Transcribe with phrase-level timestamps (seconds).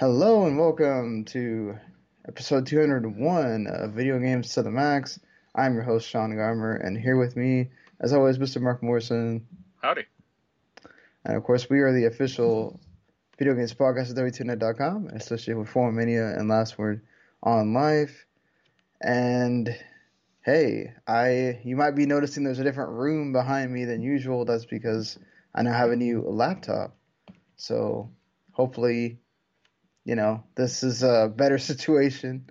[0.00, 1.76] Hello and welcome to
[2.28, 5.18] episode 201 of Video Games to the Max.
[5.56, 8.62] I'm your host, Sean Garmer, and here with me, as always, Mr.
[8.62, 9.44] Marc Morrison.
[9.82, 10.04] Howdy.
[11.24, 12.78] And of course, we are the official
[13.40, 17.02] video games podcast at W2Net.com, associated with Forum Mania and Last Word
[17.42, 18.24] on Life.
[19.00, 19.76] And
[20.42, 24.44] hey, I you might be noticing there's a different room behind me than usual.
[24.44, 25.18] That's because
[25.56, 26.94] I now have a new laptop.
[27.56, 28.12] So
[28.52, 29.18] hopefully
[30.04, 32.48] you know, this is a better situation.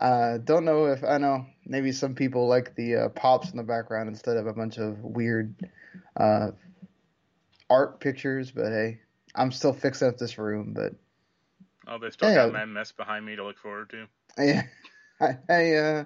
[0.00, 3.62] Uh, don't know if I know maybe some people like the uh, pops in the
[3.62, 5.54] background instead of a bunch of weird
[6.16, 6.50] uh,
[7.70, 9.00] art pictures, but hey,
[9.34, 10.74] I'm still fixing up this room.
[10.74, 10.92] But
[11.88, 14.06] oh, they still hey, got uh, that mess behind me to look forward to.
[14.38, 14.62] Yeah,
[15.20, 16.04] I, I uh,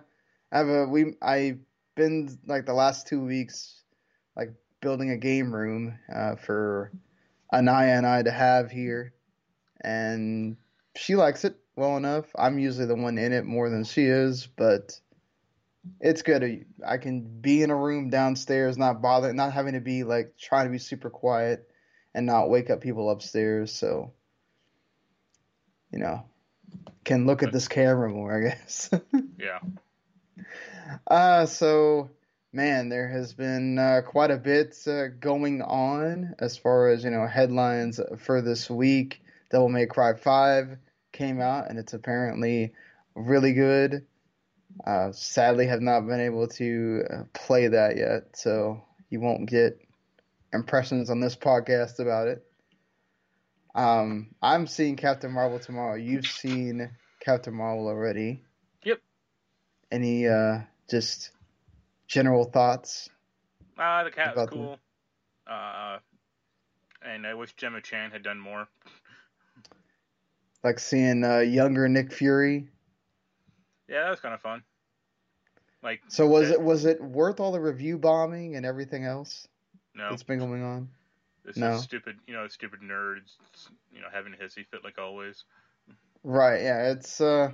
[0.52, 1.58] have a we I
[1.96, 3.82] been like the last two weeks
[4.36, 6.92] like building a game room uh, for
[7.52, 9.12] Anaya and I to have here,
[9.82, 10.56] and
[10.96, 12.26] she likes it well enough.
[12.36, 14.98] I'm usually the one in it more than she is, but
[16.00, 16.66] it's good.
[16.86, 20.66] I can be in a room downstairs, not bother, not having to be like trying
[20.66, 21.68] to be super quiet
[22.14, 23.72] and not wake up people upstairs.
[23.72, 24.12] So,
[25.92, 26.24] you know,
[27.04, 28.90] can look at this camera more, I guess.
[29.38, 29.60] yeah.
[31.06, 32.10] Uh, so
[32.52, 37.10] man, there has been uh, quite a bit uh, going on as far as you
[37.10, 39.22] know headlines for this week.
[39.50, 40.76] Devil May Cry 5
[41.12, 42.72] came out, and it's apparently
[43.14, 44.06] really good.
[44.86, 49.80] Uh, sadly, have not been able to uh, play that yet, so you won't get
[50.52, 52.44] impressions on this podcast about it.
[53.74, 55.96] Um, I'm seeing Captain Marvel tomorrow.
[55.96, 58.44] You've seen Captain Marvel already.
[58.84, 59.00] Yep.
[59.90, 61.30] Any uh, just
[62.08, 63.08] general thoughts?
[63.78, 64.78] Uh, the cat was cool.
[65.46, 65.98] Uh,
[67.02, 68.68] and I wish Gemma Chan had done more
[70.62, 72.68] like seeing uh, younger Nick Fury.
[73.88, 74.62] Yeah, that was kind of fun.
[75.82, 79.48] Like, so was it was it worth all the review bombing and everything else?
[79.94, 80.88] No, that's been going on.
[81.44, 81.72] This no.
[81.72, 83.36] is stupid, you know, stupid nerds,
[83.92, 85.44] you know, having a hissy fit like always.
[86.22, 86.62] Right.
[86.62, 87.52] Yeah, it's uh,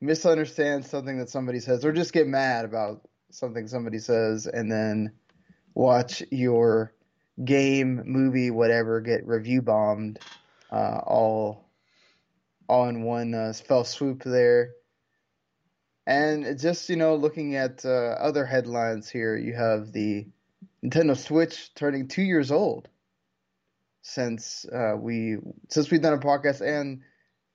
[0.00, 5.12] misunderstand something that somebody says, or just get mad about something somebody says, and then
[5.74, 6.94] watch your
[7.44, 10.18] game, movie, whatever get review bombed,
[10.72, 11.63] uh, all
[12.68, 14.72] all in one uh, fell swoop there.
[16.06, 20.26] And just you know, looking at uh, other headlines here, you have the
[20.84, 22.88] Nintendo Switch turning two years old
[24.02, 25.38] since uh, we
[25.70, 27.00] since we've done a podcast and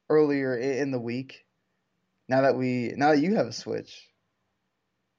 [0.09, 1.45] earlier in the week.
[2.27, 4.07] Now that we now that you have a Switch,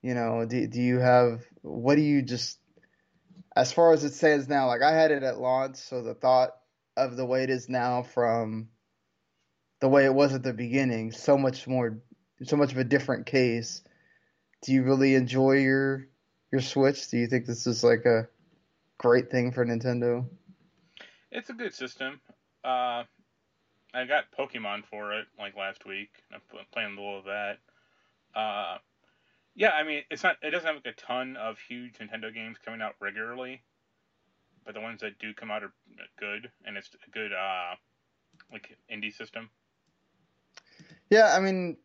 [0.03, 2.59] you know, do do you have what do you just
[3.55, 4.67] as far as it stands now?
[4.67, 6.51] Like I had it at launch, so the thought
[6.97, 8.69] of the way it is now from
[9.81, 11.99] the way it was at the beginning, so much more,
[12.45, 13.83] so much of a different case.
[14.63, 16.07] Do you really enjoy your
[16.53, 17.09] your Switch?
[17.09, 18.29] Do you think this is like a
[18.99, 20.27] great thing for Nintendo?
[21.31, 22.21] It's a good system.
[22.63, 23.05] Uh,
[23.95, 26.11] I got Pokemon for it like last week.
[26.33, 26.41] I'm
[26.73, 27.59] playing a little of that.
[28.35, 28.79] Uh,
[29.55, 30.37] yeah, I mean, it's not.
[30.43, 33.63] It doesn't have like a ton of huge Nintendo games coming out regularly,
[34.65, 35.73] but the ones that do come out are
[36.19, 37.75] good, and it's a good uh,
[38.53, 39.49] like indie system.
[41.11, 41.77] Yeah, I mean,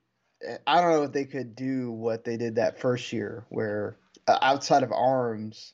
[0.67, 3.97] I don't know if they could do what they did that first year, where
[4.27, 5.73] uh, outside of Arms,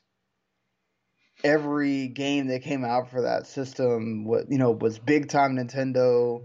[1.44, 6.44] every game that came out for that system, what you know, was big time Nintendo.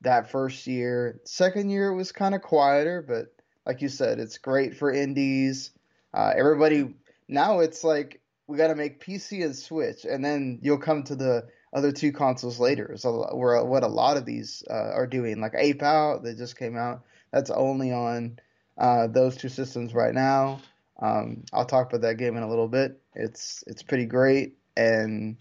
[0.00, 3.26] That first year, second year it was kind of quieter, but
[3.64, 5.70] like you said, it's great for indies.
[6.12, 6.96] Uh, everybody
[7.28, 11.14] now it's like we got to make PC and Switch, and then you'll come to
[11.14, 12.96] the other two consoles later.
[13.32, 16.76] Where what a lot of these uh, are doing, like Ape Out that just came
[16.76, 17.02] out,
[17.32, 18.38] that's only on
[18.78, 20.60] uh, those two systems right now.
[21.00, 23.00] Um, I'll talk about that game in a little bit.
[23.14, 25.36] It's it's pretty great, and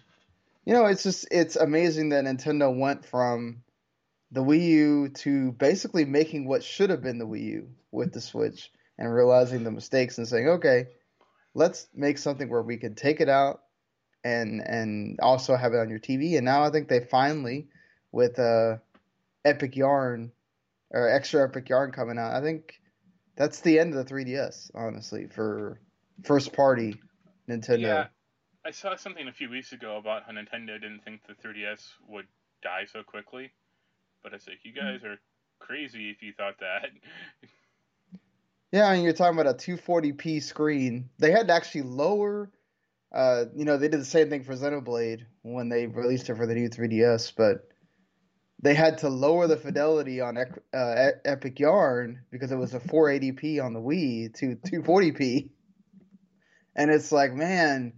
[0.65, 3.63] you know it's just it's amazing that Nintendo went from
[4.31, 8.21] the Wii U to basically making what should have been the Wii U with the
[8.21, 10.87] Switch, and realizing the mistakes and saying, okay,
[11.53, 13.61] let's make something where we can take it out
[14.23, 16.37] and and also have it on your TV.
[16.37, 17.67] And now I think they finally,
[18.11, 18.77] with uh,
[19.45, 20.31] Epic Yarn
[20.91, 22.79] or Extra Epic Yarn coming out, I think
[23.35, 24.71] that's the end of the 3DS.
[24.75, 25.79] Honestly, for
[26.23, 26.99] first party
[27.49, 27.81] Nintendo.
[27.81, 28.07] Yeah,
[28.65, 32.27] I saw something a few weeks ago about how Nintendo didn't think the 3DS would
[32.61, 33.51] die so quickly,
[34.23, 35.17] but it's like you guys are
[35.59, 36.89] crazy if you thought that.
[38.71, 41.09] yeah, and you're talking about a 240p screen.
[41.17, 42.51] They had to actually lower
[43.13, 46.47] uh, you know, they did the same thing for Xenoblade when they released it for
[46.47, 47.67] the new 3DS, but
[48.61, 53.63] they had to lower the fidelity on uh, Epic Yarn because it was a 480p
[53.63, 55.49] on the Wii to 240p.
[56.75, 57.93] And it's like, man,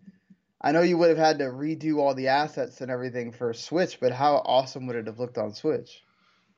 [0.59, 3.99] I know you would have had to redo all the assets and everything for Switch,
[3.99, 6.01] but how awesome would it have looked on Switch?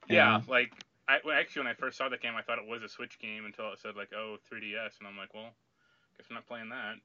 [0.07, 0.72] Yeah, like
[1.10, 3.18] I well, actually when I first saw the game, I thought it was a Switch
[3.19, 5.50] game until it said like, "Oh, 3DS," and I'm like, "Well,
[6.18, 6.96] guess I'm not playing that."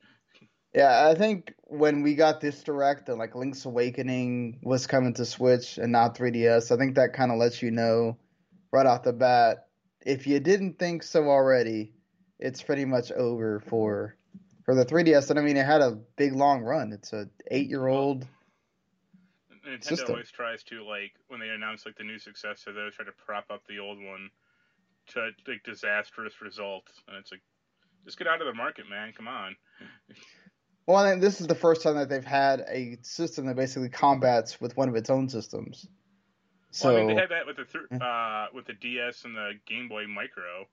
[0.74, 5.24] Yeah, I think when we got this direct and like Link's Awakening was coming to
[5.24, 8.16] Switch and not 3DS, I think that kind of lets you know
[8.72, 9.66] right off the bat
[10.02, 11.92] if you didn't think so already,
[12.38, 14.16] it's pretty much over for
[14.64, 15.30] for the 3DS.
[15.30, 16.92] And I mean, it had a big long run.
[16.92, 18.26] It's a eight year old.
[19.66, 20.10] Nintendo system.
[20.12, 23.12] always tries to like when they announce like the new successor, they always try to
[23.12, 24.30] prop up the old one
[25.08, 27.42] to like disastrous results, and it's like
[28.04, 29.12] just get out of the market, man.
[29.16, 29.56] Come on.
[30.90, 34.60] Well, and this is the first time that they've had a system that basically combats
[34.60, 35.86] with one of its own systems.
[36.72, 39.36] So well, I mean, they had that with the th- uh, with the DS and
[39.36, 40.66] the Game Boy Micro.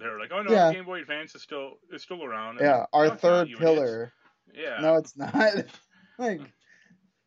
[0.00, 0.72] They were like, "Oh no, yeah.
[0.72, 4.12] Game Boy Advance is still is still around." And yeah, our third pillar.
[4.52, 4.78] Yeah.
[4.80, 5.52] No, it's not.
[6.18, 6.40] like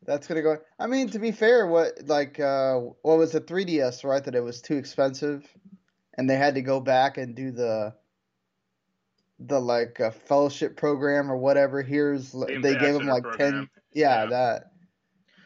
[0.02, 0.58] that's gonna go.
[0.78, 4.22] I mean, to be fair, what like uh, what was the 3DS right?
[4.22, 5.42] That it was too expensive,
[6.18, 7.94] and they had to go back and do the
[9.38, 11.82] the like uh, fellowship program or whatever.
[11.82, 13.52] Here's the they gave them like program.
[13.52, 13.70] 10.
[13.92, 14.70] Yeah, yeah, that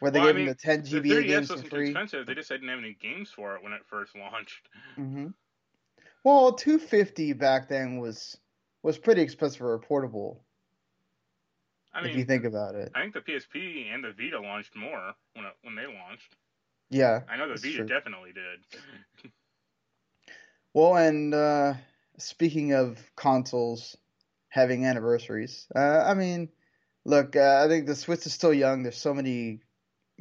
[0.01, 1.89] where they well, gave I mean, them the 10 GBA the games for free.
[1.89, 2.25] Expensive.
[2.25, 4.67] They just didn't have any games for it when it first launched.
[4.97, 5.27] Mm-hmm.
[6.23, 8.35] Well, 250 back then was
[8.81, 10.43] was pretty expensive for a portable.
[11.93, 14.75] I mean, if you think about it, I think the PSP and the Vita launched
[14.75, 16.35] more when it, when they launched.
[16.89, 17.85] Yeah, I know the Vita true.
[17.85, 19.31] definitely did.
[20.73, 21.75] well, and uh,
[22.21, 23.97] speaking of consoles
[24.49, 26.49] having anniversaries, uh, I mean,
[27.05, 28.83] look, uh, I think the Switch is still young.
[28.83, 29.61] There's so many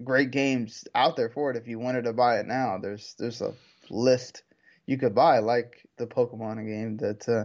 [0.02, 1.56] great games out there for it.
[1.56, 3.55] If you wanted to buy it now, there's there's a
[3.91, 4.43] list
[4.87, 7.44] you could buy, like the Pokemon game that uh,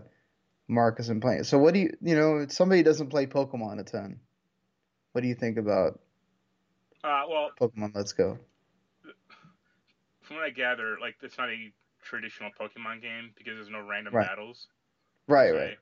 [0.67, 1.43] Marc isn't playing.
[1.43, 4.19] So what do you, you know, if somebody doesn't play Pokemon a ton,
[5.11, 5.99] what do you think about?
[7.03, 8.39] Uh, well, Pokemon Let's Go.
[10.21, 11.71] From what I gather, like it's not a
[12.05, 14.27] traditional Pokemon game because there's no random right.
[14.27, 14.67] battles.
[15.27, 15.77] Right, right.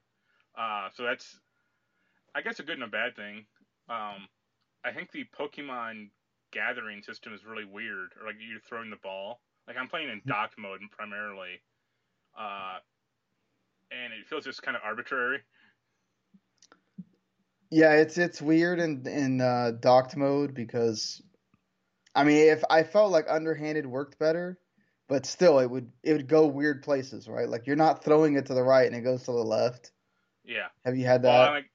[0.57, 1.37] Uh, so that's,
[2.33, 3.45] I guess, a good and a bad thing.
[3.89, 4.27] Um,
[4.85, 6.09] I think the Pokemon
[6.51, 8.09] gathering system is really weird.
[8.19, 9.41] Or like you're throwing the ball.
[9.67, 10.29] Like I'm playing in mm-hmm.
[10.29, 11.61] dock mode primarily,
[12.37, 12.77] uh,
[13.91, 15.39] and it feels just kind of arbitrary.
[17.71, 21.21] Yeah, it's it's weird in in uh, docked mode because,
[22.13, 24.59] I mean, if I felt like underhanded worked better,
[25.07, 27.47] but still it would it would go weird places, right?
[27.47, 29.91] Like you're not throwing it to the right and it goes to the left.
[30.43, 30.67] Yeah.
[30.85, 31.27] Have you had that?
[31.27, 31.69] Well, like,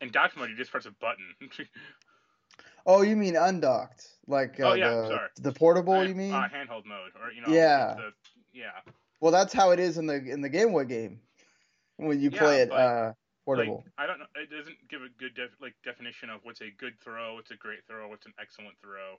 [0.00, 1.24] in docked mode, you just press a button.
[2.86, 4.06] oh, you mean undocked?
[4.26, 5.28] Like uh, oh yeah, the, sorry.
[5.38, 6.32] The portable, uh, you mean?
[6.32, 8.12] Uh, handheld mode, or you know, yeah, the,
[8.52, 8.92] yeah.
[9.20, 11.20] Well, that's how it is in the in the Game Boy game
[11.96, 13.12] when you yeah, play it uh,
[13.44, 13.84] portable.
[13.84, 14.26] Like, I don't know.
[14.34, 17.56] It doesn't give a good def, like definition of what's a good throw, what's a
[17.56, 19.18] great throw, what's an excellent throw.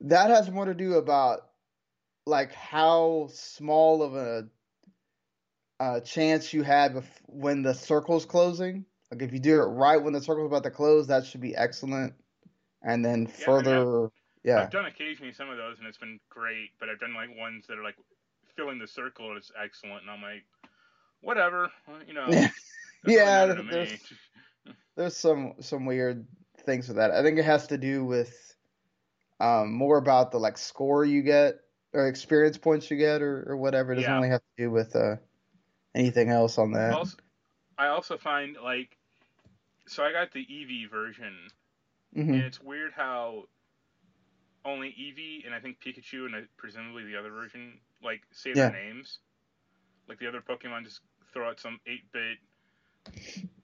[0.00, 1.42] That has more to do about
[2.26, 4.48] like how small of a
[5.80, 8.84] uh, chance you had bef- when the circle's closing.
[9.10, 11.56] Like if you do it right when the circle's about to close, that should be
[11.56, 12.14] excellent.
[12.82, 14.10] And then yeah, further, I've,
[14.44, 14.62] yeah.
[14.62, 16.70] I've done occasionally some of those, and it's been great.
[16.78, 17.96] But I've done like ones that are like
[18.56, 20.44] filling the circle is excellent, and I'm like,
[21.22, 21.70] whatever,
[22.06, 22.28] you know.
[23.06, 24.00] yeah, there's,
[24.96, 26.26] there's some some weird
[26.64, 27.10] things with that.
[27.10, 28.54] I think it has to do with
[29.40, 31.56] um, more about the like score you get
[31.92, 33.92] or experience points you get or, or whatever.
[33.92, 34.16] It doesn't yeah.
[34.16, 35.16] really have to do with uh,
[35.94, 36.92] anything else on that.
[36.92, 37.16] Also,
[37.78, 38.96] I also find like
[39.86, 41.34] so I got the Eevee version,
[42.16, 42.32] mm-hmm.
[42.32, 43.44] and it's weird how
[44.64, 48.70] only Eevee and I think Pikachu and presumably the other version like say yeah.
[48.70, 49.18] their names.
[50.08, 51.00] Like the other Pokemon just
[51.32, 52.38] throw out some eight bit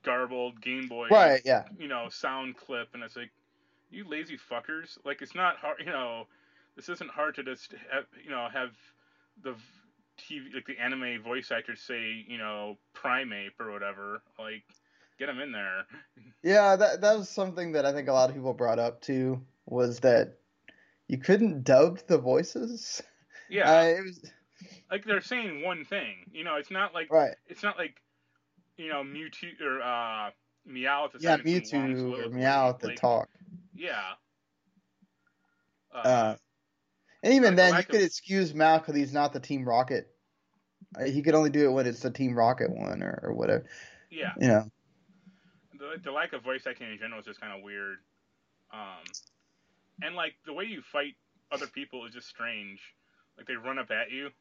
[0.03, 1.63] garbled Game Boy right, yeah.
[1.77, 3.31] you know, sound clip and it's like
[3.91, 4.97] you lazy fuckers.
[5.05, 6.27] Like it's not hard you know,
[6.77, 8.69] this isn't hard to just have, you know, have
[9.43, 9.55] the
[10.21, 14.21] TV like the anime voice actors say, you know, Primeape or whatever.
[14.39, 14.63] Like
[15.19, 15.85] get them in there.
[16.43, 19.41] Yeah, that that was something that I think a lot of people brought up too
[19.65, 20.37] was that
[21.07, 23.01] you couldn't dub the voices.
[23.49, 23.69] Yeah.
[23.81, 24.31] Uh, it was
[24.89, 26.29] like they're saying one thing.
[26.31, 27.35] You know, it's not like right.
[27.47, 27.95] It's not like
[28.77, 30.29] you know Mewtwo or uh,
[30.65, 33.29] Meow at the yeah Mewtwo or Meow at the like, talk.
[33.75, 34.13] Yeah.
[35.93, 36.35] Uh, uh,
[37.27, 40.07] and even then, you could excuse Mal because he's not the Team Rocket.
[40.97, 43.65] Uh, he could only do it when it's the Team Rocket one or, or whatever.
[44.09, 44.31] Yeah.
[44.39, 44.71] You know.
[45.77, 47.97] The, the lack of voice acting in general is just kind of weird.
[48.71, 49.03] Um,
[50.01, 51.15] and like the way you fight
[51.51, 52.79] other people is just strange.
[53.37, 54.29] Like they run up at you.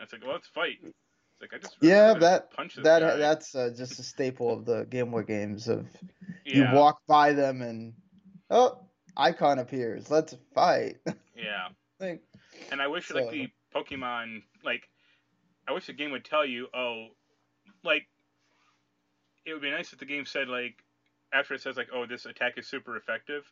[0.00, 0.76] It's like, well, let's fight.
[0.84, 0.94] It's
[1.40, 3.16] like I just Yeah, that punch that guy.
[3.16, 5.66] that's uh, just a staple of the Game Boy games.
[5.66, 5.88] Of
[6.46, 7.94] yeah, you walk by them and
[8.48, 8.78] oh,
[9.18, 10.10] icon appears.
[10.10, 10.96] Let's fight.
[11.36, 11.68] yeah.
[12.00, 12.22] like,
[12.70, 14.88] And I wish like the Pokemon like
[15.68, 17.08] I wish the game would tell you, oh,
[17.84, 18.06] like
[19.44, 20.82] it would be nice if the game said like
[21.32, 23.44] after it says like, oh, this attack is super effective.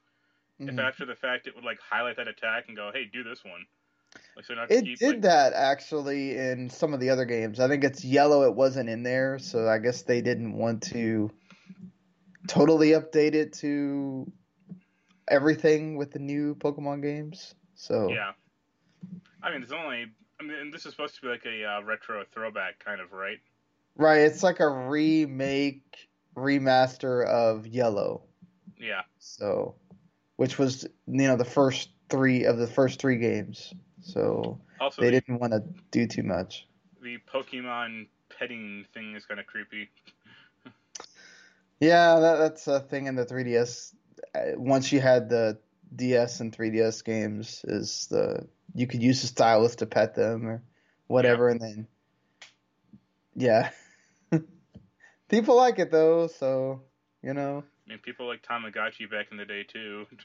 [0.58, 0.82] If mhm.
[0.82, 3.66] after the fact it would like highlight that attack and go, hey, do this one.
[4.35, 7.61] Like so It keep, did like, that actually in some of the other games.
[7.61, 8.44] I think it's yellow.
[8.44, 11.30] It wasn't in there, so I guess they didn't want to
[12.49, 14.30] totally update it to
[15.28, 17.54] everything with the new Pokemon games.
[17.75, 18.33] So Yeah.
[19.42, 20.06] I mean, it's only.
[20.38, 23.38] I mean, this is supposed to be like a uh, retro throwback kind of, right?
[23.97, 28.23] right, it's like a remake, remaster of Yellow.
[28.78, 29.02] Yeah.
[29.18, 29.76] So,
[30.37, 33.73] which was you know the first three of the first three games.
[34.02, 36.66] So Also, they the, didn't want to do too much.
[37.02, 39.90] the Pokemon petting thing is kind of creepy.
[41.78, 43.92] Yeah, that, that's a thing in the 3DS.
[44.37, 45.59] Uh, Once you had the
[45.95, 50.62] DS and 3DS games, is the you could use the stylus to pet them or
[51.07, 51.87] whatever, and then
[53.35, 53.71] yeah,
[55.28, 56.26] people like it though.
[56.26, 56.83] So
[57.23, 60.07] you know, I mean, people like Tamagotchi back in the day too.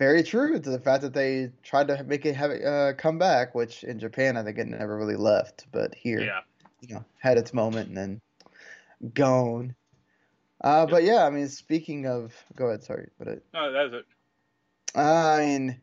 [0.00, 3.18] very true to the fact that they tried to make it have it uh, come
[3.18, 6.40] back, which in Japan I think it never really left, but here yeah.
[6.80, 8.20] you know had its moment and then
[9.12, 9.74] gone.
[10.60, 14.98] Uh, but yeah, I mean, speaking of, go ahead, sorry, but it, No, that's it.
[14.98, 15.80] I mean,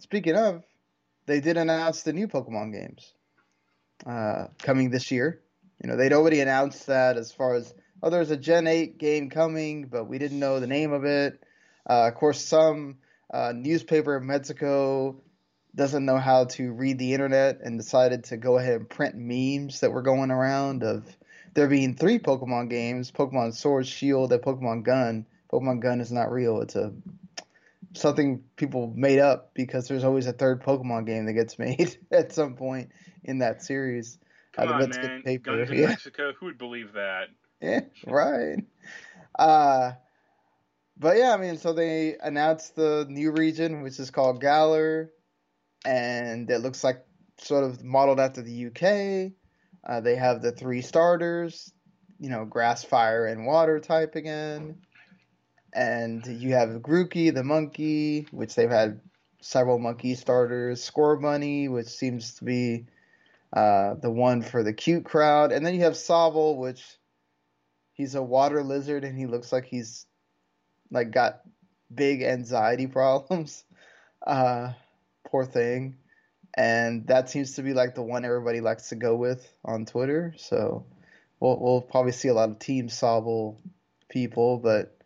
[0.00, 0.62] speaking of,
[1.26, 3.14] they did announce the new Pokemon games
[4.06, 5.40] uh, coming this year.
[5.82, 9.30] You know, they'd already announced that as far as oh, there's a Gen 8 game
[9.30, 11.42] coming, but we didn't know the name of it.
[11.88, 12.98] Uh, of course, some
[13.32, 15.20] uh, newspaper in Mexico
[15.74, 19.80] doesn't know how to read the internet and decided to go ahead and print memes
[19.80, 21.04] that were going around of
[21.56, 25.26] there being three Pokemon games: Pokemon Sword, Shield, and Pokemon Gun.
[25.52, 26.92] Pokemon Gun is not real; it's a
[27.94, 32.32] something people made up because there's always a third Pokemon game that gets made at
[32.32, 32.90] some point
[33.24, 34.18] in that series.
[34.52, 35.22] Come on, man.
[35.22, 35.86] paper, Guns in yeah.
[35.88, 36.32] Mexico.
[36.38, 37.28] Who would believe that?
[37.60, 38.58] Yeah, right.
[39.38, 39.92] Uh,
[40.98, 45.10] but yeah, I mean, so they announced the new region, which is called Galar,
[45.84, 47.04] and it looks like
[47.38, 49.32] sort of modeled after the UK.
[49.86, 51.72] Uh, they have the three starters,
[52.18, 54.78] you know, grass, fire, and water type again.
[55.72, 59.00] And you have Grookey, the monkey, which they've had
[59.40, 60.90] several monkey starters.
[60.90, 62.86] Scorbunny, which seems to be
[63.52, 65.52] uh, the one for the cute crowd.
[65.52, 66.82] And then you have Sobble, which
[67.92, 70.06] he's a water lizard and he looks like he's
[70.90, 71.40] like got
[71.94, 73.64] big anxiety problems.
[74.26, 74.72] Uh,
[75.26, 75.96] poor thing.
[76.56, 80.34] And that seems to be like the one everybody likes to go with on Twitter.
[80.38, 80.86] So
[81.38, 83.58] we'll we'll probably see a lot of Team Sobble
[84.08, 84.58] people.
[84.58, 84.96] But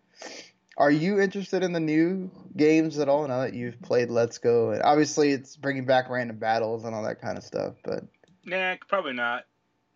[0.77, 4.71] are you interested in the new games at all now that you've played Let's Go?
[4.71, 7.75] And obviously, it's bringing back random battles and all that kind of stuff.
[7.85, 8.05] But
[8.45, 9.45] Nah, probably not.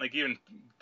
[0.01, 0.37] Like even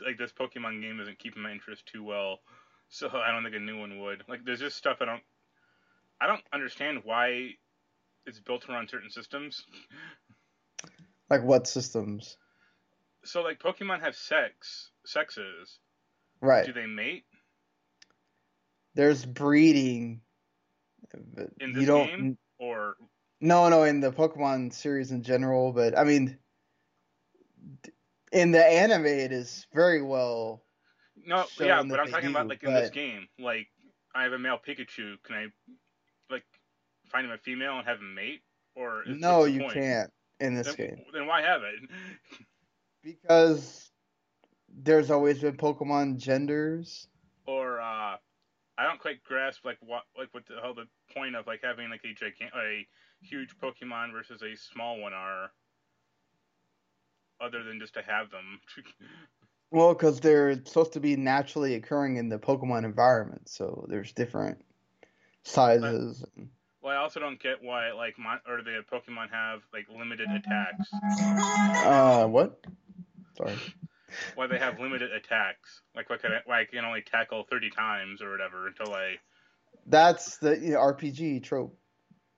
[0.04, 2.40] like this Pokemon game isn't keeping my interest too well,
[2.88, 4.24] so I don't think a new one would.
[4.28, 5.22] Like there's just stuff I don't.
[6.20, 7.54] I don't understand why
[8.26, 9.64] it's built around certain systems.
[11.32, 12.36] Like, what systems?
[13.24, 15.78] So like Pokemon have sex sexes.
[16.40, 16.66] Right.
[16.66, 17.24] Do they mate?
[18.94, 20.20] There's breeding.
[21.60, 22.06] In you don't.
[22.06, 22.38] game?
[22.58, 22.96] Or
[23.40, 26.36] No, no, in the Pokemon series in general, but I mean,
[28.30, 30.62] in the anime, it is very well.
[31.26, 33.28] no, yeah, but I'm talking do, about like in this game.
[33.38, 33.68] Like
[34.14, 35.16] I have a male Pikachu.
[35.22, 35.46] Can I
[36.30, 36.44] like
[37.10, 38.42] find him a female and have him mate?
[38.74, 39.74] Or is, No, you point?
[39.74, 40.10] can't
[40.42, 41.88] in this Then, game then why have it?
[43.02, 43.90] because
[44.74, 47.06] there's always been Pokemon genders.
[47.46, 48.16] or uh,
[48.78, 51.90] I don't quite grasp like what like what the hell the point of like having
[51.90, 52.86] like a gigant a
[53.20, 55.50] huge Pokemon versus a small one are,
[57.40, 58.60] other than just to have them.
[59.74, 64.62] Well, because they're supposed to be naturally occurring in the Pokemon environment, so there's different
[65.44, 66.22] sizes.
[66.82, 70.88] Well, I also don't get why like mon- or the Pokemon have like limited attacks.
[71.86, 72.58] Uh, what?
[73.36, 73.56] Sorry.
[74.34, 75.82] Why they have limited attacks?
[75.94, 79.16] Like why can I, why I can only tackle thirty times or whatever until I
[79.86, 81.76] That's the you know, RPG trope.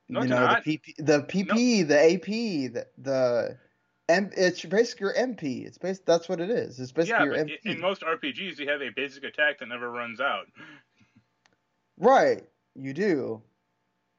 [0.09, 0.65] No, you know not.
[0.65, 2.27] the PP, the PP, the AP,
[2.73, 3.59] the the
[4.09, 4.31] M.
[4.37, 5.67] It's basically your MP.
[5.67, 6.05] It's based.
[6.05, 6.79] That's what it is.
[6.79, 7.59] It's basically yeah, your MP.
[7.65, 10.47] in most RPGs you have a basic attack that never runs out.
[11.99, 12.43] right.
[12.77, 13.43] You do.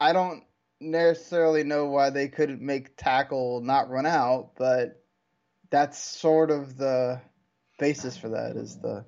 [0.00, 0.42] I don't.
[0.78, 5.02] necessarily know why they couldn't make tackle not run out, but
[5.70, 7.18] that's sort of the
[7.78, 8.56] basis for that.
[8.56, 9.02] Is the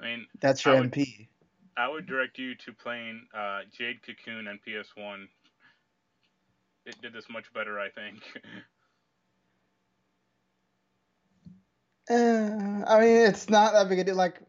[0.00, 1.28] I mean, that's your I would- MP.
[1.76, 5.28] I would direct you to playing uh, Jade Cocoon on PS1.
[6.86, 8.20] It did this much better, I think.
[12.10, 14.14] Uh, I mean, it's not that big a deal.
[14.14, 14.40] Like,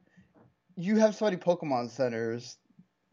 [0.76, 2.58] you have so many Pokemon centers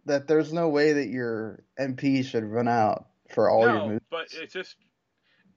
[0.06, 4.04] that there's no way that your MP should run out for all your no, moves.
[4.10, 4.76] but it just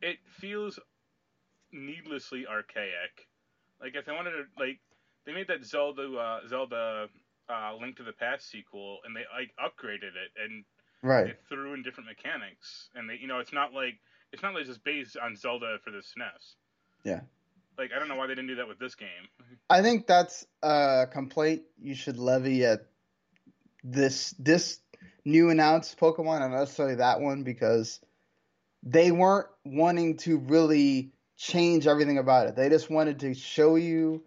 [0.01, 0.79] it feels
[1.71, 3.27] needlessly archaic.
[3.81, 4.79] Like if they wanted to, like
[5.25, 7.07] they made that Zelda uh, Zelda
[7.49, 10.63] uh, Link to the Past sequel, and they like upgraded it and
[11.01, 11.25] right.
[11.25, 13.99] they threw in different mechanics, and they you know it's not like
[14.31, 16.55] it's not like just based on Zelda for the SNES.
[17.03, 17.21] Yeah.
[17.77, 19.09] Like I don't know why they didn't do that with this game.
[19.69, 22.87] I think that's a complaint you should levy at
[23.85, 24.79] this this
[25.23, 27.99] new announced Pokemon, and not necessarily that one, because
[28.83, 32.55] they weren't wanting to really change everything about it.
[32.55, 34.23] They just wanted to show you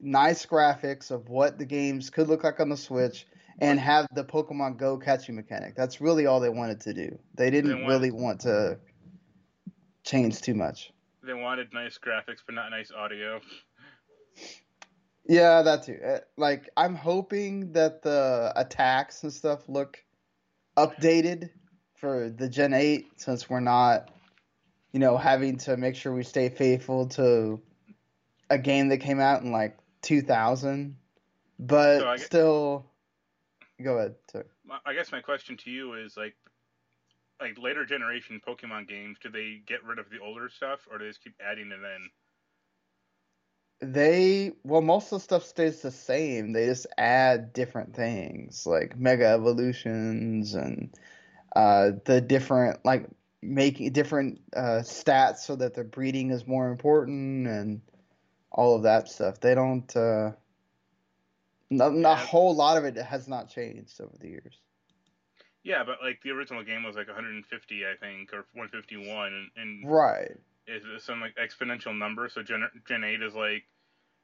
[0.00, 3.26] nice graphics of what the games could look like on the Switch
[3.58, 5.74] and have the Pokemon Go catching mechanic.
[5.76, 7.18] That's really all they wanted to do.
[7.34, 8.78] They didn't They wanted- really want to
[10.04, 10.92] change too much.
[11.22, 13.40] They wanted nice graphics, but not nice audio.
[15.26, 15.98] Yeah, that too.
[16.04, 20.02] Uh, Like, I'm hoping that the attacks and stuff look
[20.76, 21.50] updated
[21.94, 24.10] for the Gen 8 since we're not,
[24.92, 27.60] you know, having to make sure we stay faithful to
[28.50, 30.96] a game that came out in like 2000.
[31.58, 32.86] But So I gue- still,
[33.82, 34.16] go ahead.
[34.30, 34.44] Sorry.
[34.84, 36.34] I guess my question to you is like,
[37.40, 41.04] like later generation Pokemon games, do they get rid of the older stuff, or do
[41.04, 42.10] they just keep adding it in?
[43.80, 46.52] They, well, most of the stuff stays the same.
[46.52, 50.96] They just add different things like mega evolutions and
[51.54, 53.08] uh, the different, like,
[53.42, 57.82] making different uh, stats so that the breeding is more important and
[58.50, 59.40] all of that stuff.
[59.40, 60.32] They don't, uh,
[61.70, 64.60] no, no- a whole lot of it has not changed over the years.
[65.64, 69.88] Yeah, but like the original game was like 150, I think, or 151, and, and
[69.88, 70.36] Right.
[70.66, 72.28] is some like exponential number?
[72.28, 73.64] So Gen Gen 8 is like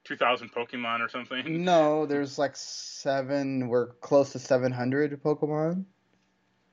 [0.05, 1.65] 2,000 Pokemon or something.
[1.65, 3.69] No, there's like seven.
[3.69, 5.85] We're close to 700 Pokemon.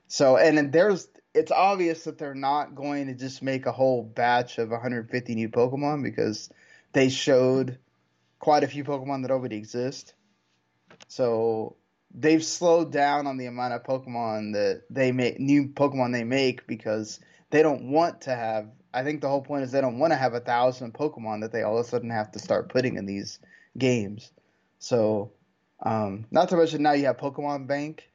[0.08, 1.08] So, and there's.
[1.34, 5.48] It's obvious that they're not going to just make a whole batch of 150 new
[5.50, 6.50] Pokemon because
[6.92, 7.78] they showed
[8.38, 10.14] quite a few Pokemon that already exist.
[11.06, 11.76] So
[12.14, 16.66] they've slowed down on the amount of Pokemon that they make, new Pokemon they make
[16.66, 18.70] because they don't want to have.
[18.92, 21.52] I think the whole point is they don't want to have a thousand Pokemon that
[21.52, 23.38] they all of a sudden have to start putting in these
[23.76, 24.32] games.
[24.78, 25.32] So,
[25.82, 28.10] um, not to mention now you have Pokemon Bank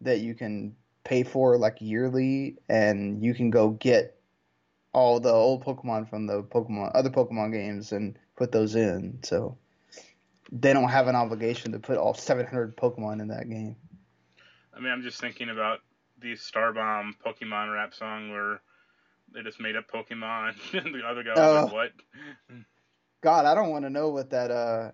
[0.00, 4.16] that you can pay for like yearly, and you can go get
[4.92, 9.18] all the old Pokemon from the Pokemon other Pokemon games and put those in.
[9.22, 9.58] So
[10.52, 13.76] they don't have an obligation to put all 700 Pokemon in that game.
[14.74, 15.80] I mean, I'm just thinking about
[16.20, 18.60] the Starbomb Pokemon rap song where
[19.34, 21.74] they just made up Pokemon, and the other guy was like, Oh.
[21.74, 21.90] "What?"
[23.22, 24.92] God, I don't want to know what that uh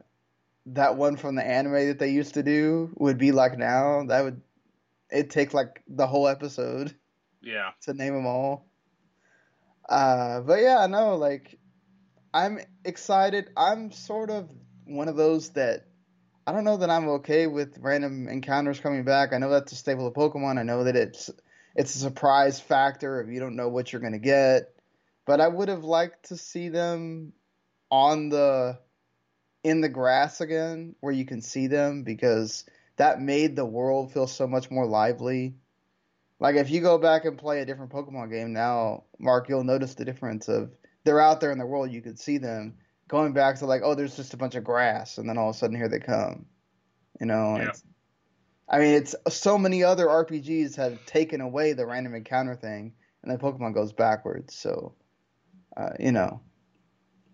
[0.66, 4.04] that one from the anime that they used to do would be like now.
[4.06, 4.42] That would
[5.10, 6.94] it take like the whole episode.
[7.40, 8.66] Yeah, to name them all.
[9.88, 11.16] Uh, but yeah, I know.
[11.16, 11.58] like
[12.34, 13.50] I'm excited.
[13.56, 14.50] I'm sort of
[14.84, 15.86] one of those that
[16.46, 19.32] I don't know that I'm okay with random encounters coming back.
[19.32, 20.58] I know that's a staple of Pokemon.
[20.58, 21.30] I know that it's
[21.76, 24.74] it's a surprise factor if you don't know what you're gonna get.
[25.26, 27.32] But I would have liked to see them
[27.90, 28.78] on the
[29.62, 32.64] in the grass again where you can see them because
[32.96, 35.54] that made the world feel so much more lively.
[36.38, 39.94] Like if you go back and play a different Pokemon game now, Marc, you'll notice
[39.94, 40.70] the difference of
[41.04, 42.74] they're out there in the world, you can see them.
[43.08, 45.54] Going back to like, oh, there's just a bunch of grass, and then all of
[45.54, 46.46] a sudden here they come.
[47.20, 47.72] You know, Yeah.
[48.68, 53.30] I mean, it's so many other RPGs have taken away the random encounter thing, and
[53.30, 54.56] then Pokemon goes backwards.
[54.56, 54.94] So,
[55.76, 56.40] uh, you know,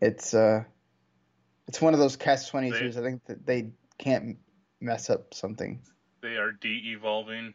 [0.00, 0.64] it's uh,
[1.66, 2.98] it's one of those catch twenty twos.
[2.98, 4.36] I think that they can't
[4.80, 5.80] mess up something.
[6.20, 7.54] they are de-evolving.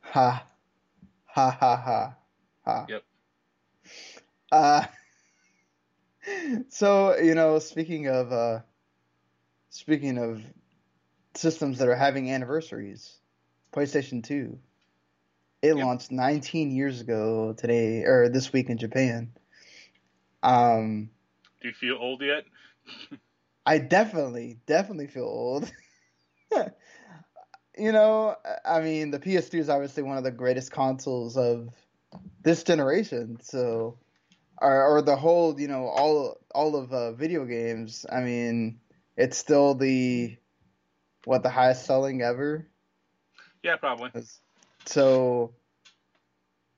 [0.00, 0.46] Ha.
[1.26, 2.14] Ha ha ha.
[2.64, 2.86] Ha.
[2.88, 3.02] Yep.
[4.52, 4.84] Uh
[6.68, 8.60] so, you know, speaking of uh
[9.70, 10.40] speaking of
[11.36, 13.18] systems that are having anniversaries,
[13.72, 14.58] PlayStation 2.
[15.62, 15.86] It Yep.
[15.86, 19.32] launched 19 years ago today or this week in Japan.
[20.42, 21.10] Um
[21.60, 22.44] Do you feel old yet?
[23.66, 25.70] I definitely, definitely feel old.
[27.76, 31.70] you know, I mean, the PS2 is obviously one of the greatest consoles of
[32.42, 33.38] this generation.
[33.42, 33.98] So,
[34.60, 38.06] or, or the whole, you know, all all of uh, video games.
[38.10, 38.80] I mean,
[39.16, 40.36] it's still the
[41.24, 42.68] what the highest selling ever.
[43.62, 44.10] Yeah, probably.
[44.86, 45.54] So,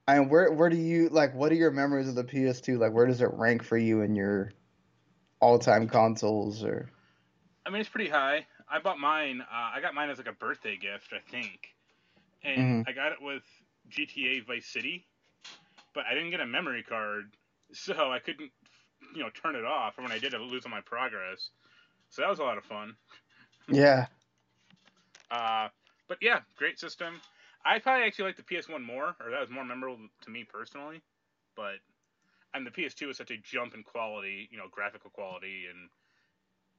[0.09, 1.35] I mean, where where do you like?
[1.35, 2.79] What are your memories of the PS2?
[2.79, 4.53] Like, where does it rank for you in your
[5.41, 6.65] all time consoles?
[6.65, 6.91] Or
[7.65, 8.47] I mean, it's pretty high.
[8.69, 9.41] I bought mine.
[9.41, 11.75] Uh, I got mine as like a birthday gift, I think,
[12.43, 12.87] and Mhm.
[12.87, 13.45] I got it with
[13.89, 15.09] GTA Vice City,
[15.95, 17.37] but I didn't get a memory card,
[17.73, 18.53] so I couldn't,
[19.15, 19.99] you know, turn it off.
[19.99, 21.51] And when I did, I lose all my progress.
[22.11, 22.97] So that was a lot of fun.
[23.69, 24.07] yeah,
[25.31, 25.69] Uh,
[26.09, 27.21] but yeah, great system.
[27.65, 31.01] I probably actually like the PS1 more, or that was more memorable to me personally.
[31.57, 31.83] But
[32.55, 35.89] and the PS2 is such a jump in quality, you know, graphical quality and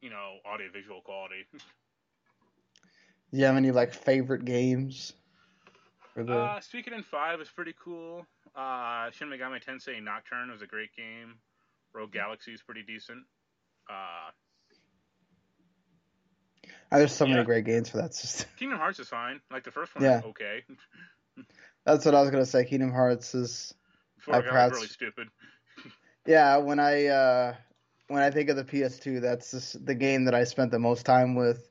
[0.01, 1.45] you know, audio visual quality.
[1.53, 1.59] do
[3.37, 5.13] you have any like favorite games?
[6.13, 8.25] For the Uh, Suikoden 5 is pretty cool.
[8.55, 11.35] Uh, Shin Megami Tensei Nocturne was a great game.
[11.93, 13.23] Rogue Galaxy is pretty decent.
[13.89, 14.31] Uh,
[16.91, 18.49] Oh, there's so many great games for that system.
[18.57, 19.41] Kingdom Hearts is fine.
[19.51, 20.21] Like the first one Yeah.
[20.25, 20.63] okay.
[21.85, 22.65] That's what I was gonna say.
[22.65, 23.73] Kingdom Hearts is
[24.15, 25.27] Before I perhaps- really stupid.
[26.25, 26.57] yeah.
[26.57, 27.55] When I uh,
[28.07, 31.05] when I think of the PS2, that's just the game that I spent the most
[31.05, 31.69] time with.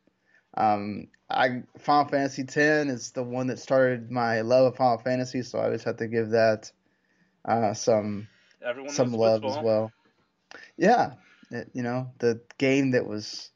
[0.56, 5.42] Um, I Final Fantasy X is the one that started my love of Final Fantasy,
[5.42, 6.70] so I always have to give that
[7.44, 8.28] uh, some
[8.64, 9.92] Everyone some love as well.
[10.76, 11.14] Yeah,
[11.50, 13.50] it, you know the game that was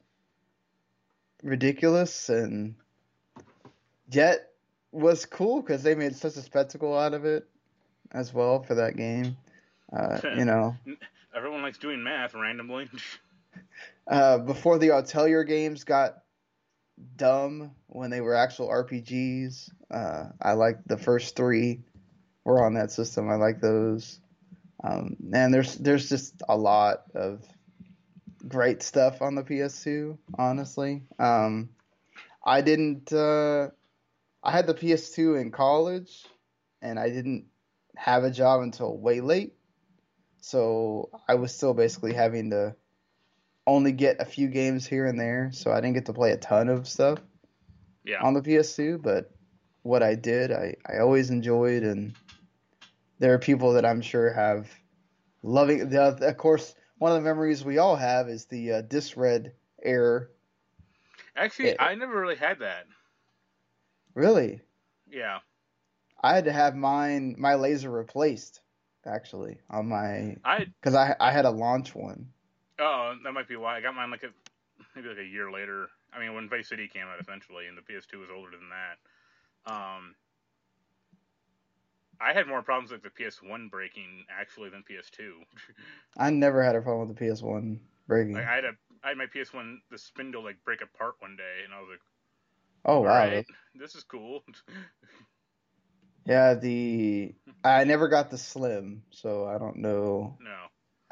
[1.43, 2.75] ridiculous and
[4.11, 4.51] yet
[4.93, 7.49] was cool because they made such a spectacle out of it
[8.13, 9.37] as well for that game.
[9.93, 10.77] Uh, you know,
[11.35, 12.89] Everyone likes doing math randomly.
[14.11, 16.23] uh, before the Atelier games got
[17.17, 21.83] dumb when they were actual RPGs, uh, I liked the first three
[22.45, 23.31] were on that system.
[23.31, 24.19] I like those.
[24.83, 27.45] Um, and there's there's just a lot of
[28.47, 30.19] great stuff on the PS2.
[30.39, 31.71] Honestly, um,
[32.45, 33.13] I didn't.
[33.13, 33.69] Uh,
[34.43, 36.25] I had the PS2 in college,
[36.81, 37.47] and I didn't
[37.97, 39.55] have a job until way late.
[40.41, 42.75] So I was still basically having to
[43.67, 45.51] only get a few games here and there.
[45.53, 47.19] So I didn't get to play a ton of stuff
[48.05, 48.23] yeah.
[48.23, 49.31] on the PS2, but
[49.83, 52.15] what I did, I, I always enjoyed, and
[53.19, 54.69] there are people that I'm sure have
[55.43, 55.89] loving.
[55.89, 59.55] The, of course, one of the memories we all have is the uh, disc red
[59.83, 60.31] error.
[61.37, 61.77] Actually, Yeah.
[61.81, 62.87] I never really had that.
[64.15, 64.61] Really,
[65.11, 65.41] Yeah.
[66.23, 68.61] I had to have mine my laser replaced
[69.07, 72.33] actually on my I because I I had a launch one.
[72.79, 74.29] oh that might be why I got mine like a
[74.95, 75.89] maybe like a year later.
[76.13, 79.73] I mean when Vice City came out essentially, and the PS2 was older than that.
[79.73, 80.15] Um,
[82.21, 85.33] I had more problems with the PS1 breaking actually than PS2.
[86.19, 88.35] I never had a problem with the PS1 breaking.
[88.35, 91.65] like I had a I had my PS1 the spindle like break apart one day,
[91.65, 92.01] and I was like,
[92.85, 94.43] oh wow, "Alright, this is cool."
[96.27, 96.55] yeah.
[96.55, 100.57] The I never got the slim, so I don't know no,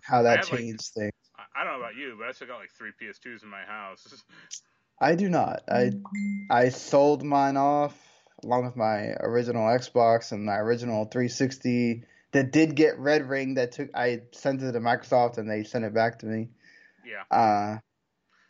[0.03, 1.13] how that had, like- changed things.
[1.37, 3.63] I, I don't know about you, but I still got like three PS2s in my
[3.63, 4.23] house.
[5.01, 5.63] I do not.
[5.71, 5.93] I
[6.51, 7.97] I sold mine off
[8.45, 13.55] along with my original Xbox and my original 360 that did get red ring.
[13.55, 16.49] That took I sent it to Microsoft and they sent it back to me.
[17.05, 17.25] yeah.
[17.31, 17.79] Uh,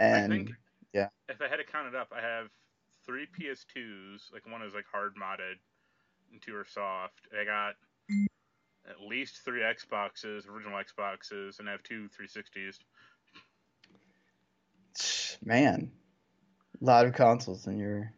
[0.01, 0.51] I and think
[0.93, 1.09] yeah.
[1.29, 2.49] if I had to count it up, I have
[3.05, 4.33] three PS2s.
[4.33, 5.57] Like one is like hard modded,
[6.33, 7.21] and two are soft.
[7.33, 7.75] I got
[8.89, 12.79] at least three Xboxes, original Xboxes, and I have two 360s.
[15.45, 15.91] man,
[16.81, 18.13] a lot of consoles in your.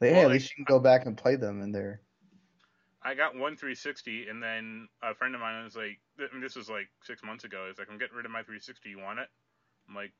[0.00, 2.00] Like, hey, at least you can go back and play them in there.
[3.02, 6.70] I got one 360, and then a friend of mine was like, th- "This was
[6.70, 8.88] like six months ago." He's like, "I'm getting rid of my 360.
[8.88, 9.28] You want it?"
[9.88, 10.12] I'm like,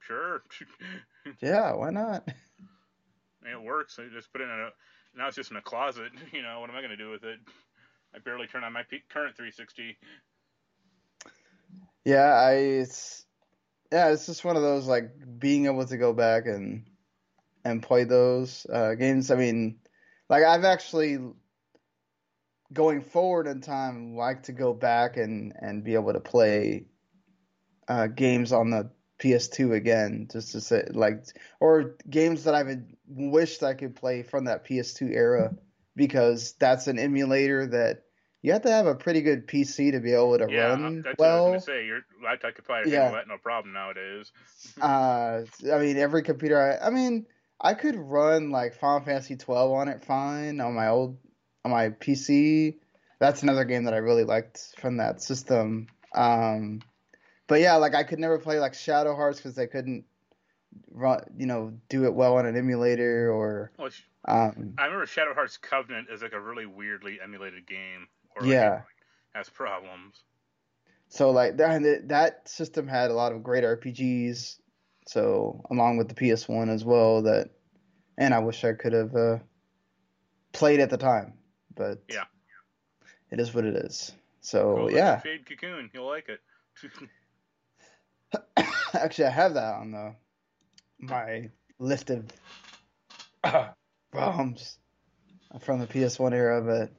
[0.00, 0.42] "Sure."
[1.40, 2.26] Yeah, why not?
[3.42, 3.98] And it works.
[3.98, 4.70] I just put it in a.
[5.14, 6.12] Now it's just in a closet.
[6.32, 7.38] You know, what am I going to do with it?
[8.14, 9.96] I barely turn on my current 360.
[12.04, 13.26] Yeah, I it's
[13.92, 16.84] yeah, it's just one of those like being able to go back and
[17.64, 19.30] and play those uh, games.
[19.30, 19.78] I mean,
[20.28, 21.18] like I've actually
[22.72, 26.86] going forward in time like to go back and and be able to play
[27.88, 31.24] uh, games on the PS2 again, just to say like
[31.60, 35.52] or games that I've wished I could play from that PS2 era
[35.96, 38.04] because that's an emulator that
[38.42, 41.18] you have to have a pretty good PC to be able to Yeah, run that's
[41.18, 41.44] well.
[41.44, 41.86] what I was to say.
[41.86, 43.00] Your laptop could probably Yeah.
[43.00, 44.32] handle that no problem nowadays.
[44.80, 45.42] Uh,
[45.72, 46.58] I mean, every computer.
[46.58, 47.26] I, I mean,
[47.60, 51.18] I could run like Final Fantasy 12 on it fine on my old
[51.64, 52.76] on my PC.
[53.18, 55.88] That's another game that I really liked from that system.
[56.14, 56.80] Um,
[57.46, 60.04] but yeah, like I could never play like Shadow Hearts because they couldn't
[60.90, 63.72] run, you know, do it well on an emulator or.
[63.78, 63.90] Well,
[64.24, 68.08] Um, I remember Shadow Hearts Covenant is like a really weirdly emulated game.
[68.36, 68.82] Or like, yeah.
[69.34, 70.22] has problems.
[71.08, 74.59] So like that that system had a lot of great RPGs.
[75.10, 77.50] So along with the PS1 as well, that
[78.16, 79.38] and I wish I could have uh,
[80.52, 81.32] played at the time,
[81.74, 82.26] but Yeah.
[83.32, 84.12] it is what it is.
[84.40, 86.40] So Oh, yeah, Jade Cocoon, you'll like it.
[88.94, 90.14] actually I have that on the
[91.00, 92.26] my list of
[94.14, 94.76] ROMs
[95.58, 96.92] from the PS1 era, but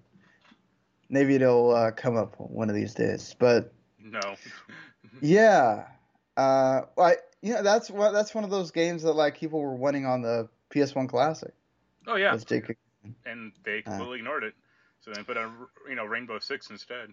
[1.10, 3.34] maybe it'll uh, come up one of these days.
[3.40, 4.36] But no.
[5.22, 5.86] Yeah.
[6.36, 9.76] Uh, I you know that's what that's one of those games that like people were
[9.76, 11.54] winning on the PS1 Classic.
[12.08, 12.34] Oh yeah,
[13.26, 14.54] and they completely ignored it.
[15.02, 17.10] So they put on you know Rainbow Six instead.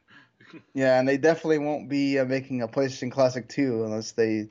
[0.75, 4.49] Yeah, and they definitely won't be uh, making a PlayStation Classic 2 unless they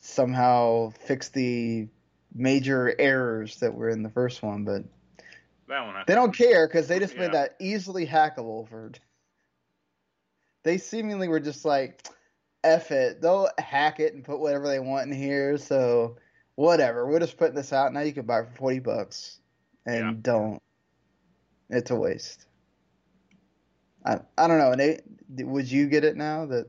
[0.00, 1.88] somehow fix the
[2.34, 4.64] major errors that were in the first one.
[4.64, 4.84] But
[5.68, 5.96] That one.
[5.96, 7.20] I- they don't care because they just Yeah.
[7.22, 8.92] made that easily hackable for.
[10.64, 12.06] They seemingly were just like,
[12.64, 15.58] "F it," they'll hack it and put whatever they want in here.
[15.58, 16.16] So
[16.56, 18.00] whatever, we're just putting this out now.
[18.00, 19.40] You can buy it for forty bucks,
[19.86, 20.14] and Yeah.
[20.20, 20.62] don't.
[21.70, 22.46] It's a waste.
[24.04, 24.96] I I don't know.
[25.46, 26.66] Would you get it now that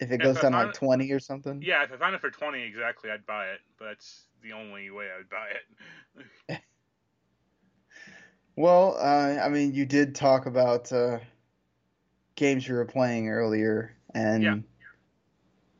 [0.00, 1.62] if it goes down like it- twenty or something?
[1.62, 3.60] Yeah, if I found it for twenty exactly, I'd buy it.
[3.78, 5.48] But that's the only way I would buy
[6.48, 6.60] it.
[8.56, 11.20] Well, uh, I mean, you did talk about uh,
[12.34, 14.56] games you were playing earlier, and Yeah.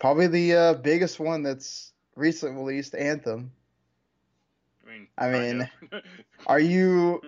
[0.01, 3.53] Probably the uh, biggest one that's recently released, Anthem.
[4.85, 5.71] I mean, I mean.
[6.47, 7.21] Are you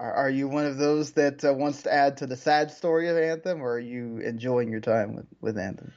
[0.00, 3.10] are, are you one of those that uh, wants to add to the sad story
[3.10, 5.92] of Anthem, or are you enjoying your time with, with Anthem?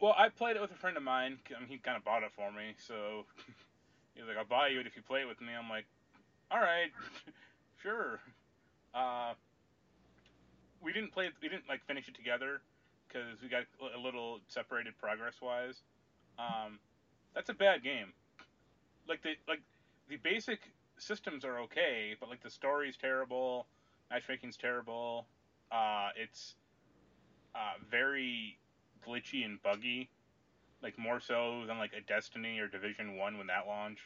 [0.00, 1.38] well, I played it with a friend of mine.
[1.56, 3.24] I mean, he kind of bought it for me, so
[4.14, 5.86] he's like, "I'll buy you it if you play it with me." I'm like,
[6.50, 6.92] "All right,
[7.82, 8.20] sure."
[8.94, 9.32] Uh,
[10.82, 11.30] we didn't play.
[11.40, 12.60] We didn't like finish it together
[13.08, 15.82] because we got a little separated progress wise.
[16.38, 16.78] Um,
[17.34, 18.12] that's a bad game.
[19.08, 19.60] Like the like
[20.08, 20.60] the basic
[20.98, 23.66] systems are okay, but like the story's terrible,
[24.10, 25.26] matchmaking's terrible.
[25.72, 26.56] Uh, it's
[27.54, 28.58] uh, very
[29.06, 30.10] glitchy and buggy,
[30.82, 34.02] like more so than like a Destiny or Division One when that launched.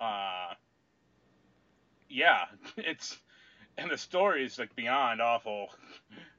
[0.00, 0.54] Uh,
[2.08, 2.44] yeah,
[2.76, 3.18] it's
[3.76, 5.68] and the story is like beyond awful.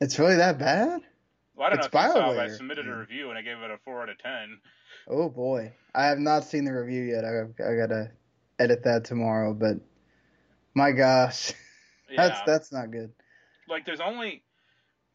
[0.00, 1.02] It's really that bad?
[1.56, 3.70] Well, I don't It's know if saw, I submitted a review and I gave it
[3.70, 4.58] a four out of ten.
[5.08, 7.24] Oh boy, I have not seen the review yet.
[7.24, 8.10] I, I gotta
[8.58, 9.78] edit that tomorrow, but
[10.74, 11.52] my gosh,
[12.10, 13.12] Yeah, that's that's not good.
[13.68, 14.42] like there's only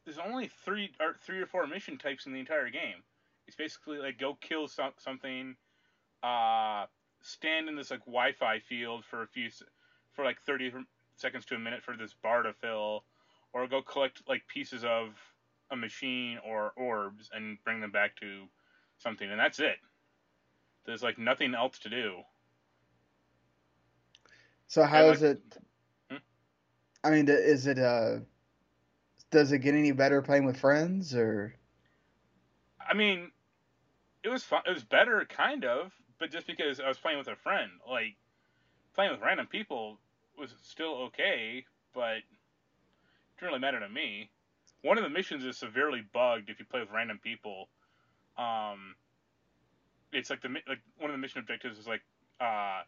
[0.06, 3.04] there's only three or three or four mission types in the entire game.
[3.48, 5.56] It's basically like go kill some, something,
[6.22, 6.86] uh,
[7.22, 9.50] stand in this like Wi-Fi field for a few
[10.13, 10.72] for like 30
[11.15, 13.04] seconds to a minute for this bar to fill,
[13.54, 15.10] or go collect like pieces of
[15.72, 18.46] a machine or orbs and bring them back to
[18.98, 19.78] something, and that's it.
[20.86, 22.22] There's like nothing else to do.
[24.68, 25.42] So how like- is it?
[26.10, 26.18] Hmm?
[27.04, 28.20] I mean, is it uh?
[29.32, 31.56] Does it get any better playing with friends or?
[32.88, 33.32] I mean,
[34.24, 34.62] it was fun.
[34.68, 38.16] It was better, kind of, but just because I was playing with a friend, like
[38.94, 40.00] playing with random people
[40.38, 42.20] was still okay, but
[43.43, 44.29] didn't really matter to me.
[44.82, 47.69] One of the missions is severely bugged if you play with random people.
[48.38, 48.95] Um,
[50.12, 52.01] it's like the like one of the mission objectives is like
[52.39, 52.82] uh,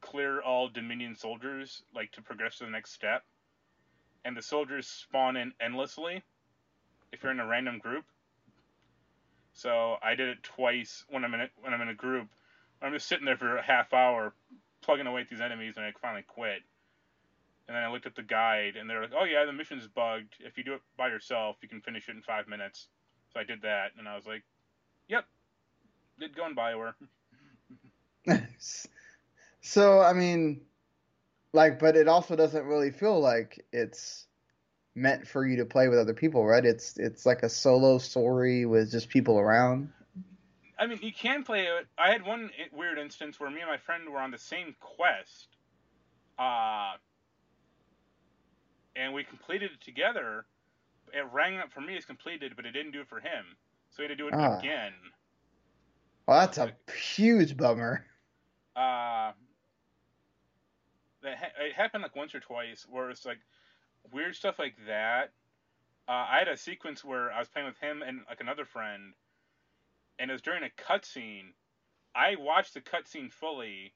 [0.00, 3.22] clear all Dominion soldiers, like to progress to the next step,
[4.24, 6.22] and the soldiers spawn in endlessly
[7.12, 8.04] if you're in a random group.
[9.52, 12.28] So I did it twice when I'm in a, when I'm in a group.
[12.80, 14.32] I'm just sitting there for a half hour
[14.82, 16.60] plugging away at these enemies, and I finally quit.
[17.68, 20.36] And then I looked at the guide, and they're like, "Oh yeah, the mission's bugged.
[20.40, 22.88] If you do it by yourself, you can finish it in five minutes."
[23.32, 24.42] So I did that, and I was like,
[25.08, 25.26] "Yep,
[26.18, 26.94] did go in Bioware."
[29.60, 30.62] so I mean,
[31.52, 34.26] like, but it also doesn't really feel like it's
[34.94, 36.64] meant for you to play with other people, right?
[36.64, 39.92] It's it's like a solo story with just people around.
[40.78, 41.86] I mean, you can play it.
[41.98, 45.48] I had one weird instance where me and my friend were on the same quest,
[46.38, 46.92] uh,
[48.98, 50.44] and we completed it together.
[51.12, 53.56] It rang up for me as completed, but it didn't do it for him,
[53.90, 54.58] so we had to do it Ah.
[54.58, 54.92] again.
[56.26, 58.04] Well, that's a huge bummer.
[58.76, 59.32] Uh,
[61.22, 63.38] that ha- it happened like once or twice where it's like
[64.12, 65.32] weird stuff like that.
[66.06, 69.14] Uh, I had a sequence where I was playing with him and like another friend,
[70.18, 71.52] and it was during a cutscene.
[72.14, 73.94] I watched the cutscene fully.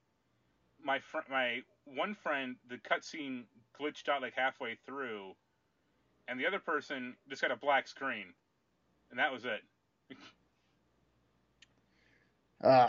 [0.82, 3.44] My fr- my one friend, the cutscene
[3.80, 5.32] glitched out like halfway through,
[6.28, 8.26] and the other person just got a black screen,
[9.10, 9.60] and that was it.
[12.62, 12.88] Uh,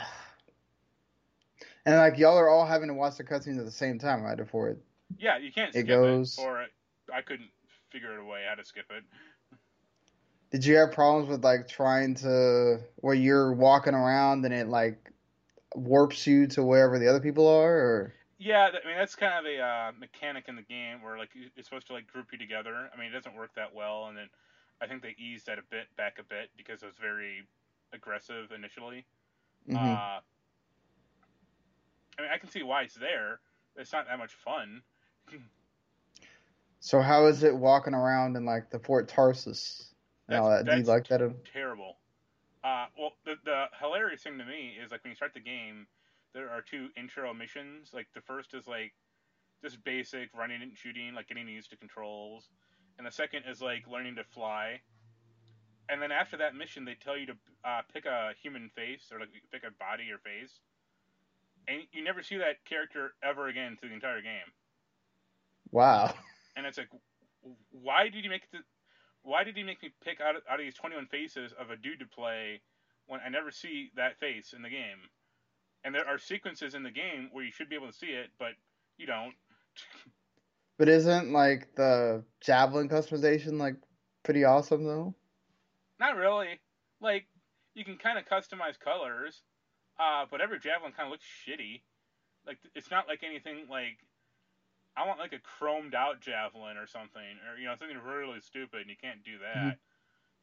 [1.86, 4.38] and like y'all are all having to watch the cutscenes at the same time, right?
[4.38, 4.78] Before it.
[5.18, 6.66] Yeah, you can't skip It goes- it, or
[7.14, 7.50] I couldn't
[7.90, 9.04] figure it a way how to skip it.
[10.52, 15.12] Did you have problems with like trying to where you're walking around and it like
[15.76, 19.46] warps you to wherever the other people are, or Yeah, I mean that's kind of
[19.46, 22.90] a uh, mechanic in the game where like it's supposed to like group you together.
[22.94, 24.28] I mean it doesn't work that well, and then
[24.82, 27.48] I think they eased that a bit back a bit because it was very
[27.94, 29.06] aggressive initially.
[29.70, 29.78] Mhm.
[29.78, 30.20] Uh,
[32.20, 33.40] I mean I can see why it's there.
[33.78, 34.82] It's not that much fun.
[36.82, 39.94] so how is it walking around in like the Fort Tarsis
[40.28, 40.66] and all that?
[40.66, 41.22] That's- Do you like that?
[41.46, 41.96] terrible.
[42.64, 45.86] Uh, well, the, the hilarious thing to me is like when you start the game,
[46.34, 47.92] there are two intro missions.
[47.94, 48.94] Like the first is like
[49.64, 52.50] just basic running and shooting, like getting used to controls,
[52.98, 54.82] and the second is like learning to fly.
[55.90, 57.34] And then after that mission, they tell you to
[57.66, 60.60] uh, pick a human face or like pick a body or face,
[61.68, 64.52] and you never see that character ever again through the entire game.
[65.72, 66.14] Wow.
[66.56, 66.90] And it's like,
[67.72, 68.60] why did you make the,
[69.24, 71.76] why did he make me pick out of, out of these 21 faces of a
[71.76, 72.62] dude to play
[73.08, 75.10] when I never see that face in the game?
[75.84, 78.30] And there are sequences in the game where you should be able to see it,
[78.40, 78.54] but
[78.98, 79.34] you don't.
[80.78, 83.76] But isn't like the javelin customization like
[84.24, 85.14] pretty awesome though?
[86.00, 86.60] Not really.
[87.02, 87.26] Like,
[87.76, 89.44] you can kind of customize colors,
[90.00, 91.82] uh, but every javelin kind of looks shitty.
[92.46, 94.00] Like, it's not like anything like.
[94.96, 98.82] I want like a chromed out javelin or something, or you know something really stupid,
[98.82, 99.78] and you can't do that.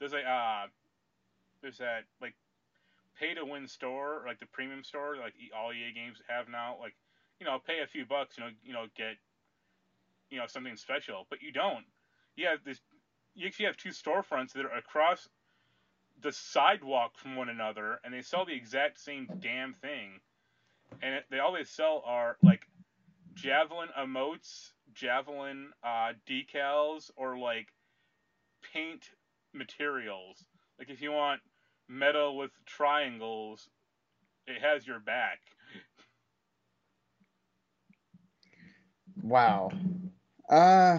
[0.00, 0.66] There's a uh,
[1.62, 2.34] there's that like
[3.18, 6.76] pay to win store, like the premium store, like all EA games have now.
[6.80, 6.94] Like,
[7.38, 9.16] you know, pay a few bucks, you know, you know, get
[10.30, 11.84] you know something special, but you don't.
[12.36, 12.80] You have this.
[13.34, 15.28] You actually have two storefronts that are across
[16.22, 20.20] the sidewalk from one another, and they sell the exact same damn thing.
[21.02, 22.62] And it, they all they sell are like
[23.34, 27.68] javelin emotes, javelin uh, decals, or like
[28.72, 29.10] paint
[29.52, 30.44] materials.
[30.78, 31.40] Like if you want
[31.90, 33.68] metal with triangles,
[34.46, 35.40] it has your back.
[39.22, 39.70] Wow.
[40.48, 40.98] Uh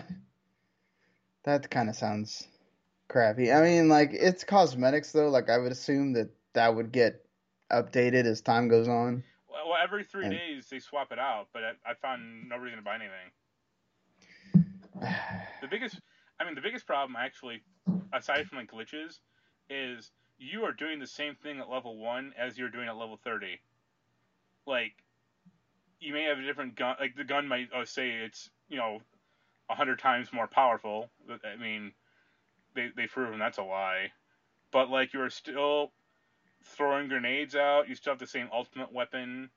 [1.44, 2.48] that kind of sounds
[3.08, 3.52] crappy.
[3.52, 5.30] I mean, like it's cosmetics though.
[5.30, 7.26] Like I would assume that that would get
[7.72, 9.24] updated as time goes on.
[9.50, 12.58] Well, well, every three And- days they swap it out, but I, I found no
[12.58, 13.32] reason to buy anything.
[15.62, 16.00] The biggest,
[16.40, 17.62] I mean, the biggest problem actually,
[18.14, 19.20] aside from like glitches,
[19.70, 23.20] is you are doing the same thing at level one as you're doing at level
[23.24, 23.60] thirty.
[24.66, 24.94] Like,
[26.00, 26.96] you may have a different gun.
[27.00, 29.00] Like the gun might oh, say it's you know,
[29.70, 31.10] a hundred times more powerful.
[31.30, 31.92] I mean,
[32.74, 34.12] they they proven that's a lie.
[34.72, 35.92] But like you are still
[36.64, 37.88] throwing grenades out.
[37.88, 39.50] You still have the same ultimate weapon.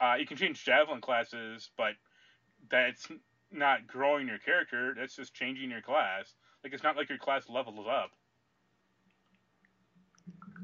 [0.00, 1.92] Uh, you can change javelin classes, but
[2.70, 3.08] that's
[3.50, 4.94] not growing your character.
[4.96, 6.34] That's just changing your class.
[6.62, 8.10] Like it's not like your class levels up.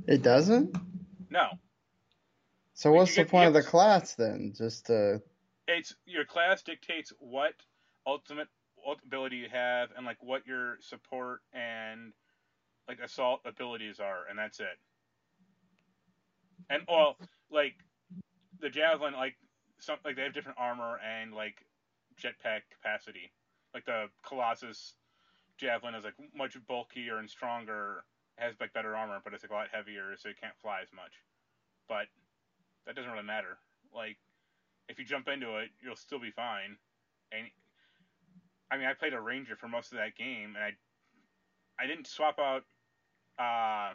[0.07, 0.77] It doesn't?
[1.31, 1.49] No,
[2.75, 4.53] So Like, what's the get- point of the class then?
[4.57, 5.23] Just to
[5.69, 7.55] it's your class dictates what
[8.07, 8.49] ultimate
[9.07, 12.13] ability you have and like what your support and
[12.89, 14.79] like assault abilities are, and that's it.
[16.69, 17.17] And well,
[17.51, 17.75] like
[18.61, 19.37] the javelin, like
[19.79, 21.65] some like they have different armor and like
[22.21, 23.33] jetpack capacity.
[23.75, 24.95] Like the Colossus
[25.59, 28.05] javelin is like much bulkier and stronger,
[28.37, 30.89] has like better armor, but it's like a lot heavier, so it can't fly as
[30.95, 31.13] much.
[31.89, 32.07] But
[32.87, 33.59] that doesn't really matter.
[33.95, 34.17] Like
[34.89, 36.77] if you jump into it, you'll still be fine.
[37.31, 37.47] And
[38.71, 40.73] I mean, I played a ranger for most of that game, and I
[41.83, 42.65] I didn't swap out
[43.39, 43.95] uh,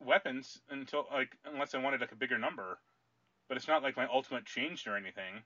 [0.00, 2.78] weapons until like unless I wanted like a bigger number.
[3.48, 5.42] But it's not like my ultimate changed or anything.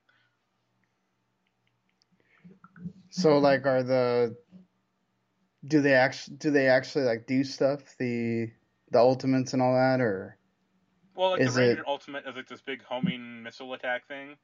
[3.10, 4.36] so like are the
[5.66, 8.50] do they actually do they actually like do stuff the
[8.90, 10.36] the ultimates and all that or
[11.14, 14.36] Well, like Is the ranger it- ultimate is like this big homing missile attack thing,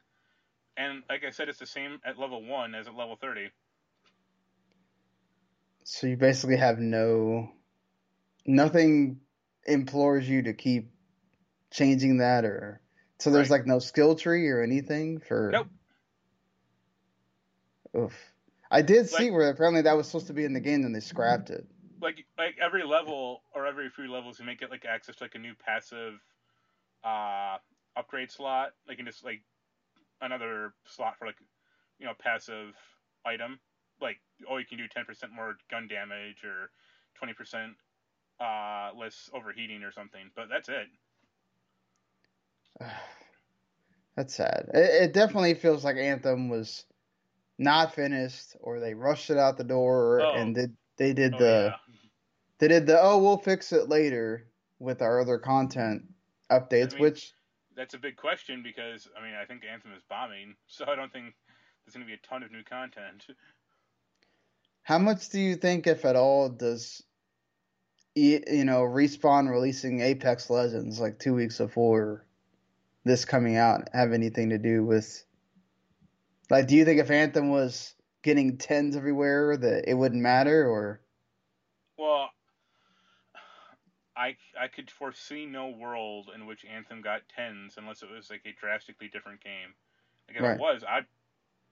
[0.77, 3.51] and like I said, it's the same at level one as at level thirty.
[5.85, 7.51] so you basically have no
[8.47, 9.21] nothing
[9.67, 10.91] implores you to keep
[11.71, 12.81] changing that or
[13.19, 13.59] so there's Right.
[13.59, 15.69] like no skill tree or anything for Nope.
[17.97, 18.33] Oof.
[18.71, 21.01] I did see where apparently that was supposed to be in the game, then they
[21.01, 21.67] scrapped it.
[22.03, 25.35] like like every level or every few levels you may get like access to like
[25.35, 26.15] a new passive
[27.05, 27.57] uh
[27.97, 29.43] upgrade slot like can just like
[30.23, 31.37] another slot for like
[31.99, 32.75] you know passive
[33.27, 33.61] item
[34.01, 34.19] like
[34.51, 36.71] oh you can do 10% more gun damage or
[37.23, 37.75] 20%
[38.41, 40.87] uh less overheating or something but that's it
[44.17, 44.71] That's sad.
[44.75, 46.85] It, it definitely feels like Anthem was
[47.59, 50.35] not finished, or they rushed it out the door, Oh.
[50.35, 51.95] and did they did oh the yeah
[52.59, 54.47] they did the oh we'll fix it later
[54.81, 56.03] with our other content
[56.51, 57.33] updates, I mean- which
[57.77, 61.13] that's a big question because i mean i think anthem is bombing so i don't
[61.13, 61.33] think
[61.87, 63.25] there's going to be a ton of new content
[64.83, 67.03] how much do you think, if at all, does
[68.15, 72.25] you know respawn releasing Apex Legends like two weeks before
[73.05, 75.25] this coming out have anything to do with?
[76.51, 81.01] Like, do you think if Anthem was getting tens everywhere that it wouldn't matter, or
[81.97, 82.31] Well,
[84.17, 88.43] I I could foresee no world in which Anthem got tens unless it was like
[88.45, 89.75] a drastically different game.
[90.27, 90.55] Like if Right.
[90.55, 91.07] it was, I'd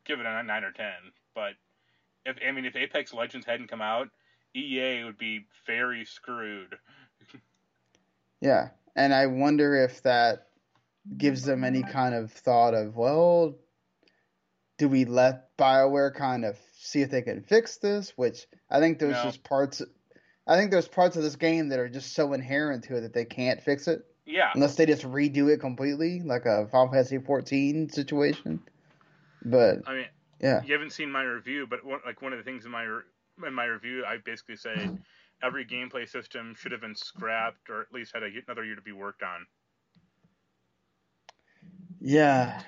[0.05, 1.13] give it a nine or ten.
[1.35, 1.55] But
[2.25, 4.11] if I mean if Apex Legends hadn't come out,
[4.55, 6.79] EA would be very screwed.
[8.41, 8.71] yeah?
[8.95, 10.49] And I wonder if that
[11.17, 13.59] gives them any kind of thought of well,
[14.79, 18.13] do we let Bioware kind of see if they can fix this?
[18.17, 19.23] Which I think there's No.
[19.25, 19.83] just parts.
[20.47, 23.13] I think there's parts of this game that are just so inherent to it that
[23.13, 24.05] they can't fix it.
[24.25, 28.61] Yeah, unless they just redo it completely, like a Final Fantasy 14 situation.
[29.45, 30.07] But I mean
[30.41, 32.85] yeah, you haven't seen my review, but one, like one of the things in my
[33.47, 34.89] in my review, I basically say
[35.43, 38.83] every gameplay system should have been scrapped or at least had a, another year to
[38.83, 39.47] be worked on.
[42.01, 42.61] yeah,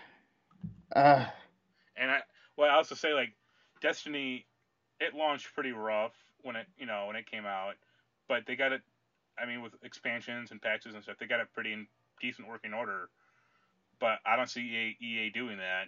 [0.95, 1.27] uh,
[2.01, 2.21] And I
[2.57, 3.33] well, I also say like
[3.81, 4.47] Destiny,
[5.01, 7.75] it launched pretty rough when it you know when it came out,
[8.29, 8.83] but they got it.
[9.41, 11.87] I mean, with expansions and patches and stuff, they got it pretty in
[12.21, 13.09] decent working order.
[14.01, 14.61] But I don't see
[15.01, 15.85] EA, EA doing that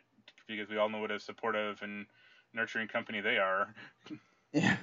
[0.46, 2.06] because we all know what a supportive and
[2.52, 3.74] nurturing company they are.
[4.52, 4.76] yeah.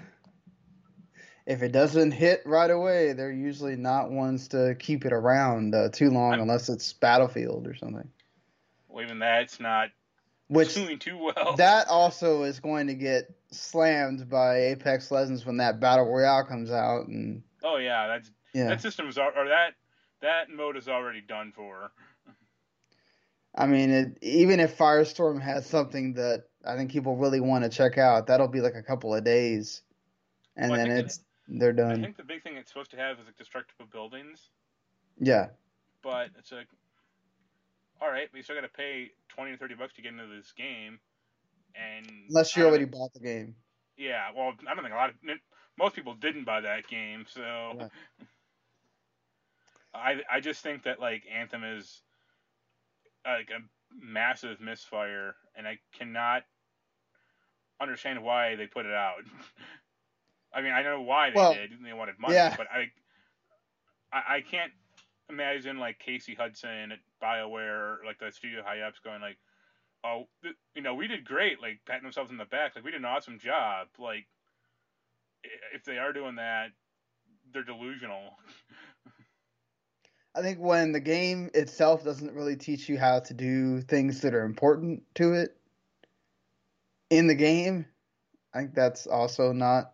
[1.45, 5.89] If it doesn't hit right away, they're usually not ones to keep it around uh,
[5.89, 8.09] too long, I'm- unless it's Battlefield or something.
[8.89, 9.89] Well, even that's not
[10.47, 11.55] Which doing too well.
[11.57, 16.71] that also is going to get slammed by Apex Legends when that Battle Royale comes
[16.71, 19.73] out, and oh yeah, that's yeah, that system is or that
[20.21, 21.91] that mode is already done for.
[23.55, 27.69] I mean, it, even if Firestorm has something that I think people really want to
[27.69, 29.81] check out, that'll be like a couple of days,
[30.55, 31.91] and Well, then it's they're done.
[31.91, 34.49] I think the big thing it's supposed to have is like destructible buildings.
[35.19, 35.47] Yeah,
[36.03, 36.67] but it's like,
[38.01, 40.27] all right, but you still got to pay twenty or thirty bucks to get into
[40.27, 40.99] this game,
[41.75, 43.55] and unless you already bought the game.
[43.97, 45.15] yeah, well, I don't think a lot of
[45.77, 47.91] most people didn't buy that game, so Right.
[49.93, 52.01] I I just think that like Anthem is
[53.25, 53.59] like a
[53.93, 56.43] massive misfire, and I cannot
[57.81, 59.21] understand why they put it out.
[60.53, 62.55] I mean, I know why they Well, did; they wanted money, yeah.
[62.55, 62.91] but I,
[64.11, 64.71] I I can't
[65.29, 69.37] imagine like Casey Hudson at BioWare, like the studio high ups, going like,
[70.03, 72.91] "Oh, th- you know, we did great," like patting themselves on the back, like we
[72.91, 73.87] did an awesome job.
[73.97, 74.27] Like,
[75.73, 76.71] if they are doing that,
[77.51, 78.37] they're delusional.
[80.35, 84.35] I think when the game itself doesn't really teach you how to do things that
[84.35, 85.57] are important to it
[87.09, 87.85] in the game,
[88.53, 89.93] I think that's also not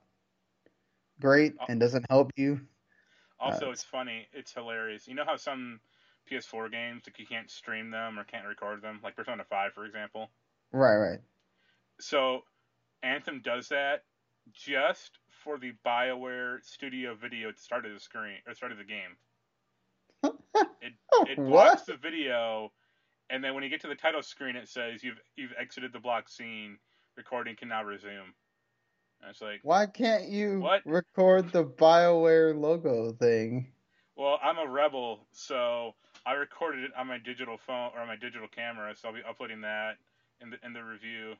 [1.21, 2.59] great and doesn't help you.
[3.39, 4.27] Also, Uh, it's funny.
[4.33, 5.07] It's hilarious.
[5.07, 5.79] You know how some
[6.31, 9.85] PS4 games like you can't stream them or can't record them, like Persona 5, for
[9.85, 10.29] example.
[10.71, 11.19] Right, right.
[11.99, 12.41] So
[13.03, 14.03] Anthem does that
[14.51, 18.77] just for the BioWare studio video at the start of the screen or start of
[18.77, 19.17] the game.
[20.81, 20.93] It
[21.25, 21.85] it blocks what?
[21.87, 22.71] the video,
[23.29, 25.99] and then when you get to the title screen, it says you've you've exited the
[25.99, 26.77] block scene.
[27.15, 28.33] Recording can now resume.
[29.21, 30.81] And it's like, Why can't you What?
[30.85, 33.67] record the BioWare logo thing?
[34.17, 35.95] well, I'm a rebel, so
[36.25, 39.21] I recorded it on my digital phone or on my digital camera, so I'll be
[39.27, 39.97] uploading that
[40.41, 41.33] in the in the review.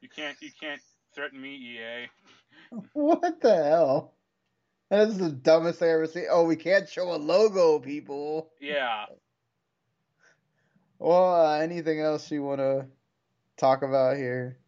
[0.00, 0.80] You can't you can't
[1.14, 2.08] threaten me, EA.
[2.92, 4.14] What the hell?
[4.90, 6.26] That's the dumbest thing I ever seen.
[6.30, 8.50] Oh, we can't show a logo, people.
[8.60, 9.06] Yeah.
[10.98, 12.86] Well, uh, anything else you want to
[13.56, 14.58] talk about here?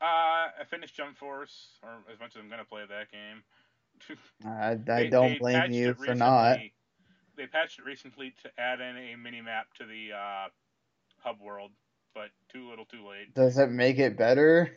[0.00, 4.18] Uh, I finished Jump Force, or as much as I'm gonna play that game.
[4.44, 4.74] I, I
[5.04, 6.58] They- don't they blame you for not.
[7.36, 10.48] They patched it recently to add in a mini map to the uh,
[11.18, 11.70] hub world,
[12.14, 13.34] but too little, too late.
[13.34, 14.76] Does it make it better?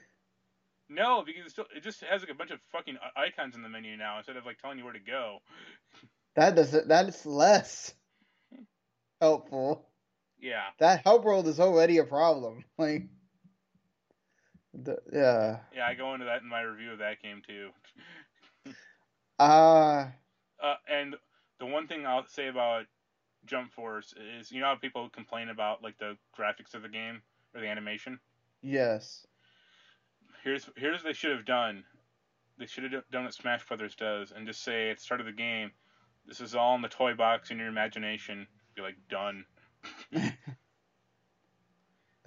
[0.89, 3.69] No, because it, still, it just has like a bunch of fucking icons in the
[3.69, 5.39] menu now instead of like telling you where to go.
[6.35, 6.89] That doesn't.
[6.89, 7.93] That's less
[9.21, 9.87] helpful.
[10.37, 10.65] Yeah.
[10.79, 12.65] That help world is already a problem.
[12.77, 13.03] Like,
[14.73, 15.59] the, yeah.
[15.73, 17.69] Yeah, I go into that in my review of that game too.
[19.39, 20.07] Uh,
[20.61, 21.15] uh, and
[21.59, 22.85] the one thing I'll say about
[23.45, 27.21] Jump Force is, you know how people complain about like the graphics of the game
[27.53, 28.19] or the animation.
[28.61, 29.25] Yes.
[30.43, 31.83] Here's here's what they should have done.
[32.57, 35.25] They should have done what Smash Brothers does, and just say at the start of
[35.25, 35.71] the game,
[36.25, 39.45] "This is all in the toy box in your imagination." Be like done.
[40.15, 40.33] I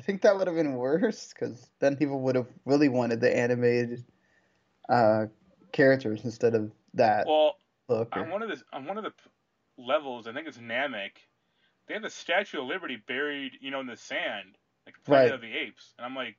[0.03, 4.05] think that would have been worse because then people would have really wanted the animated
[4.89, 5.27] uh,
[5.73, 7.27] characters instead of that.
[7.27, 7.57] Well,
[7.89, 9.13] on one of the on one of the
[9.77, 11.13] levels, I think it's Namek.
[11.87, 15.35] They have the Statue of Liberty buried, you know, in the sand, like Planet Right.
[15.35, 16.37] of the Apes, and I'm like,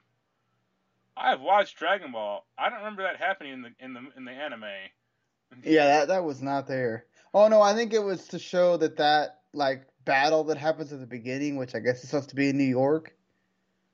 [1.18, 2.45] I've watched Dragon Ball.
[2.58, 4.64] I don't remember that happening in the in the in the anime.
[5.64, 7.06] Yeah, that that was not there.
[7.34, 11.00] Oh no, I think it was to show that that like battle that happens at
[11.00, 13.16] the beginning, which I guess is supposed to be in New York,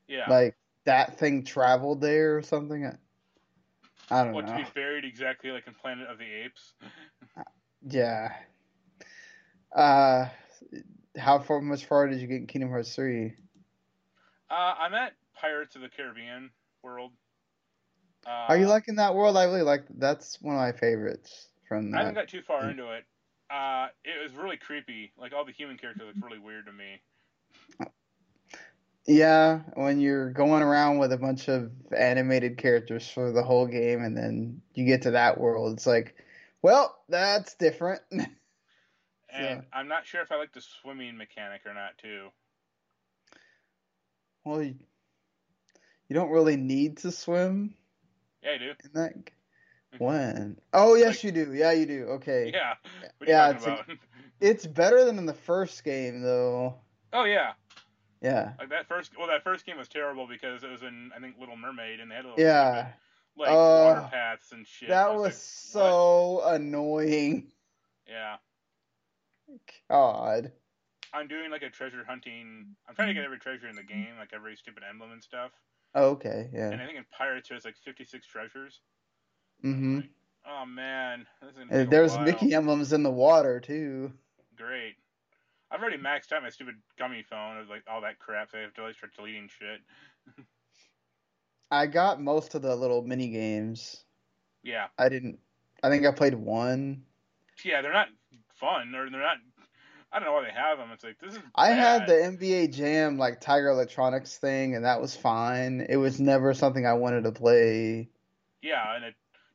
[0.07, 0.29] Yeah.
[0.29, 2.97] like that thing traveled there or something.
[4.11, 6.73] I, don't what to be buried exactly like in Planet of the Apes.
[7.87, 8.33] Yeah.
[9.75, 10.27] Uh,
[11.17, 13.33] how far much far did you get in Kingdom Hearts three?
[14.49, 16.49] Uh, I'm at Pirates of the Caribbean
[16.83, 17.11] world.
[18.25, 19.37] Uh, Are you liking that world?
[19.37, 19.85] I really like.
[19.97, 21.97] That's one of my favorites from that.
[21.97, 23.03] I haven't got too far into it.
[23.51, 25.11] Uh, it was really creepy.
[25.17, 27.01] Like all the human characters look really weird to me.
[29.07, 34.03] Yeah, when you're going around with a bunch of animated characters for the whole game,
[34.03, 36.15] and then you get to that world, it's like,
[36.61, 38.01] well, that's different.
[39.35, 42.29] And I'm not sure if I like the swimming mechanic or not too.
[44.45, 44.75] well, you,
[46.07, 47.75] you don't really need to swim
[48.41, 48.69] Yeah, I do.
[48.69, 49.13] in that.
[49.13, 49.33] g-
[49.95, 50.03] mm-hmm.
[50.03, 50.57] When?
[50.71, 51.53] Oh, yes, you do.
[51.53, 52.03] Yeah, you do.
[52.11, 52.51] Okay.
[52.53, 52.75] Yeah.
[53.27, 53.85] Yeah, you it's about?
[54.39, 56.75] It's better than in the first game, though.
[57.13, 57.53] oh yeah.
[58.25, 58.53] Yeah.
[58.59, 59.11] Like that first.
[59.17, 62.09] Well, that first game was terrible because it was in I think Little Mermaid and
[62.09, 62.91] they had little Yeah.
[63.37, 64.89] like Uh, water paths and shit.
[64.89, 67.51] That I was like, so annoying.
[68.07, 68.37] Yeah.
[69.89, 70.51] God.
[71.13, 72.75] I'm doing like a treasure hunting.
[72.89, 75.51] I'm trying to get every treasure in the game, like every stupid emblem and stuff.
[75.93, 76.49] Oh, okay.
[76.51, 76.71] Yeah.
[76.71, 78.81] And I think in Pirates there's like 56 treasures.
[79.63, 79.95] Mm-hmm.
[79.97, 80.09] Like,
[80.49, 82.23] oh man, this is gonna take a There's while.
[82.25, 84.11] Mickey emblems in the water too.
[84.57, 84.95] Great.
[85.71, 88.61] I've already maxed out my stupid gummy phone of like all that crap, so I
[88.61, 89.81] have to like start deleting shit.
[91.71, 94.03] I got most of the little mini games.
[94.63, 95.39] Yeah, I didn't.
[95.83, 97.03] I think I played one.
[97.63, 98.07] yeah, they're not
[98.55, 99.37] fun or they're not.
[100.11, 100.91] I don't know why they have them.
[100.93, 101.41] It's like this is.
[101.55, 105.85] I had the NBA Jam like Tiger Electronics thing, and that was fine.
[105.89, 108.09] It was never something I wanted to play.
[108.61, 109.11] Yeah, in a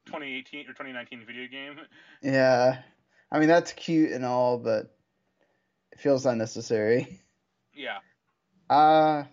[0.06, 1.76] 2018 or 2019 video game.
[2.22, 2.82] Yeah,
[3.32, 4.94] I mean that's cute and all, but
[6.00, 7.20] feels unnecessary.
[7.74, 7.98] Yeah,
[8.68, 9.24] Uh,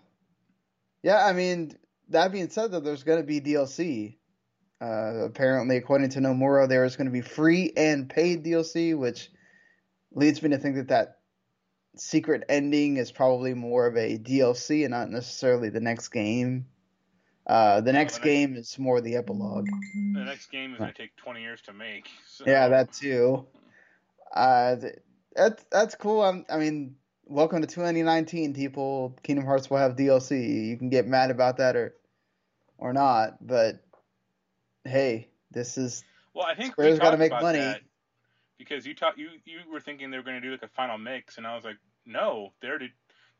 [1.04, 1.26] yeah.
[1.26, 1.78] I mean,
[2.10, 4.16] that being said, though, there's going to be DLC.
[4.80, 9.30] Uh, apparently, according to Nomura, there is going to be free and paid DLC, which
[10.14, 11.18] leads me to think that that
[11.96, 16.68] secret ending is probably more of a DLC and not necessarily the next game.
[17.48, 19.68] Uh, the next next- game is more the epilogue.
[20.14, 22.08] the next game is gonna take 20 years to make.
[22.28, 22.44] So.
[22.46, 23.48] Yeah, that too.
[24.34, 24.76] Uh,
[25.38, 26.22] that's that's cool.
[26.22, 29.16] I'm, I mean, welcome to 2019, people.
[29.24, 30.68] Kingdom Hearts will have DLC.
[30.68, 31.96] You can get mad about that or
[32.78, 33.84] or not, but
[34.84, 37.76] hey, this is Well, I think Square's we gotta make about money.
[38.58, 41.38] because you talk you you were thinking they were gonna do like a final mix,
[41.38, 42.92] and I was like, no, they already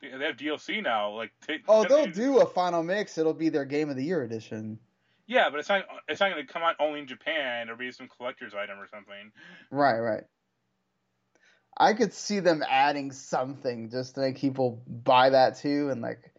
[0.02, 1.12] they have DLC now.
[1.12, 3.18] Like, they, oh, they- they'll do a final mix.
[3.18, 4.78] It'll be their Game of the Year edition.
[5.26, 8.08] Yeah, but it's not it's not gonna come out only in Japan It'll be some
[8.08, 9.32] collector's item or something.
[9.72, 10.24] Right, right.
[11.80, 16.34] I could see them adding something just to make people buy that too and like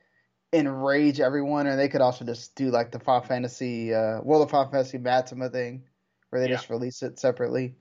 [0.53, 1.66] enrage everyone.
[1.66, 4.99] And they could also just do like the Final Fantasy, uh, World of Final Fantasy
[4.99, 5.84] Maxima thing,
[6.30, 6.57] where they Yeah.
[6.57, 7.76] just release it separately.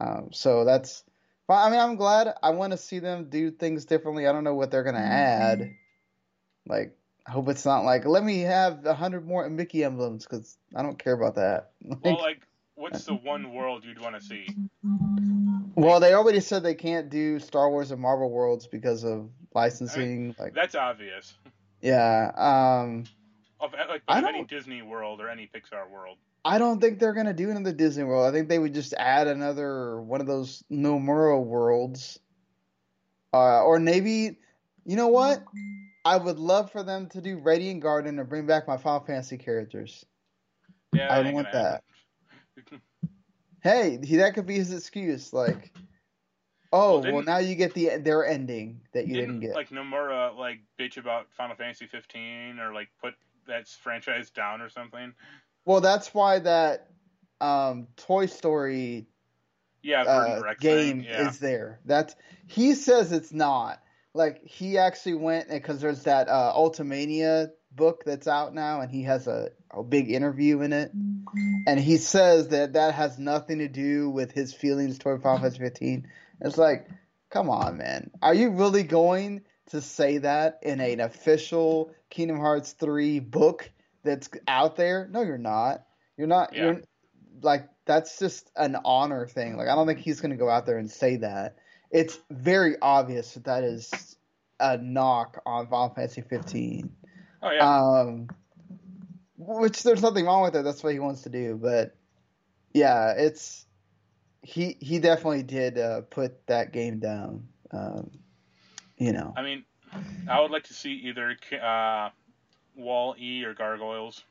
[0.00, 1.04] Um, so that's.
[1.48, 2.32] I mean, I'm glad.
[2.44, 4.28] I want to see them do things differently.
[4.28, 5.74] I don't know what they're gonna add.
[6.64, 10.56] Like, I hope it's not like let me have a hundred more Mickey emblems because
[10.76, 11.72] I don't care about that.
[12.02, 14.46] Well, like, what's the one world you'd want to see?
[15.74, 20.34] Well, they already said they can't do Star Wars and Marvel worlds because of licensing.
[20.38, 21.34] like, That's obvious.
[21.80, 23.04] yeah, um,
[23.60, 26.18] Of like I of any Disney world or any Pixar world.
[26.44, 28.26] I don't think they're gonna do another Disney World.
[28.26, 32.18] I think they would just add another one of those Nomura worlds
[33.32, 34.38] Uh, or maybe,
[34.84, 35.44] you know what?
[36.04, 39.36] I would love for them to do Radiant Garden and bring back my Final Fantasy
[39.36, 40.04] characters.
[40.94, 41.84] Yeah, I that don't ain't want that.
[43.62, 45.32] Hey, he, that could be his excuse.
[45.32, 45.72] Like,
[46.72, 49.54] oh, Well, well, now you get the their ending that you Didn't, didn't get.
[49.54, 53.14] like Nomura like bitch about Final Fantasy 15 or like put
[53.46, 55.12] that franchise down or something?
[55.64, 56.88] well, that's why that
[57.40, 59.06] um, Toy Story
[59.82, 61.04] Yeah, uh, game.
[61.06, 61.28] Yeah.
[61.28, 61.80] is there.
[61.84, 62.14] That's
[62.46, 63.82] he says it's not.
[64.12, 69.02] Like he actually went because there's that uh, Ultimania book that's out now, and he
[69.04, 70.92] has a, a big interview in it,
[71.66, 75.58] and he says that that has nothing to do with his feelings toward Final Fantasy
[75.58, 76.08] 15.
[76.40, 76.88] It's like,
[77.30, 82.72] come on, man, are you really going to say that in an official Kingdom Hearts
[82.72, 83.70] 3 book
[84.02, 85.08] that's out there?
[85.10, 85.84] No, you're not.
[86.16, 86.54] You're not.
[86.54, 86.62] Yeah.
[86.64, 86.80] You're
[87.42, 89.56] like that's just an honor thing.
[89.56, 91.56] Like I don't think he's going to go out there and say that.
[91.90, 93.90] It's very obvious that that is
[94.60, 96.92] a knock on Final Fantasy 15.
[97.42, 98.00] Oh yeah.
[98.00, 98.28] Um,
[99.40, 100.64] which there's nothing wrong with it.
[100.64, 101.58] That's what he wants to do.
[101.60, 101.96] But
[102.72, 103.64] yeah, it's
[104.42, 107.48] he he definitely did uh, put that game down.
[107.70, 108.10] Um,
[108.96, 109.64] you know, I mean,
[110.28, 112.10] I would like to see either uh,
[112.76, 114.22] Wall E or Gargoyles.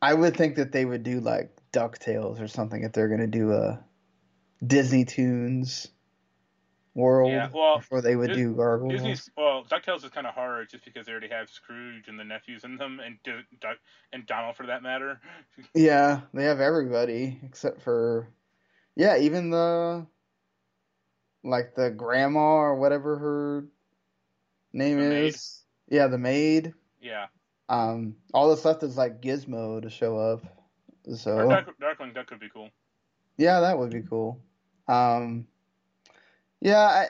[0.00, 3.26] I would think that they would do like Ducktales or something if they're going to
[3.26, 3.82] do a
[4.64, 5.88] Disney Tunes
[6.98, 8.92] world Yeah, well, before they would Dis- do Gargoyles.
[8.92, 12.24] Disney's well, Ducktales is kind of hard just because they already have Scrooge and the
[12.24, 13.78] nephews in them, and D- Duck
[14.12, 15.20] and Donald for that matter.
[15.74, 18.28] Yeah, they have everybody except for
[18.96, 20.06] yeah, even the
[21.44, 23.64] like the grandma or whatever her
[24.72, 25.34] name The maid.
[25.34, 25.64] is.
[25.88, 26.74] Yeah, the maid.
[27.00, 27.26] Yeah,
[27.68, 30.42] Um, all that's left is like Gizmo to show up.
[31.06, 32.70] or So Dark, Darkwing Duck could be cool.
[33.36, 34.40] yeah, that would be cool.
[34.88, 35.46] Um,
[36.60, 37.08] yeah, I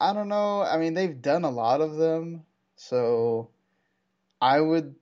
[0.00, 0.62] I don't know.
[0.62, 2.44] I mean, they've done a lot of them,
[2.76, 3.50] so
[4.40, 4.94] I would.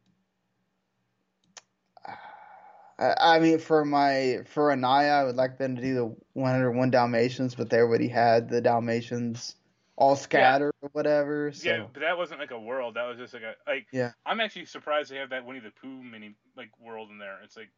[2.99, 6.91] I I mean, for my for Anaya, I would like them to do the 101
[6.91, 9.57] Dalmatians, but they already had the Dalmatians
[9.97, 11.53] all scattered or whatever.
[11.53, 12.95] So Yeah, but that wasn't like a world.
[12.95, 13.87] That was just like a like.
[13.93, 14.13] Yeah.
[14.25, 17.39] I'm actually surprised they have that Winnie the Pooh mini like world in there.
[17.43, 17.71] It's like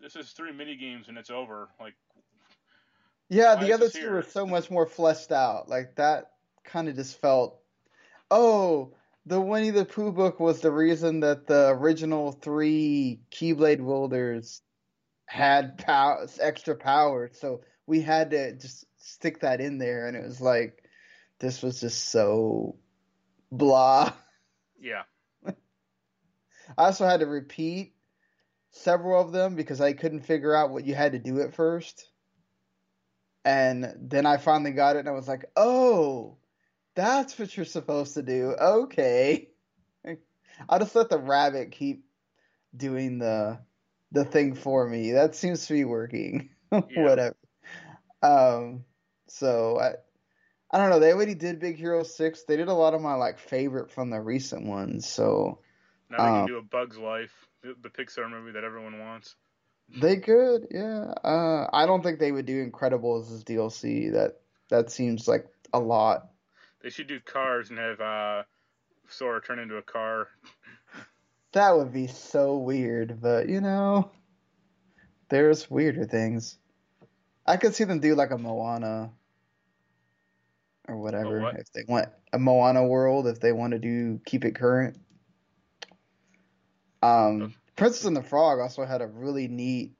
[0.00, 1.68] this is three mini games and it's over.
[1.80, 1.94] Like
[3.30, 5.68] Yeah, Why the other two were so much more fleshed out.
[5.68, 6.32] Like that
[6.64, 7.60] kind of just felt.
[8.28, 8.92] Oh,
[9.24, 14.62] the Winnie the Pooh book was the reason that the original three Keyblade wielders
[15.26, 20.24] had pow- extra power, so we had to just stick that in there, and it
[20.24, 20.82] was like
[21.38, 22.76] this was just so
[23.52, 24.12] blah.
[24.80, 25.02] yeah,
[25.46, 25.52] I
[26.76, 27.94] also had to repeat
[28.72, 32.09] several of them because I couldn't figure out what you had to do at first.
[33.44, 36.38] And then I finally got it and I was like, oh,
[36.94, 38.54] that's what you're supposed to do.
[38.60, 39.50] Okay.
[40.68, 42.04] I'll just let the rabbit keep
[42.76, 43.60] doing the
[44.12, 45.12] the thing for me.
[45.12, 46.50] That seems to be working.
[46.94, 47.36] Whatever.
[48.22, 48.84] Um
[49.28, 49.94] so I
[50.72, 52.44] I don't know, they already did Big Hero 6.
[52.44, 55.62] They did a lot of my like favorite from the recent ones, so
[56.10, 59.36] now they Um, can do a Bug's Life, the Pixar movie that everyone wants.
[59.96, 61.12] They could, yeah.
[61.24, 64.12] Uh, I don't think they would do Incredibles as DLC.
[64.12, 66.30] That that seems like a lot.
[66.82, 68.42] They should do Cars and have uh,
[69.08, 70.28] Sora turn into a car.
[71.52, 74.12] That would be so weird, but you know,
[75.30, 76.56] there's weirder things.
[77.44, 79.10] I could see them do like a Moana
[80.86, 81.56] or whatever what?
[81.56, 84.96] if they want a Moana world if they want to do keep it current.
[87.02, 89.94] Um, Princess and the Frog also had a really neat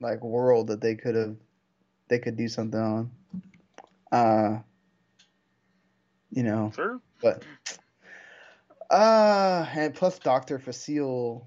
[0.00, 1.36] like world that they could have
[2.08, 3.10] they could do something on.
[4.10, 4.58] Uh,
[6.32, 7.00] you know, Sure.
[7.22, 7.44] but
[8.90, 11.46] uh, and plus Doctor Facile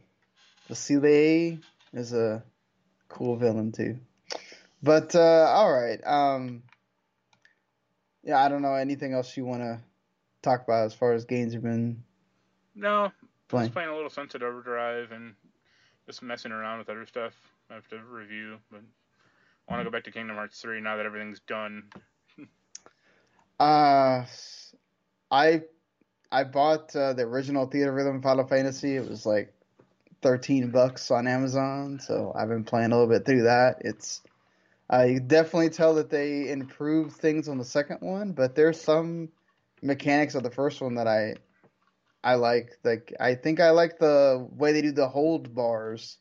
[0.69, 1.57] Facile
[1.91, 2.41] is a
[3.09, 3.99] cool villain too.
[4.81, 6.63] But uh, all right, um,
[8.23, 9.81] yeah, I don't know anything else you want to
[10.41, 12.05] talk about as far as games have been
[12.73, 13.11] No,
[13.49, 13.65] playing.
[13.65, 15.33] just playing a little Sunset Overdrive and
[16.07, 17.33] just messing around with other stuff.
[17.69, 18.81] I have to review, but
[19.67, 21.83] I want to go back to Kingdom Hearts 3 now that everything's done.
[23.59, 24.23] Uh,
[25.29, 25.63] I
[26.31, 28.95] I bought uh, the original Theatrhythm Final Fantasy.
[28.95, 29.53] It was like
[30.21, 33.81] thirteen bucks on Amazon, so I've been playing a little bit through that.
[33.81, 34.21] It's
[34.89, 39.29] I you definitely tell that they improved things on the second one, but there's some
[39.81, 41.35] mechanics of the first one that I
[42.23, 42.77] I like.
[42.83, 46.17] Like I think I like the way they do the hold bars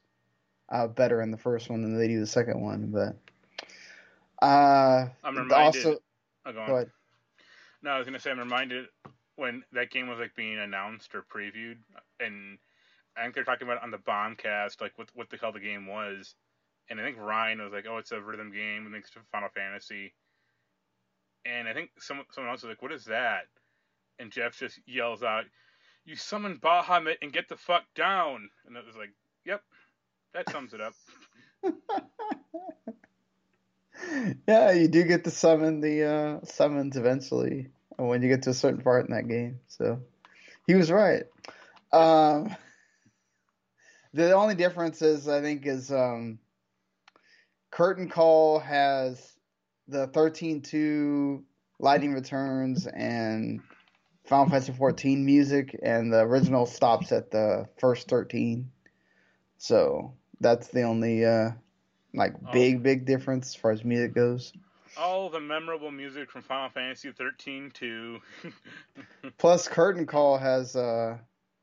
[0.68, 2.90] uh, better in the first one than they do the second one.
[2.92, 3.16] But
[4.44, 5.86] uh, I'm reminded.
[5.86, 5.99] also
[6.46, 6.68] Oh, go on.
[6.68, 6.90] Go ahead.
[7.82, 8.86] No, I was gonna say I'm reminded
[9.36, 11.76] when that game was like being announced or previewed,
[12.20, 12.59] and
[13.16, 15.61] I think they're talking about it on the Bombcast, like what what the hell the
[15.61, 16.34] game was,
[16.88, 20.14] and I think Ryan was like, "Oh, it's a rhythm game, it makes Final Fantasy,"
[21.44, 23.44] and I think someone someone else was like, "What is that?"
[24.18, 25.44] And Jeff just yells out,
[26.09, 29.11] "You summon Bahamut and get the fuck down!" And it was like,
[29.44, 29.62] "Yep,
[30.32, 30.94] that sums it up."
[34.48, 38.54] yeah, you do get to summon the uh, summons eventually when you get to a
[38.54, 39.61] certain part in that game.
[39.68, 40.00] So
[40.66, 41.24] he was right.
[41.92, 42.56] Um,
[44.14, 46.38] the only difference is, I think, is um,
[47.70, 49.34] Curtain Call has
[49.88, 51.42] the 13-2
[51.78, 53.61] Lightning Returns and
[54.29, 58.70] Final Fantasy 14 music, and the original stops at the first 13.
[59.57, 61.51] So that's the only uh,
[62.14, 62.53] like Oh.
[62.53, 64.53] big big difference as far as music goes.
[64.97, 68.20] All the memorable music from Final Fantasy 13 too.
[69.39, 71.18] Plus, Curtain Call has uh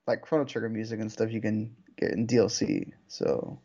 [0.07, 2.93] like Chrono Trigger music and stuff you can get in DLC.
[3.07, 3.59] So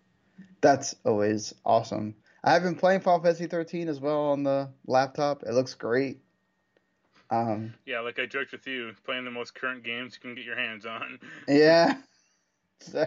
[0.61, 2.14] that's always awesome.
[2.42, 5.42] I have been playing Final Fantasy 13 as well on the laptop.
[5.42, 6.20] It looks great.
[7.30, 10.44] Um, yeah, like I joked with you, playing the most current games you can get
[10.44, 11.18] your hands on.
[11.48, 11.96] yeah.
[12.82, 13.06] So,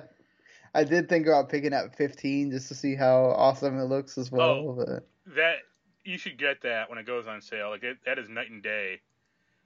[0.75, 4.31] I did think about picking up 15 just to see how awesome it looks as
[4.31, 4.49] well.
[4.49, 4.73] Oh.
[4.77, 5.55] But That
[6.03, 7.71] you should get that when it goes on sale.
[7.71, 9.01] Like it, that is night and day.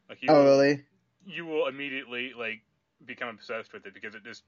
[0.08, 0.86] Like you oh really?
[1.26, 2.62] you will immediately like
[3.06, 4.44] become obsessed with it because it just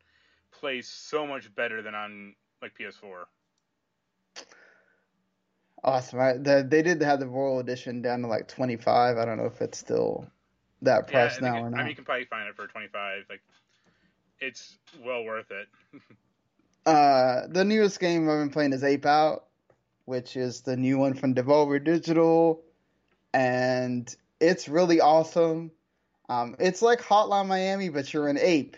[0.51, 3.25] plays so much better than on like PS4.
[5.83, 6.19] Awesome.
[6.19, 9.17] I, the, they did have the Royal Edition down to like 25.
[9.17, 10.27] I don't know if it's still
[10.81, 11.79] that price think now it- or not.
[11.79, 13.25] I mean you can probably find it for 25.
[13.29, 13.41] Like
[14.39, 15.67] it's well worth it.
[16.85, 19.45] Uh, the newest game I've been playing is Ape Out,
[20.05, 22.63] which is the new one from Devolver Digital,
[23.33, 25.71] and it's really awesome.
[26.29, 28.75] Um, it's like Hotline Miami, but you're an ape,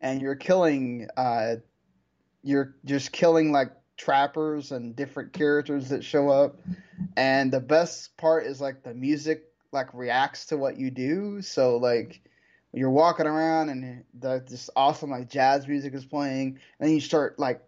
[0.00, 1.08] and you're killing.
[1.16, 1.56] Uh,
[2.42, 6.58] you're just killing like trappers and different characters that show up,
[7.16, 11.42] and the best part is like the music like reacts to what you do.
[11.42, 12.22] So like
[12.72, 17.38] you're walking around and the, this awesome like jazz music is playing, and you start
[17.38, 17.60] like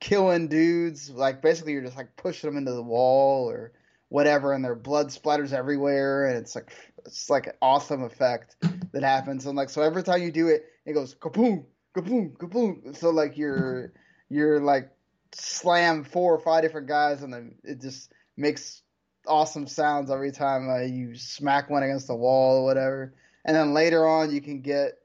[0.00, 1.10] killing dudes.
[1.10, 3.72] Like basically, you're just like pushing them into the wall or
[4.08, 6.72] whatever, and their blood splatters everywhere, and it's like
[7.04, 8.56] it's like an awesome effect
[8.92, 9.44] that happens.
[9.44, 12.96] And like so, every time you do it, it goes kaboom, kaboom, kaboom.
[12.96, 13.92] So like you're
[14.30, 14.90] you're like
[15.32, 18.82] slam four or five different guys, and then it just makes
[19.26, 23.14] awesome sounds every time uh, you smack one against the wall or whatever.
[23.44, 24.98] And then later on, you can get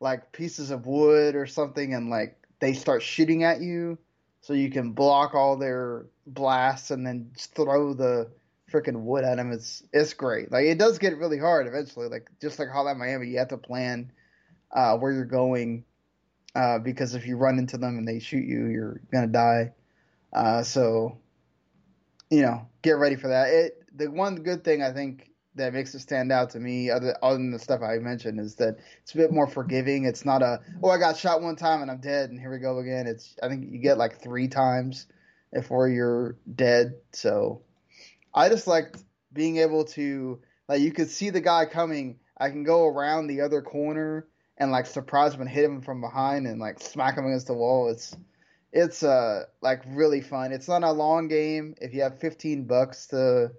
[0.00, 3.98] like pieces of wood or something, and like they start shooting at you,
[4.40, 8.30] so you can block all their blasts and then throw the
[8.72, 9.52] freaking wood at them.
[9.52, 10.50] It's it's great.
[10.50, 12.08] Like it does get really hard eventually.
[12.08, 14.12] Like just like Hotline Miami, you have to plan
[14.72, 15.84] uh, where you're going
[16.54, 19.72] uh, because if you run into them and they shoot you, you're gonna die.
[20.32, 21.18] Uh, so
[22.30, 23.48] you know, get ready for that.
[23.48, 27.16] It the one good thing I think that makes it stand out to me, other
[27.22, 30.04] other than the stuff I mentioned, is that it's a bit more forgiving.
[30.04, 32.58] It's not a oh I got shot one time and I'm dead and here we
[32.58, 33.06] go again.
[33.06, 35.06] It's I think you get like three times
[35.52, 36.94] before you're dead.
[37.12, 37.62] So
[38.32, 42.20] I just liked being able to like you could see the guy coming.
[42.38, 44.26] I can go around the other corner
[44.60, 47.54] and like surprise him and hit him from behind and like smack him against the
[47.54, 47.88] wall.
[47.88, 48.14] It's
[48.72, 50.52] it's uh like really fun.
[50.52, 51.74] It's not a long game.
[51.80, 53.52] If you have 15 bucks to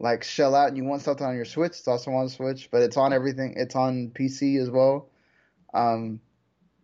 [0.00, 2.82] like shell out and you want something on your Switch, it's also on Switch, but
[2.82, 3.54] it's on everything.
[3.56, 5.10] It's on PC as well.
[5.74, 6.20] Um,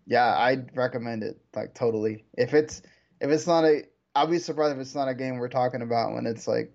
[0.06, 2.26] yeah, I'd recommend it like totally.
[2.36, 2.82] If it's
[3.20, 3.84] if it's not a,
[4.14, 6.72] I'll be surprised if it's not a game we're talking about when it's like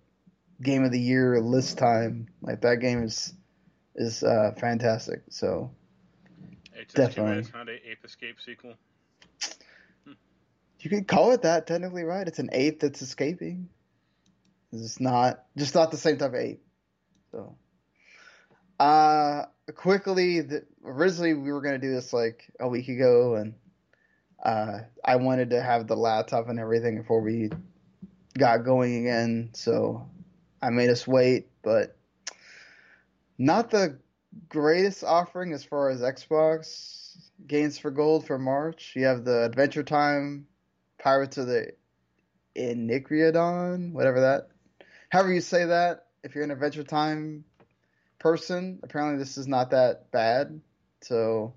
[0.62, 2.28] game of the year list time.
[2.42, 3.32] Like that game is
[3.96, 5.22] is uh, fantastic.
[5.30, 5.72] So
[6.84, 7.38] It's Definitely.
[7.38, 8.74] It's not a Ape Escape sequel.
[10.82, 12.28] you could call it that technically, right?
[12.28, 13.70] It's an ape that's escaping.
[14.74, 16.62] It's not just not the same type of ape.
[17.32, 17.56] So,
[18.82, 19.44] uh,
[19.76, 23.54] quickly, the, originally we were gonna do this like a week ago, and
[24.44, 27.50] uh, I wanted to have the laptop and everything before we
[28.38, 29.52] got going again.
[29.54, 30.10] So
[30.62, 31.96] I made us wait, but
[33.38, 34.00] not the
[34.50, 37.16] greatest offering as far as Xbox
[37.46, 38.94] games for gold for March.
[38.96, 40.48] You have the Adventure Time
[41.00, 41.74] Pirates of the
[42.56, 44.50] Enchiridion, whatever that,
[45.10, 46.06] however you say that.
[46.24, 47.44] If you're an Adventure Time
[48.20, 50.62] person, apparently this is not that bad.
[51.02, 51.54] So,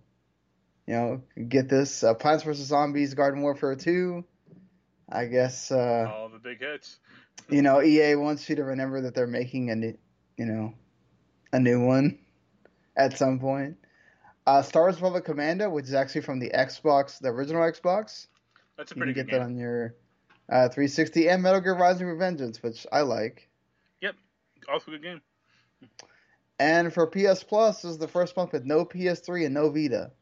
[0.87, 4.25] you know, get this uh, Plants vs Zombies Garden Warfare 2.
[5.09, 6.99] I guess uh, All the big hits.
[7.49, 9.97] you know EA wants you to remember that they're making a new,
[10.37, 10.75] you know,
[11.53, 12.19] a new one
[12.97, 13.77] at some point.
[14.47, 18.29] Uh, Star Wars Republic Commando, which is actually from the Xbox, the original Xbox.
[18.77, 19.95] That's a You pretty can good get that on your
[20.49, 23.49] uh, 360 and Metal Gear Rising Revengeance, which I like.
[24.01, 24.15] Yep,
[24.69, 25.21] also a good game.
[26.59, 30.13] And for PS Plus, this is the first month with no PS3 and no Vita.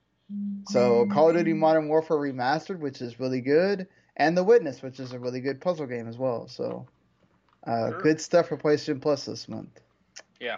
[0.69, 4.99] So Call of Duty Modern Warfare Remastered, which is really good, and The Witness, which
[4.99, 6.49] is a really good puzzle game as well.
[6.49, 6.87] So
[7.67, 8.01] uh, Sure.
[8.01, 9.81] good stuff for PlayStation Plus this month.
[10.41, 10.57] Yeah.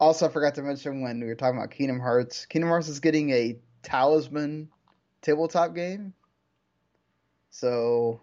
[0.00, 2.46] Also, I forgot to mention when we were talking about Kingdom Hearts.
[2.46, 4.70] Kingdom Hearts is getting a Talisman
[5.20, 6.14] tabletop game.
[7.50, 8.22] So,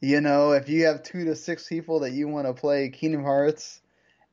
[0.00, 3.22] you know, if you have two to six people that you want to play Kingdom
[3.22, 3.80] Hearts,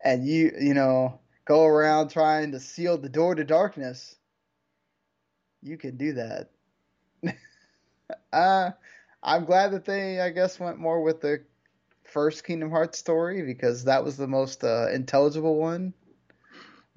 [0.03, 4.15] and you, you know, go around trying to seal the door to darkness,
[5.61, 6.49] you can do that.
[8.33, 8.71] uh,
[9.21, 11.43] I'm glad that they, I guess, went more with the
[12.05, 15.93] first Kingdom Hearts story because that was the most uh, intelligible one.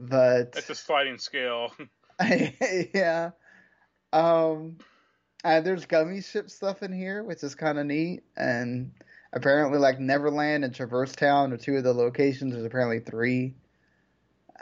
[0.00, 1.72] But It's a sliding scale.
[2.94, 3.30] yeah.
[4.12, 4.78] Um,
[5.44, 8.22] and there's gummy ship stuff in here, which is kind of neat.
[8.36, 8.92] And
[9.32, 12.54] apparently, like Neverland and Traverse Town are two of the locations.
[12.54, 13.54] There's apparently three.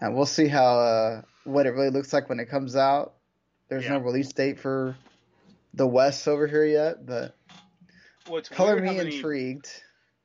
[0.00, 3.14] And we'll see how uh, what it really looks like when it comes out.
[3.68, 4.96] There's no release date for
[5.74, 7.36] the West over here yet, but
[8.26, 9.68] What's color me many- intrigued.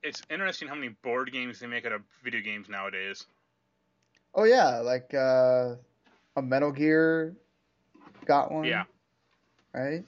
[0.01, 3.25] It's interesting how many board games they make out of video games nowadays.
[4.35, 5.75] Oh yeah, like uh,
[6.35, 7.35] a Metal Gear
[8.25, 8.65] got one.
[8.65, 8.83] Yeah.
[9.73, 10.05] Right.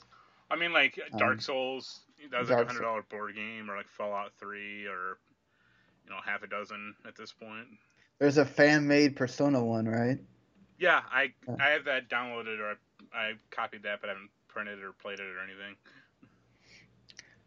[0.49, 2.01] I mean, like Dark Um, Souls,
[2.31, 5.17] that was like a hundred dollar board game, or like Fallout Three, or
[6.05, 7.67] you know, half a dozen at this point.
[8.19, 10.19] There's a fan made Persona one, right?
[10.77, 11.55] Yeah, I Yeah.
[11.59, 12.77] I have that downloaded, or
[13.13, 15.75] I, I copied that, but I haven't printed it or played it or anything.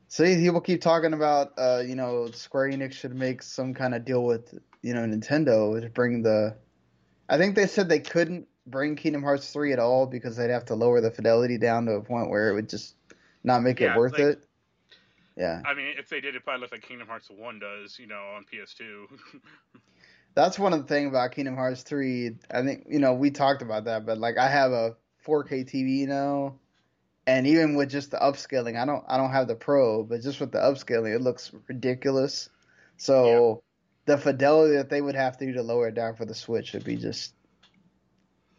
[0.08, 4.04] See, people keep talking about, uh, you know, Square Enix should make some kind of
[4.04, 6.56] deal with, you know, Nintendo to bring the.
[7.28, 10.66] I think they said they couldn't bring Kingdom Hearts 3 at all because they'd have
[10.66, 12.94] to lower the fidelity down to a point where it would just
[13.44, 14.44] not make Yeah, it worth like- it.
[15.36, 15.62] Yeah.
[15.64, 18.20] I mean, if they did, it probably look like Kingdom Hearts One does, you know,
[18.36, 19.06] on PS2.
[20.34, 22.36] That's one of the things about Kingdom Hearts 3.
[22.50, 26.06] I think, you know, we talked about that, but like I have a 4K TV
[26.08, 26.56] now,
[27.26, 30.40] and even with just the upscaling, I don't I don't have the Pro, but just
[30.40, 32.48] with the upscaling, it looks ridiculous.
[32.96, 33.62] So
[34.08, 36.72] the fidelity that they would have to do to lower it down for the Switch
[36.72, 37.34] would be just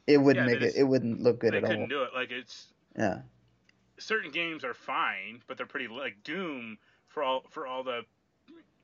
[0.08, 1.70] it wouldn't Yeah, make it it wouldn't look good at all.
[1.70, 2.14] couldn't do it.
[2.14, 3.22] Like it's Yeah.
[4.00, 6.78] certain games are fine, but they're pretty like Doom
[7.08, 8.02] for all for all the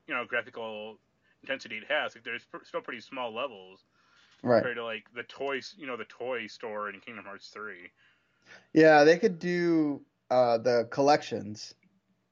[0.06, 0.98] you know graphical
[1.42, 2.14] intensity it has.
[2.14, 3.84] Like there's still pretty small levels
[4.42, 4.62] Right.
[4.62, 7.90] compared to like the toys, you know, the toy store in Kingdom Hearts Three.
[8.72, 11.74] Yeah, they could do uh the collections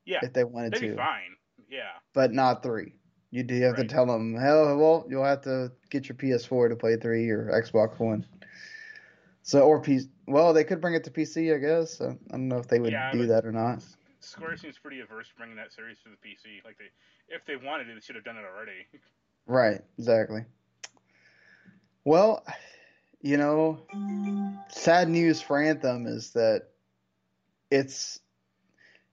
[0.04, 0.86] Yeah, if they wanted they'd to.
[0.86, 1.36] be fine.
[1.68, 2.94] Yeah, but not three.
[3.34, 3.78] You do have Right.
[3.78, 7.46] to tell them, hell, well, you'll have to get your PS4 to play three or
[7.50, 8.24] Xbox One.
[9.42, 10.08] So or PC.
[10.28, 12.00] Well, they could bring it to PC, I guess.
[12.00, 13.82] I I don't know if they would Yeah, do that or not.
[14.20, 16.62] Square seems pretty averse to bringing that series to the PC.
[16.64, 16.90] Like they,
[17.28, 18.86] if they wanted to, they should have done it already.
[19.46, 20.44] Right, exactly.
[22.04, 22.44] Well,
[23.20, 23.80] you know,
[24.68, 26.68] sad news for Anthem is that
[27.70, 28.20] it's,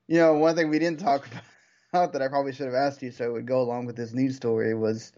[0.06, 1.42] you know, one thing we didn't talk about
[1.92, 4.36] that I probably should have asked you so it would go along with this news
[4.36, 5.12] story was,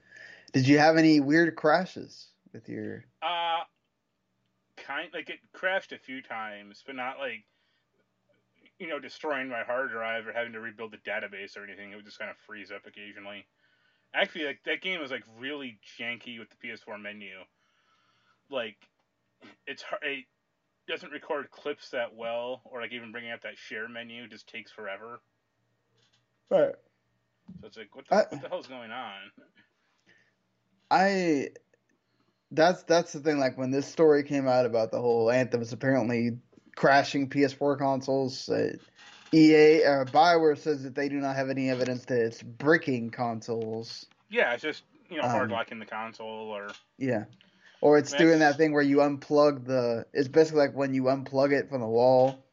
[0.52, 3.04] did you have any weird crashes with your?
[3.22, 3.62] Uh
[4.76, 7.44] kind like it crashed a few times, but not like
[8.78, 11.92] you know destroying my hard drive or having to rebuild the database or anything.
[11.92, 13.46] It would just kind of freeze up occasionally.
[14.12, 17.36] Actually, like that game was like really janky with the PS4 menu.
[18.50, 18.76] Like
[19.66, 20.02] it's hard.
[20.02, 20.24] It
[20.88, 24.72] doesn't record clips that well, or like even bringing up that share menu just takes
[24.72, 25.20] forever.
[26.50, 26.74] Right.
[27.60, 29.18] So it's like, what the, I- what the hell's going on?
[30.90, 31.48] I
[32.50, 33.38] that's that's the thing.
[33.38, 36.38] Like when this story came out about the whole Anthem's apparently
[36.76, 38.72] crashing PS4 consoles, uh,
[39.32, 44.06] EA uh, Bioware says that they do not have any evidence that it's bricking consoles.
[44.30, 46.68] Yeah, it's just you know hard Um, locking the console or
[46.98, 47.24] Yeah,
[47.80, 50.06] or it's doing that thing where you unplug the.
[50.12, 52.44] It's basically like when you unplug it from the wall,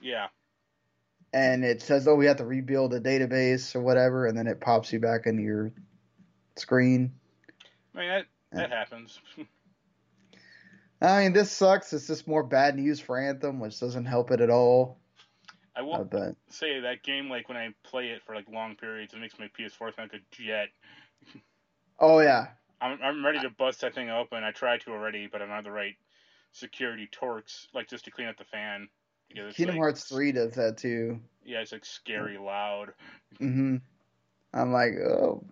[0.00, 0.28] yeah.
[1.32, 4.60] And it says, "Oh, we have to rebuild a database or whatever," and then it
[4.60, 5.72] pops you back into your
[6.56, 7.12] screen.
[7.94, 9.20] I mean that that happens.
[11.02, 11.92] I mean, this sucks.
[11.92, 14.98] It's just more bad news for Anthem, which doesn't help it at all.
[15.74, 19.14] I will but say that game, like when I play it for like long periods,
[19.14, 20.68] it makes my PS4 sound like a jet.
[21.98, 22.48] oh yeah,
[22.80, 24.44] I'm I'm ready to bust that thing open.
[24.44, 25.94] I tried to already, but I'm not the right
[26.52, 28.88] security torx, like just to clean up the fan.
[29.30, 31.20] Because Kingdom like, Hearts three does that too.
[31.44, 32.92] Yeah, it's like scary loud.
[33.38, 33.76] hmm
[34.52, 35.44] I'm like, oh,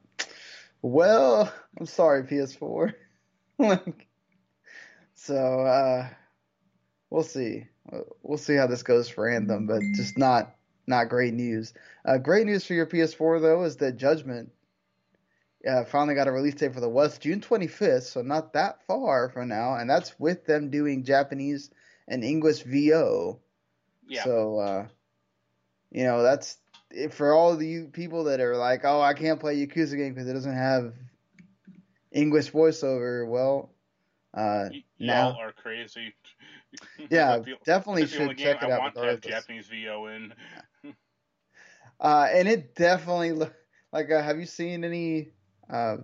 [0.83, 2.93] Well, I'm sorry, PS4.
[3.59, 4.07] like,
[5.14, 6.09] so uh,
[7.11, 7.66] we'll see.
[8.22, 10.55] We'll see how this goes for Anthem, but just not
[10.87, 11.72] not great news.
[12.05, 14.51] Uh, great news for your PS4 though is that Judgment
[15.68, 19.29] uh, finally got a release date for the West, June 25th, so not that far
[19.29, 21.70] from now, and that's with them doing Japanese
[22.07, 23.41] and English VO.
[24.09, 24.25] Yeah.
[24.25, 24.87] So, uh,
[25.91, 26.59] you know, that's
[27.11, 30.33] for all the people that are like, oh, I can't play Yakuza game because it
[30.35, 30.95] doesn't have
[32.13, 33.29] English voiceover.
[33.29, 33.71] Well,
[34.35, 36.15] uh, Y- now, Y'all are crazy.
[37.11, 38.81] yeah, the- definitely that's the only should check it I out.
[38.81, 39.21] want to have.
[39.21, 40.33] Japanese VO in.
[42.01, 43.53] Uh, and it definitely look
[43.93, 44.09] like.
[44.09, 45.33] Uh, have you seen any
[45.69, 45.97] uh,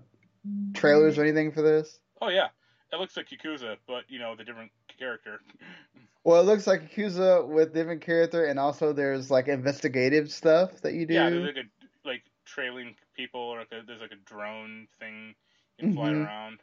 [0.74, 2.00] trailers or anything for this?
[2.20, 2.48] Oh yeah,
[2.92, 5.40] it looks like Yakuza, but you know the different character.
[6.24, 10.94] Well, it looks like Yakuza with different character, and also there's like investigative stuff that
[10.94, 11.14] you do.
[11.14, 15.34] Yeah, there's like a like trailing people, or like a, there's like a drone thing
[15.78, 16.12] you can fly Mhm.
[16.12, 16.60] around.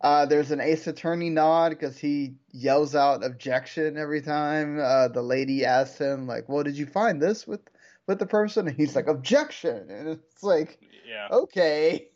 [0.00, 5.22] Uh, there's an Ace Attorney nod because he yells out objection every time uh, the
[5.22, 7.62] lady asks him, like, "Well, did you find this with
[8.06, 11.30] with the person?" And he's like, "Objection," and it's like, Yeah.
[11.30, 12.10] okay,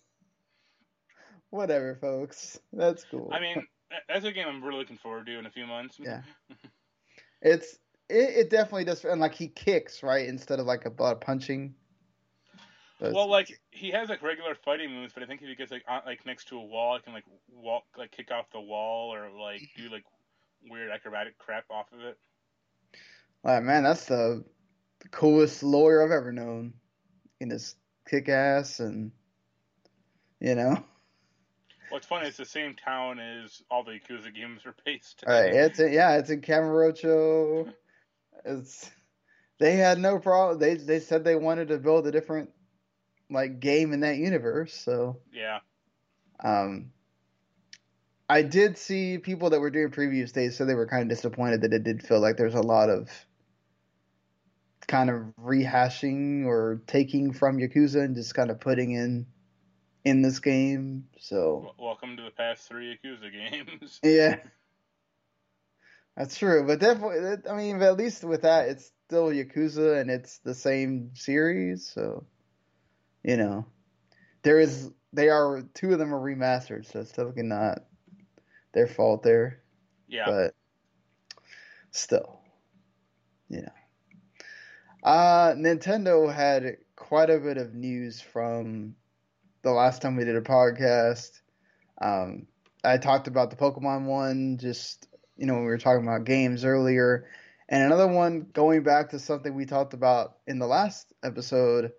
[1.50, 2.61] whatever, folks.
[2.72, 3.36] That's cool.
[3.36, 3.66] I mean,
[4.09, 5.99] that's a game I'm really looking forward to in a few months.
[5.99, 6.22] Yeah.
[7.43, 7.78] it's
[8.09, 11.74] it, it definitely does, and like he kicks right instead of like a of punching.
[13.01, 15.70] But- Well, like he has like regular fighting moves, but I think if he gets
[15.70, 18.61] like on, like next to a wall, I can like walk, like kick off the
[18.61, 20.05] wall, or like do like
[20.68, 22.18] weird acrobatic crap off of it.
[23.45, 24.45] Like, man, that's the,
[25.01, 26.74] the coolest lawyer I've ever known.
[27.41, 27.76] In his
[28.09, 29.12] kick ass and
[30.41, 30.82] you know.
[31.91, 35.24] What's funny is the same town as all the Yakuza games are based.
[35.26, 35.32] in.
[35.32, 37.72] It's in, yeah, it's in Kamurocho.
[38.45, 38.91] It's
[39.59, 40.59] they had no problem.
[40.59, 42.51] They they said they wanted to build a different
[43.30, 45.61] like game in that universe, so Yeah.
[46.43, 46.93] um
[48.30, 51.62] I did see people that were doing previews they said they were kind of disappointed
[51.62, 53.11] that it did feel like there's a lot of
[54.86, 59.26] kind of rehashing or taking from Yakuza and just kind of putting in
[60.09, 61.04] in this game.
[61.18, 63.30] So welcome to the past three Yakuza
[63.80, 64.00] games.
[64.02, 64.36] yeah.
[66.16, 70.38] That's true, but definitely, I mean, at least with that, it's still Yakuza and it's
[70.38, 72.26] the same series, so
[73.22, 73.66] you know,
[74.42, 77.84] there is they are two of them are remastered, so it's definitely not
[78.72, 79.61] their fault there,
[80.09, 80.24] Yeah.
[80.26, 80.54] but
[81.92, 82.40] still,
[83.48, 83.72] you know.
[85.02, 88.96] Uh, Nintendo had quite a bit of news from
[89.68, 91.40] the last time we did a podcast.
[92.00, 92.46] Um,
[92.82, 95.06] I talked about the Pokemon one, just
[95.36, 97.28] you know when we were talking about games earlier,
[97.68, 101.92] and another one going back to something we talked about in the last episode.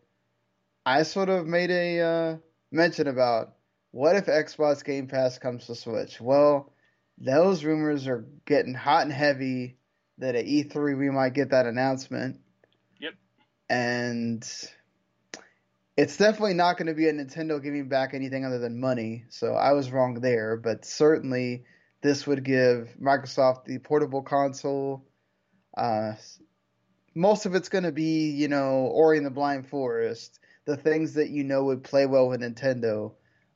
[0.86, 2.38] I sort of made a uh,
[2.72, 3.54] mention about
[3.92, 6.20] what if Xbox Game Pass comes to Switch.
[6.20, 6.74] Well,
[7.20, 9.78] those rumors are getting hot and heavy
[10.18, 12.40] that at E3 we might get that announcement.
[13.00, 13.14] Yep.
[13.70, 14.70] And
[16.00, 19.26] it's definitely not going to be a Nintendo giving back anything other than money.
[19.28, 21.66] So I was wrong there, but certainly
[22.02, 25.06] this would give Microsoft the portable console.
[25.78, 26.14] Uh,
[27.14, 31.16] most of it's going to be, you know, Ori and the Blind Forest, the things
[31.16, 33.12] that you know would play well with Nintendo.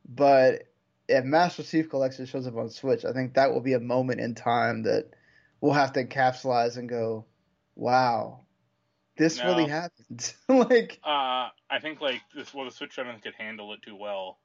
[0.06, 0.64] But
[1.08, 4.20] if Master Chief Collection shows up on Switch, I think that will be a moment
[4.20, 5.12] in time that
[5.62, 7.24] we'll have to capsulize and go,
[7.74, 8.42] wow,
[9.18, 9.46] this No.
[9.46, 10.34] really happened.
[10.48, 12.54] like, Uh, I think like this.
[12.54, 14.40] Well, the Switch I don't think could handle it too well.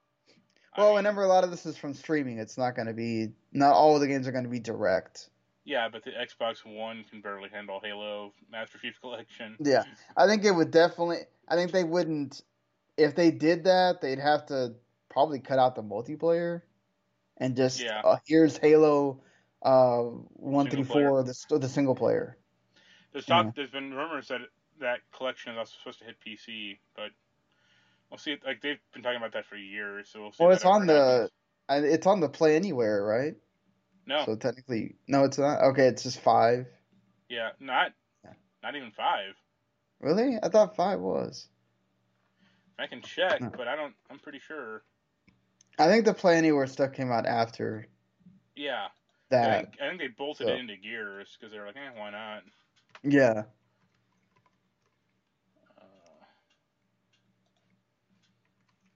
[0.74, 2.38] I well, mean, remember a lot of this is from streaming.
[2.38, 5.30] It's not going to be, not all of the games are going to be direct.
[5.64, 9.56] Yeah, but the Xbox One can barely handle Halo Master Chief Collection.
[9.60, 9.84] Yeah.
[10.16, 12.42] I think it would definitely, I think they wouldn't,
[12.96, 14.74] if they did that, they'd have to
[15.08, 16.62] probably cut out the multiplayer
[17.38, 18.00] and just, Yeah.
[18.04, 19.20] uh, here's Halo
[19.62, 21.08] uh, 1 through Single player.
[21.08, 22.36] 4, the, the single player.
[23.12, 23.46] There's talk.
[23.46, 23.52] Yeah.
[23.56, 24.42] There's been rumors that
[24.81, 27.11] that collection is also supposed to hit PC, but
[28.11, 28.37] we'll see.
[28.45, 30.43] Like they've been talking about that for years, so we'll see.
[30.45, 31.31] Well, it's on the,
[31.68, 31.93] happens.
[31.95, 33.35] It's on the Play Anywhere, right?
[34.07, 35.62] No, So technically, no, it's not.
[35.62, 36.66] Okay, it's just five.
[37.29, 37.93] yeah, not
[38.24, 38.33] Yeah.
[38.62, 39.35] not even five.
[40.01, 40.39] Really?
[40.43, 41.49] I thought five was.
[42.79, 43.95] I can check, but I don't.
[44.11, 44.83] I'm pretty sure.
[45.79, 47.87] I think the Play Anywhere stuff came out after
[48.57, 48.89] Yeah, I
[49.31, 49.61] that.
[49.72, 52.11] think, I think they bolted So- it into Gears because they were like, eh, why
[52.11, 52.43] not?
[53.03, 53.45] Yeah.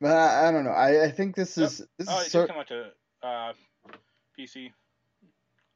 [0.02, 0.70] But I, I don't know.
[0.72, 1.66] I, I think this Yep.
[1.68, 2.84] is this oh, is it cer- did come out to
[3.22, 3.52] uh,
[4.36, 4.72] PC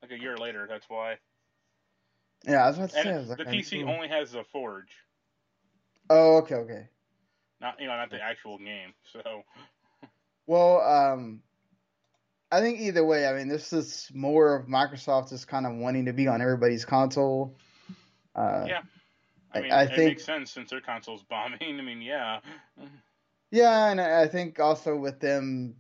[0.03, 0.67] like a year later.
[0.69, 1.19] That's why.
[2.45, 2.65] yeah.
[2.65, 3.01] I was about to say.
[3.03, 4.91] And I was like, the I PC only has the Forge,
[6.11, 6.89] Oh, okay, okay.
[7.61, 8.95] not you know, not the actual game.
[9.13, 9.43] So
[10.49, 11.41] Well, um,
[12.51, 16.07] I think either way, I mean, this is more of Microsoft just kind of wanting
[16.07, 17.57] to be on everybody's console.
[18.35, 18.81] Uh, yeah.
[19.53, 21.59] I mean, I it think- makes sense since their console's bombing.
[21.63, 22.41] I mean, yeah.
[23.57, 25.77] Yeah, and I think also with them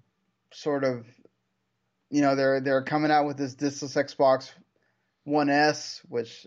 [0.51, 1.05] sort of,
[2.09, 4.51] you know, they're they're coming out with this diskless Xbox
[5.25, 6.47] One S, which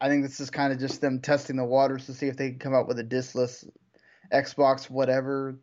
[0.00, 2.48] I think this is kind of just them testing the waters to see if they
[2.48, 3.68] can come out with a diskless
[4.32, 5.60] Xbox whatever,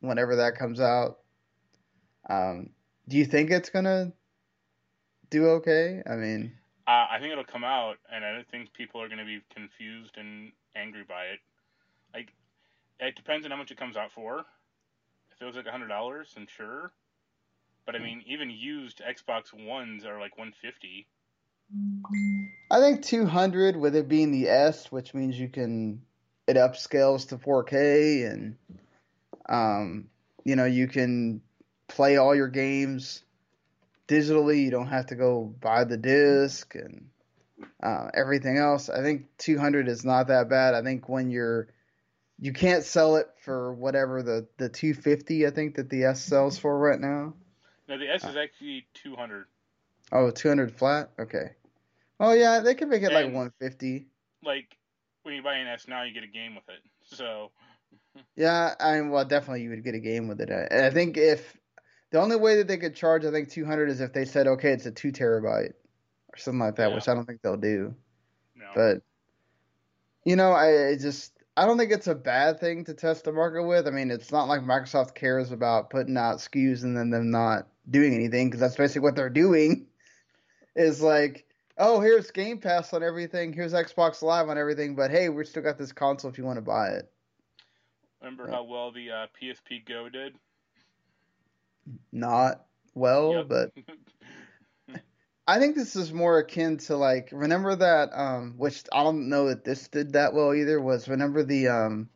[0.00, 1.20] whenever that comes out.
[2.28, 2.68] Um,
[3.08, 4.12] do you think it's gonna
[5.30, 6.02] do okay?
[6.06, 6.52] I mean,
[6.86, 10.16] I think it'll come out, and I don't think people are going to be confused
[10.16, 11.38] and angry by it.
[12.12, 12.32] Like,
[13.00, 14.40] it depends on how much it comes out for.
[15.32, 16.92] If it was like a hundred dollars, then sure.
[17.86, 21.06] But I mean, even used Xbox Ones are like one fifty.
[22.70, 26.02] I think 200 with it being the S, which means you can
[26.46, 28.56] it upscales to 4K and
[29.48, 30.08] um
[30.44, 31.40] you know you can
[31.88, 33.22] play all your games
[34.08, 34.64] digitally.
[34.64, 37.08] You don't have to go buy the disc and
[37.82, 38.88] uh, everything else.
[38.88, 40.74] I think 200 is not that bad.
[40.74, 41.68] I think when you're
[42.40, 46.58] you can't sell it for whatever the the 250 I think that the S sells
[46.58, 47.34] for right now.
[47.88, 49.46] No, the S is actually two hundred.
[50.12, 51.10] Oh, 200 flat.
[51.18, 51.50] Okay.
[52.18, 54.06] Oh yeah, they can make it like 150.
[54.42, 54.76] Like,
[55.22, 56.80] when you buy an S now, you get a game with it.
[57.04, 57.50] So,
[58.36, 60.50] Yeah, I mean, well, definitely you would get a game with it.
[60.50, 61.56] I, I think if
[62.10, 64.72] the only way that they could charge, I think 200 is if they said, okay,
[64.72, 65.74] it's a two terabyte
[66.28, 66.94] or something like that, Yeah.
[66.96, 67.94] which I don't think they'll do.
[68.56, 68.66] no.
[68.74, 69.02] But
[70.24, 73.32] you know, I, I just I don't think it's a bad thing to test the
[73.32, 73.86] market with.
[73.86, 77.68] I mean, it's not like Microsoft cares about putting out SKUs and then them not
[77.90, 79.86] doing anything because that's basically what they're doing.
[80.74, 81.44] Is like,
[81.76, 85.62] oh, here's Game Pass on everything, here's Xbox Live on everything, but hey, we still
[85.62, 87.12] got this console if you want to buy it.
[88.22, 88.54] Remember Yeah.
[88.54, 90.36] how well the uh, PSP Go did?
[92.10, 93.48] Not well, Yep.
[93.48, 93.72] but
[95.50, 99.48] I think this is more akin to like remember that um which I don't know
[99.48, 102.08] that this did that well either was remember the um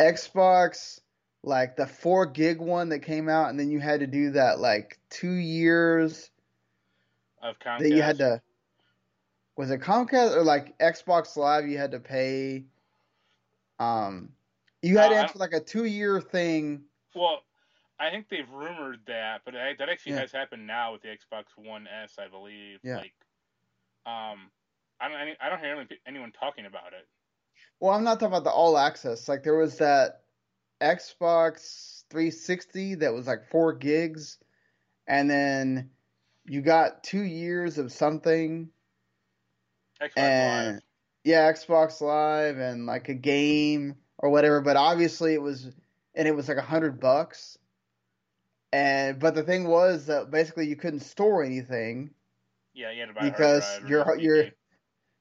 [0.00, 1.00] Xbox
[1.44, 4.58] like the 4 gig one that came out and then you had to do that
[4.58, 6.30] like 2 years
[7.40, 7.78] of Comcast.
[7.78, 8.42] that you had to
[9.56, 12.64] was it Comcast or like Xbox Live you had to pay
[13.78, 14.30] um
[14.82, 16.82] you had to enter like a 2 year thing
[17.14, 17.42] Well,
[17.98, 20.20] I think they've rumored that, but that actually Yeah.
[20.20, 22.80] has happened now with the Xbox One S, I believe.
[22.82, 22.96] Yeah.
[22.96, 23.14] Like,
[24.06, 24.50] um,
[25.00, 27.06] I don't, I don't hear anyone, anyone talking about it.
[27.80, 29.28] Well, I'm not talking about the all access.
[29.28, 30.22] Like there was that
[30.80, 34.38] Xbox 360 that was like four gigs,
[35.06, 35.90] and then
[36.44, 38.70] you got two years of something.
[40.00, 40.82] Xbox And Live.
[41.24, 44.60] yeah, Xbox Live and like a game or whatever.
[44.60, 45.70] But obviously it was,
[46.14, 47.56] and it was like a hundred bucks.
[48.74, 52.10] And but the thing was that basically you couldn't store anything.
[52.74, 54.52] Yeah, you had to buy because you're- you're-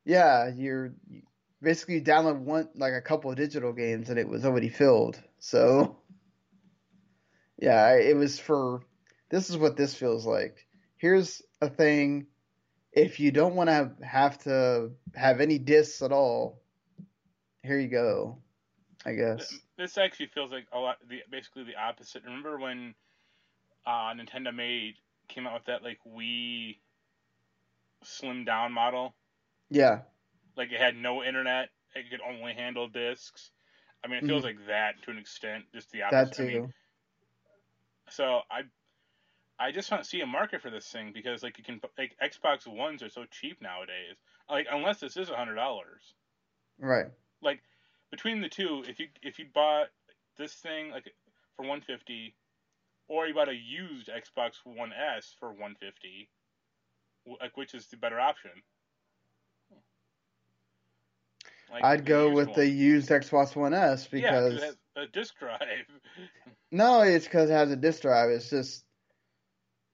[0.06, 0.95] Yeah, you're
[1.62, 5.22] basically you download one like a couple of digital games and it was already filled.
[5.38, 6.01] So
[7.58, 8.82] yeah, it was for
[9.30, 10.68] this is what this feels like.
[10.97, 12.28] Here's a thing
[12.91, 16.62] if you don't want to have, have to have any discs at all,
[17.63, 18.39] here you go.
[19.05, 19.54] I guess.
[19.78, 22.24] This actually feels like a lot, the, basically the opposite.
[22.24, 22.96] Remember when
[23.86, 24.96] uh, Nintendo made
[25.28, 26.78] came out with that like Wii
[28.04, 29.16] slim down model?
[29.70, 30.00] Yeah.
[30.55, 31.70] Like it had no internet.
[31.96, 33.51] It could only handle discs.
[34.04, 35.66] I mean, it feels like that to an extent.
[35.74, 36.34] Just the opposite.
[36.34, 36.43] Mm-hmm.
[36.43, 36.74] That I mean, too.
[38.10, 38.62] So I,
[39.60, 42.68] I just don't see a market for this thing because like you can like Xbox
[42.68, 44.18] Ones are so cheap nowadays.
[44.50, 46.14] Like unless this is a hundred dollars.
[46.80, 47.05] Right.
[47.42, 47.62] Like
[48.12, 49.88] between the two, if you if you bought
[50.38, 51.14] this thing like
[51.55, 52.36] for one fifty,
[53.14, 56.30] or you bought a used Xbox One S for one fifty,
[57.40, 58.52] like which is the better option?
[61.72, 62.58] Like, I'd go with one.
[62.60, 65.60] the used Xbox One S yeah, 'cause because it has a disc drive.
[66.72, 68.32] No, it's because it has a disk drive.
[68.32, 68.84] It's just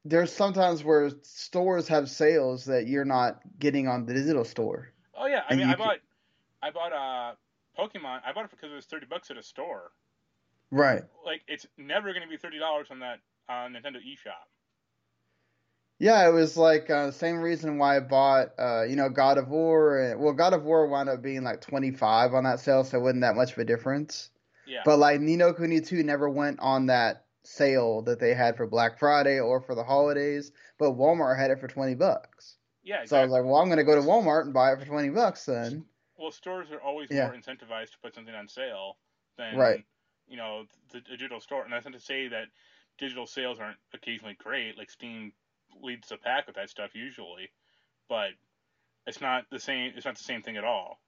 [0.05, 4.93] there's sometimes where stores have sales that you're not getting on the digital store.
[5.13, 5.97] Oh yeah, I mean, I can- bought,
[6.61, 7.35] I bought uh,
[7.77, 8.21] Pokemon.
[8.25, 9.91] I bought it because it was thirty bucks at a store.
[10.71, 11.01] Right.
[11.25, 14.47] Like it's never going to be thirty dollars on that uh, Nintendo eShop.
[16.01, 19.37] Yeah, it was like uh, the same reason why I bought, uh, you know, God
[19.37, 19.99] of War.
[19.99, 23.01] And, well, God of War wound up being like 25 on that sale, so it
[23.01, 24.29] wasn't that much of a difference.
[24.65, 28.55] Yeah, But like Ni no Kuni 2 never went on that sale that they had
[28.55, 32.55] for Black Friday or for the holidays, but Walmart had it for 20 bucks.
[32.83, 33.03] yeah.
[33.05, 34.85] So I was like, well, I'm going to go to Walmart and buy it for
[34.85, 35.83] 20 bucks then.
[36.17, 37.25] well, stores are always Yeah.
[37.25, 38.97] more incentivized to put something on sale
[39.37, 39.83] than Right.
[40.29, 41.63] You know the, the digital store.
[41.63, 42.45] And that's not to say that
[42.97, 44.77] digital sales aren't occasionally great.
[44.77, 45.33] Like Steam
[45.81, 47.49] leads the pack with that stuff usually,
[48.07, 48.29] but
[49.07, 49.93] it's not the same.
[49.95, 50.99] It's not the same thing at all.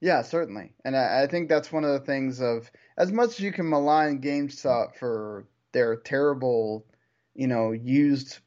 [0.00, 3.40] Yeah, certainly, and I, I think that's one of the things of as much as
[3.40, 6.84] you can malign GameStop for their terrible,
[7.34, 8.38] you know, used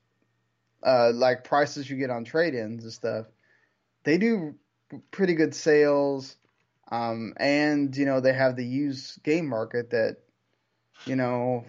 [0.86, 3.26] uh, like prices you get on trade-ins and stuff.
[4.04, 4.56] They do
[5.12, 6.36] pretty good sales,
[6.90, 10.18] um, and you know they have the used game market that,
[11.06, 11.66] you know,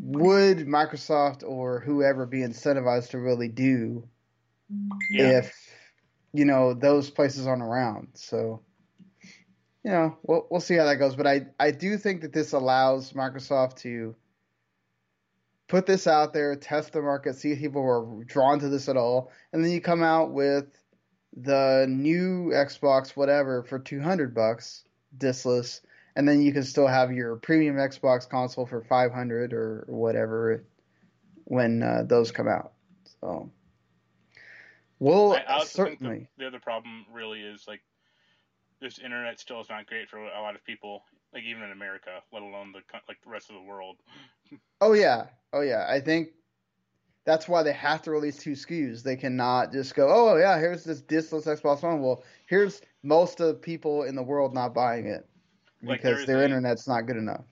[0.00, 4.08] would Microsoft or whoever be incentivized to really do
[5.10, 5.38] yeah.
[5.38, 5.54] if
[6.32, 8.08] you know those places aren't around.
[8.14, 8.62] So
[9.84, 11.16] you know we'll we'll see how that goes.
[11.16, 14.14] But I I do think that this allows Microsoft to
[15.68, 18.96] put this out there, test the market, see if people are drawn to this at
[18.96, 20.66] all, and then you come out with
[21.36, 24.84] the new Xbox whatever for 200 bucks
[25.16, 25.80] diskless
[26.16, 30.64] and then you can still have your premium Xbox console for 500 or whatever
[31.44, 32.72] when uh, those come out.
[33.20, 33.50] So
[34.98, 36.28] well, I, I certainly.
[36.38, 37.82] The, the, other problem really is like
[38.80, 41.02] this internet still is not great for a lot of people,
[41.34, 43.96] like even in America, let alone the like the rest of the world.
[44.80, 45.86] oh yeah, oh yeah.
[45.86, 46.28] I think
[47.26, 49.02] that's why they have to release two SKUs.
[49.02, 52.00] They cannot just go, oh yeah, here's this diskless Xbox One.
[52.00, 55.28] Well, here's most of the people in the world not buying it
[55.80, 57.44] because like their a, internet's not good enough.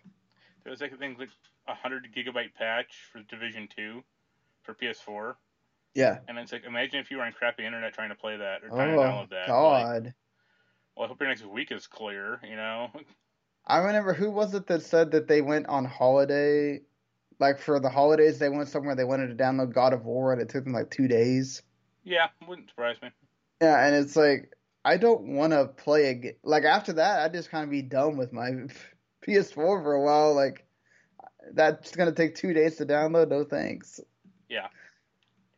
[0.64, 1.28] There's like I think like
[1.66, 4.05] a hundred gigabyte patch for Division Two
[4.62, 5.34] for PS4.
[5.94, 6.18] Yeah.
[6.28, 8.68] And it's like imagine if you were on crappy internet trying to play that or
[8.68, 9.48] trying oh, to download that.
[9.48, 10.05] God.
[10.05, 10.12] Like,
[10.96, 12.40] well, I hope your next week is clear.
[12.48, 12.90] You know.
[13.66, 16.80] I remember who was it that said that they went on holiday,
[17.39, 20.40] like for the holidays they went somewhere they wanted to download God of War and
[20.40, 21.62] it took them like two days.
[22.05, 23.09] Yeah, wouldn't surprise me.
[23.61, 24.55] Yeah, and it's like
[24.85, 26.36] I don't want to play a.
[26.43, 28.51] Like after that, I just kind of be done with my
[29.27, 30.35] PS4 for a while.
[30.35, 30.66] Like
[31.52, 33.28] that's gonna take two days to download.
[33.28, 34.01] No thanks.
[34.48, 34.69] Yeah.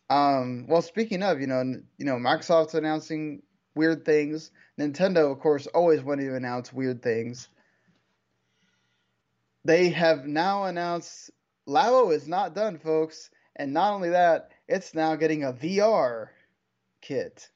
[0.08, 0.66] Um.
[0.68, 1.62] Well, speaking of, you know,
[1.98, 3.42] you know, Microsoft's announcing
[3.74, 4.52] weird things.
[4.78, 7.48] Nintendo, of course, always wanted to announce weird things.
[9.64, 11.32] They have now announced
[11.68, 16.28] Labo is not done, folks, and not only that, it's now getting a VR
[17.00, 17.48] kit.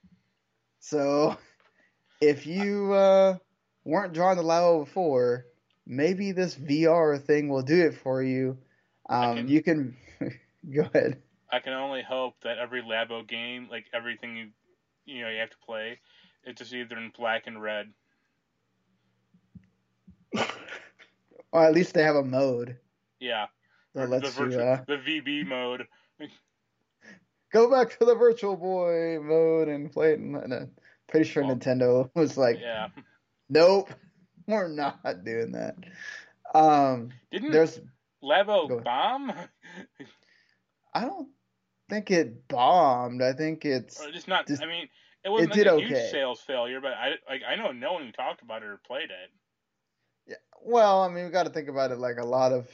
[0.80, 1.36] So
[2.20, 3.36] if you uh,
[3.84, 5.46] weren't drawn to Labo before,
[5.86, 8.58] maybe this VR thing will do it for you.
[9.08, 9.96] Um, can, you can
[10.74, 11.22] go ahead.
[11.50, 14.48] I can only hope that every Labo game, like everything you
[15.06, 15.98] you know you have to play,
[16.44, 17.92] it's just either in black and red.
[21.52, 22.76] or at least they have a mode.
[23.18, 23.46] Yeah.
[23.94, 25.86] That lets the, virtual, you, uh, the VB mode.
[27.52, 30.20] go back to the Virtual Boy mode and play it.
[30.20, 30.68] No,
[31.08, 32.88] Pretty sure well, Nintendo was like, yeah.
[33.48, 33.90] nope,
[34.46, 35.74] we're not doing that.
[36.54, 37.80] Um, Didn't there's
[38.22, 39.32] Labo bomb?
[40.94, 41.28] I don't
[41.88, 43.22] think it bombed.
[43.22, 44.46] I think it's or just not.
[44.46, 44.88] Just, I mean,
[45.24, 45.86] it wasn't it like a okay.
[45.86, 48.80] huge sales failure, but I like I know no one who talked about it or
[48.86, 49.30] played it.
[50.26, 52.68] Yeah, well, I mean, we got to think about it like a lot of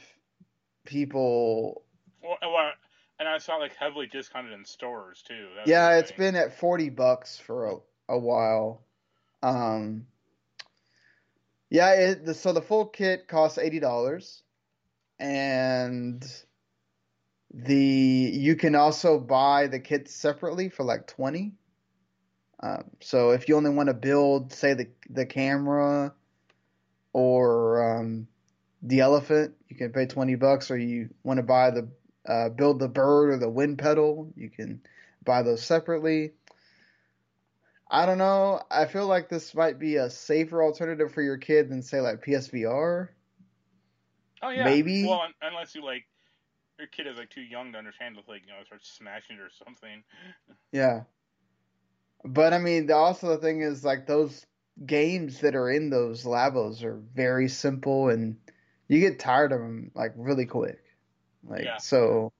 [0.87, 1.83] people.
[2.23, 2.71] Well, well,
[3.19, 5.47] and I saw like heavily discounted in stores too.
[5.55, 7.75] That's yeah, it's been at forty bucks for a
[8.09, 8.81] a while.
[9.43, 10.07] Um,
[11.69, 14.41] yeah, it, the, so the full kit costs eighty dollars,
[15.19, 16.25] and
[17.53, 21.53] the you can also buy the kit separately for like twenty.
[22.59, 26.13] Um, so if you only want to build, say the the camera
[27.13, 28.27] or um,
[28.81, 30.71] the elephant, you can pay twenty bucks.
[30.71, 31.89] Or you want to buy the
[32.25, 34.81] uh, build the bird or the wind pedal, you can
[35.23, 36.33] buy those separately.
[37.89, 38.61] I don't know.
[38.69, 42.21] I feel like this might be a safer alternative for your kid than say like
[42.21, 43.09] PSVR.
[44.41, 45.05] Oh yeah, maybe.
[45.07, 46.05] Well, unless you like
[46.77, 49.41] your kid is like too young to understand, to like you know, start smashing it
[49.41, 50.03] or something.
[50.71, 51.03] Yeah,
[52.25, 54.45] but I mean, the, also the thing is like those
[54.85, 58.37] games that are in those labos are very simple, and
[58.87, 60.83] you get tired of them like really quick.
[61.43, 61.77] Like yeah.
[61.77, 62.31] so,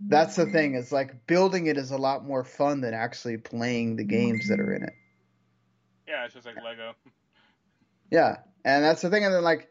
[0.00, 3.96] that's the thing is like building it is a lot more fun than actually playing
[3.96, 4.92] the games that are in it
[6.06, 6.92] yeah it's just like lego
[8.10, 9.68] yeah and that's the thing and then like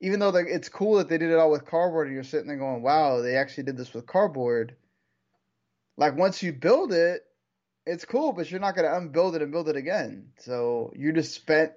[0.00, 2.56] even though it's cool that they did it all with cardboard and you're sitting there
[2.56, 4.76] going wow they actually did this with cardboard
[5.96, 7.22] like once you build it
[7.86, 11.12] it's cool but you're not going to unbuild it and build it again so you
[11.12, 11.72] just spent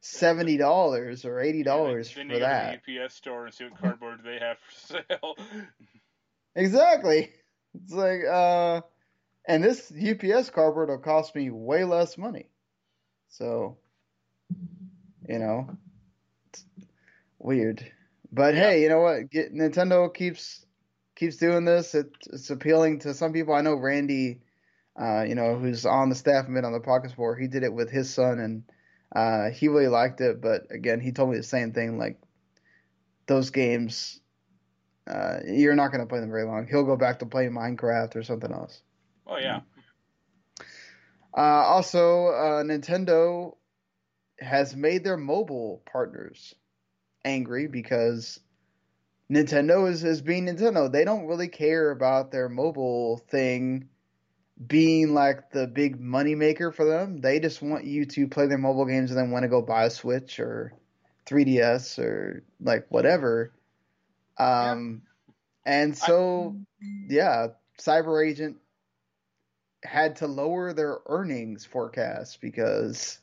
[0.00, 2.84] seventy dollars or eighty dollars yeah, for that.
[2.84, 5.36] To the UPS store and see what cardboard they have for sale.
[6.54, 7.30] Exactly.
[7.74, 8.80] It's like, uh,
[9.46, 12.50] and this UPS cardboard will cost me way less money.
[13.28, 13.76] So,
[15.28, 15.68] you know,
[16.50, 16.64] it's
[17.38, 17.84] weird.
[18.32, 18.70] But Yeah.
[18.70, 19.30] hey, you know what?
[19.30, 20.64] Get, Nintendo keeps
[21.16, 21.94] keeps doing this.
[21.94, 23.54] It, it's appealing to some people.
[23.54, 24.40] I know Randy,
[25.00, 27.36] uh, you know, who's on the staff and been on the podcast before.
[27.36, 28.64] He did it with his son, and
[29.14, 30.40] uh, he really liked it.
[30.40, 31.98] But again, he told me the same thing.
[31.98, 32.20] Like
[33.26, 34.20] those games,
[35.06, 36.66] uh, you're not going to play them very long.
[36.68, 38.82] He'll go back to playing Minecraft or something else.
[39.26, 39.60] Oh yeah.
[41.36, 43.56] Uh, also, uh, Nintendo
[44.40, 46.54] has made their mobile partners
[47.24, 48.40] angry because
[49.30, 50.90] Nintendo is, is being Nintendo.
[50.90, 53.88] They don't really care about their mobile thing
[54.66, 57.20] being like the big money maker for them.
[57.20, 59.84] They just want you to play their mobile games and then want to go buy
[59.84, 60.72] a Switch or
[61.26, 63.52] 3DS or like whatever.
[64.36, 65.02] Um,
[65.64, 66.56] and so,
[67.08, 67.48] yeah,
[67.80, 68.56] Cyber Agent
[69.84, 73.18] had to lower their earnings forecast because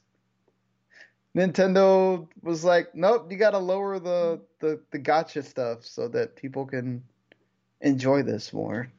[1.35, 6.35] Nintendo was like, nope, you got to lower the, the, the gacha stuff so that
[6.37, 7.03] people can
[7.81, 8.89] enjoy this more.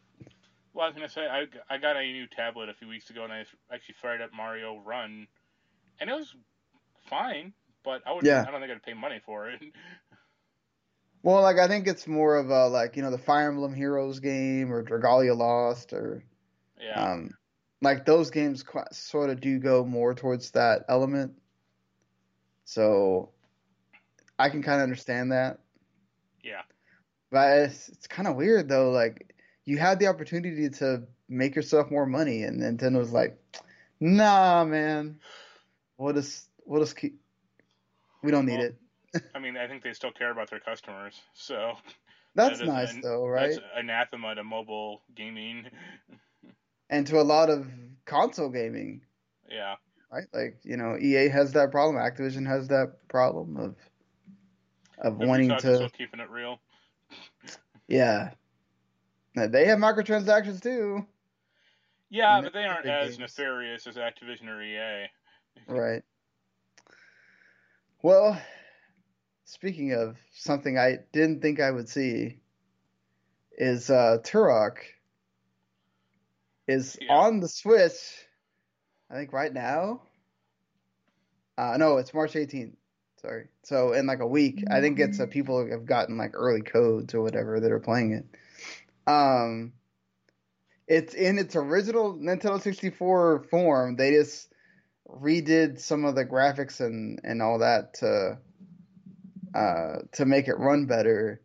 [0.76, 3.24] Well, I was gonna say I, I got a new tablet a few weeks ago,
[3.24, 5.26] and I actually fired up Mario Run,
[5.98, 6.36] and it was
[7.08, 7.54] fine.
[7.82, 8.44] But I would Yeah.
[8.46, 9.60] I don't think I'd pay money for it.
[11.22, 14.20] Well, like I think it's more of a like you know the Fire Emblem Heroes
[14.20, 16.22] game or Dragalia Lost or
[16.80, 17.02] yeah.
[17.12, 17.30] um,
[17.82, 21.32] like those games qu- sort of do go more towards that element.
[22.64, 23.30] So
[24.38, 25.58] I can kind of understand that.
[26.44, 26.62] yeah.
[27.32, 28.92] But it's, it's kind of weird though.
[28.92, 29.25] Like
[29.66, 33.38] you had the opportunity to make yourself more money, and Nintendo's like,
[34.00, 35.20] "Nah, man,
[35.98, 37.20] we'll just we'll just keep.
[38.22, 38.76] We don't need Well, it."
[39.34, 41.74] I mean, I think they still care about their customers, so
[42.34, 43.50] That's that nice an- though, right?
[43.50, 45.66] that's anathema to mobile gaming.
[46.88, 47.66] And to a lot of
[48.04, 49.02] console gaming,
[49.50, 49.74] yeah.
[50.12, 50.26] right?
[50.32, 51.96] Like you know, EA has that problem.
[51.96, 53.74] Activision has that problem of
[54.98, 55.90] of wanting Ubisoft is still to.
[55.90, 56.60] keeping it real.
[57.88, 58.30] Yeah,
[59.36, 61.06] they have microtransactions too,
[62.08, 63.18] Yeah, but they aren't as games.
[63.18, 65.08] nefarious as Activision or EA.
[65.66, 66.02] right?
[68.02, 68.40] Well,
[69.44, 72.40] speaking of something I didn't think I would see,
[73.58, 74.78] is uh, Turok
[76.66, 77.14] is Yeah.
[77.14, 78.26] on the Switch.
[79.10, 80.02] I think right now.
[81.58, 82.74] Uh, no, it's March 18th.
[83.22, 83.48] Sorry.
[83.62, 87.14] So in like a week, I think it's uh, people have gotten like early codes
[87.14, 88.26] or whatever that are playing it.
[89.06, 89.72] Um,
[90.88, 93.96] it's in its original Nintendo 64 form.
[93.96, 94.52] They just
[95.08, 98.38] redid some of the graphics and and all that to
[99.54, 101.40] uh to make it run better.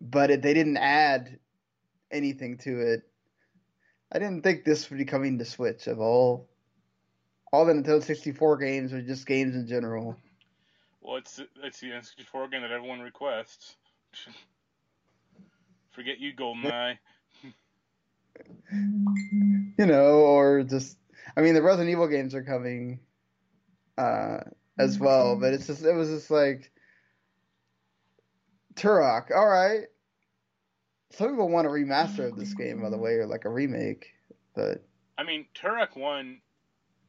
[0.00, 1.38] But it, they didn't add
[2.10, 3.02] anything to it.
[4.10, 6.48] I didn't think this would be coming to Switch of all
[7.52, 10.16] all the Nintendo 64 games or just games in general.
[11.00, 13.76] Well, it's it's the N64 game that everyone requests.
[15.90, 16.98] Forget you, GoldenEye.
[18.72, 20.96] You know, or just
[21.36, 23.00] I mean the Resident Evil games are coming
[23.98, 24.40] uh
[24.78, 26.70] as well, but it's just it was just like
[28.74, 29.86] Turok, all right.
[31.12, 34.06] Some people want a remaster of this game, by the way, or like a remake,
[34.54, 34.84] but
[35.18, 36.40] I mean, Turok 1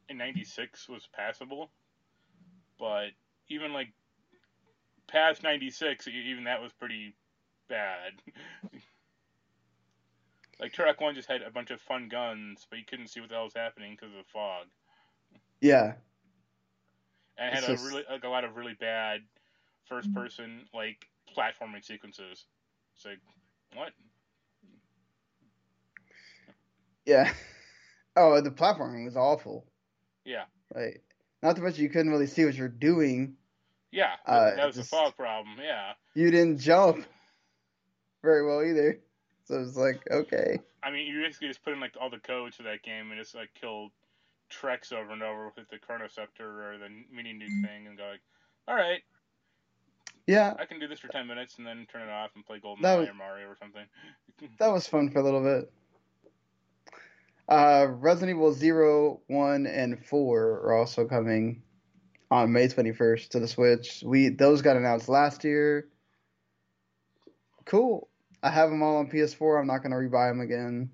[0.08, 1.70] in 96 was passable,
[2.78, 3.10] but
[3.48, 3.92] even like
[5.06, 7.14] past 96, e- even that was pretty
[7.72, 8.12] bad.
[10.60, 13.28] like Turok 1 just had a bunch of fun guns, but you couldn't see what
[13.30, 14.66] the hell was happening because of the fog.
[15.60, 15.94] yeah,
[17.38, 19.22] And it It's had a just- really like a lot of really bad
[19.88, 22.44] first person like platforming sequences.
[22.94, 23.18] It's like
[23.74, 23.92] what?
[27.06, 27.32] yeah.
[28.14, 29.64] Oh, the platforming was awful.
[30.26, 30.44] Yeah.
[30.74, 31.02] Like,
[31.42, 33.36] not to mention you couldn't really see what you're doing.
[33.90, 35.56] Yeah, Uh, that was just- a fog problem.
[35.58, 35.94] Yeah.
[36.14, 37.06] You didn't jump
[38.22, 39.00] very well either.
[39.44, 40.58] So it's like, okay.
[40.82, 43.20] I mean, you basically just put in like all the codes for that game and
[43.20, 43.90] just like kill
[44.50, 48.20] Trex over and over with the Chronoscepter or the mini nuke thing and go like,
[48.68, 49.00] all right,
[50.26, 52.60] Yeah, I can do this for ten minutes and then turn it off and play
[52.82, 53.84] That was- or Mario or something.
[54.58, 55.72] that was fun for a little bit.
[57.48, 61.62] Uh, Resident Evil 0, 1, and 4 are also coming
[62.30, 64.02] on May 21st to the Switch.
[64.06, 65.88] We Those got announced last year.
[67.66, 68.08] Cool.
[68.42, 69.60] I have them all on PS4.
[69.60, 70.90] I'm not going to rebuy them again.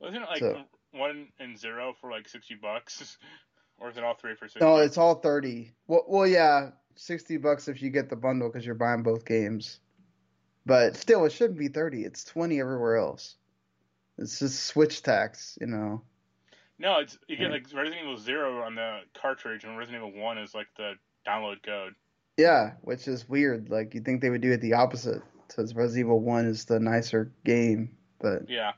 [0.00, 3.18] Wasn't it like So- one and zero for like sixty bucks,
[3.78, 4.60] or is it all three for sixty?
[4.64, 5.72] No, it's all 30.
[5.86, 9.80] Well, well yeah, 60 bucks if you get the bundle because you're buying both games.
[10.64, 12.04] But still, it shouldn't be 30.
[12.04, 13.36] It's 20 everywhere else.
[14.18, 16.02] It's just Switch tax, you know.
[16.78, 20.38] no, it's you get like Resident Evil Zero on the cartridge, and Resident Evil One
[20.38, 20.94] is like the
[21.26, 21.94] download code.
[22.38, 23.68] Yeah, which is weird.
[23.68, 26.80] Like you think they would do it the opposite, since Resident Evil One is the
[26.80, 28.72] nicer game, but Yeah.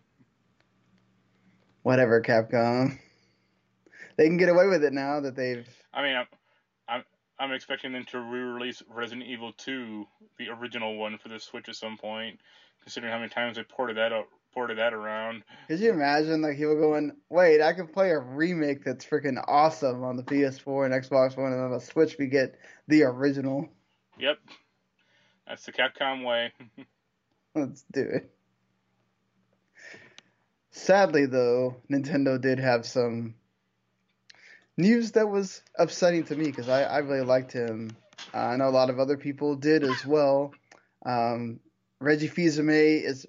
[1.83, 2.99] whatever, Capcom.
[4.17, 5.69] They can get away with it now that they've.
[5.95, 6.27] I mean, I'm,
[6.89, 7.05] I'm,
[7.39, 10.07] I'm expecting them to re-release Resident Evil 2,
[10.39, 12.41] the original one, for the Switch at some point.
[12.83, 15.43] Considering how many times they ported that out, ported that around.
[15.67, 20.03] Could you imagine like people going, "Wait, I can play a remake that's freaking awesome
[20.03, 23.69] on the PS4 and Xbox One, and on the Switch we get the original."
[24.19, 24.39] Yep.
[25.49, 26.53] That's the Capcom way.
[27.55, 28.31] Let's do it.
[30.71, 33.35] Sadly, though, Nintendo did have some
[34.77, 37.97] news that was upsetting to me because I, I really liked him.
[38.33, 40.53] Uh, I know a lot of other people did as well.
[41.05, 41.61] Um,
[41.99, 43.27] Reggie Fils-Aimé is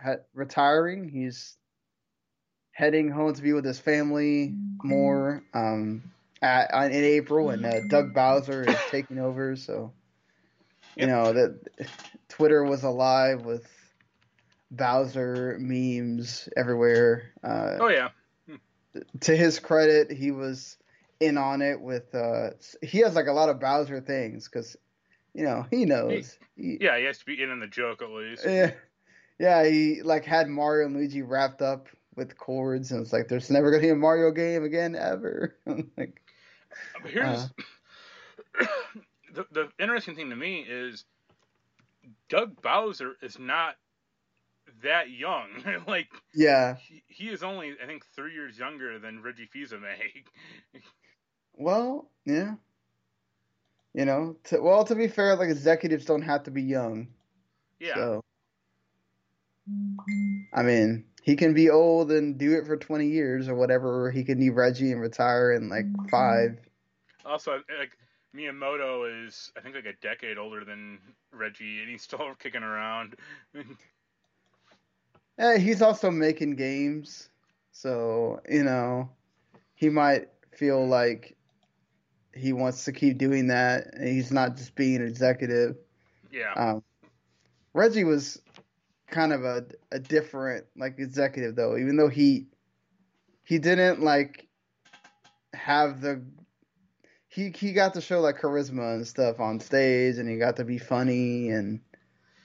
[0.00, 1.08] ha- retiring.
[1.08, 1.56] He's
[2.72, 6.02] heading home to be with his family more um,
[6.42, 9.54] at, in April, and uh, Doug Bowser is taking over.
[9.56, 9.92] So,
[10.96, 11.58] you know that
[12.28, 13.66] Twitter was alive with
[14.70, 17.32] Bowser memes everywhere.
[17.44, 18.08] Uh, oh yeah.
[19.20, 20.78] to his credit, he was
[21.20, 22.14] in on it with.
[22.14, 22.50] Uh,
[22.82, 24.76] he has like a lot of Bowser things because,
[25.34, 26.38] you know, he knows.
[26.56, 28.44] He, Yeah, he has to be in on the joke at least.
[28.46, 28.72] yeah,
[29.38, 29.64] yeah.
[29.64, 33.70] He like had Mario and Luigi wrapped up with cords, and it's like there's never
[33.70, 35.56] gonna be a Mario game again ever.
[35.96, 36.20] like,
[37.06, 37.50] here's
[38.58, 38.66] Uh-huh.
[39.32, 41.04] the the interesting thing to me is
[42.28, 43.76] Doug Bowser is not
[44.82, 45.48] that young.
[45.86, 46.76] like yeah.
[46.76, 50.24] he, he is only I think three years younger than Reggie Fils-Aimé.
[51.54, 52.54] Well, yeah.
[53.92, 57.08] You know, to, well, to be fair, like executives don't have to be young.
[57.78, 57.94] yeah.
[57.94, 58.24] So,
[60.54, 64.06] I mean, he can be old and do it for 20 years or whatever.
[64.06, 66.58] or He can leave Reggie and retire in like five.
[67.26, 67.96] Also, like
[68.34, 70.98] Miyamoto is I think like a decade older than
[71.32, 73.16] Reggie, and he's still kicking around.
[75.38, 77.28] Eh, he's also making games,
[77.72, 79.08] so you know,
[79.74, 81.36] he might feel like
[82.34, 83.94] he wants to keep doing that.
[83.94, 85.76] And he's not just being an executive.
[86.30, 86.52] yeah.
[86.54, 86.82] Um,
[87.74, 88.40] Reggie was
[89.10, 92.46] kind of a a different like executive though, even though he
[93.44, 94.48] he didn't like
[95.52, 96.22] have the
[97.32, 100.64] he he got to show like charisma and stuff on stage, and he got to
[100.64, 101.80] be funny and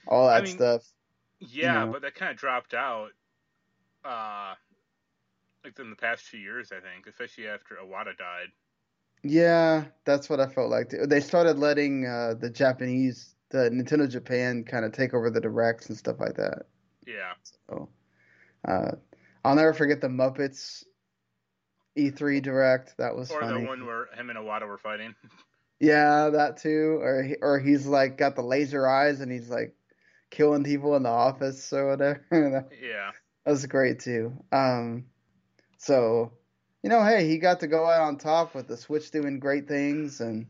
[0.08, 0.84] all I that mean, stuff.
[1.40, 1.92] Yeah, know.
[1.92, 3.10] but that kind of dropped out,
[4.06, 4.54] uh,
[5.66, 8.48] like in the past few years, I think, especially after Iwata died.
[9.24, 10.94] Yeah, that's what I felt like.
[11.06, 15.90] They started letting uh, the Japanese, the Nintendo Japan, kind of take over the directs
[15.90, 16.64] and stuff like that.
[17.06, 17.34] Yeah,
[17.70, 17.90] So,
[18.66, 18.92] uh,
[19.44, 20.86] I'll never forget the Muppets
[21.98, 22.96] E3 direct.
[22.98, 23.62] That was or funny.
[23.62, 25.16] the one where him and Iwata were fighting.
[25.80, 27.00] Yeah, that too.
[27.02, 29.76] Or he, or he's like got the laser eyes and he's like
[30.30, 32.26] killing people in the office or whatever.
[32.32, 33.12] that yeah,
[33.46, 34.34] was great too.
[34.52, 35.06] Um,
[35.78, 36.32] so
[36.84, 39.68] you know, hey, he got to go out on top with the Switch doing great
[39.68, 40.48] things, and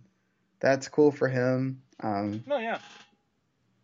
[0.59, 1.81] that's cool for him.
[2.01, 2.79] Um, no, yeah,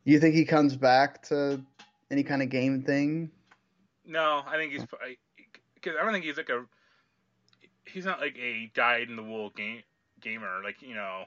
[0.04, 1.62] you think he comes back to
[2.12, 3.32] any kind of game thing?
[4.06, 4.86] no, I think he's
[5.76, 6.66] because I don't think he's like a
[7.86, 9.84] he's not like a dyed in the wool game
[10.22, 10.62] gamer.
[10.64, 11.24] Like you know,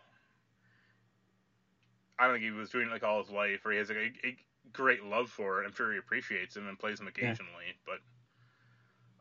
[2.18, 3.98] I don't think he was doing it like all his life, or he has like
[3.98, 4.36] a, a
[4.72, 5.66] great love for it.
[5.66, 7.98] I'm sure he appreciates him and plays him occasionally, but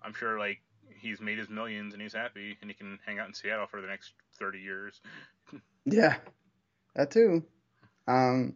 [0.03, 0.60] I'm sure like
[0.99, 3.82] he's made his millions and he's happy and he can hang out in Seattle for
[3.82, 5.02] the next 30 years.
[5.88, 6.16] Yeah,
[6.95, 7.44] that too.
[8.07, 8.56] Um,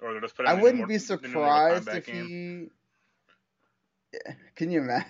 [0.00, 2.70] Or they'll just put I in wouldn't more- be the new Mortal surprised if game.
[4.12, 4.30] he.
[4.54, 5.08] Can you imagine?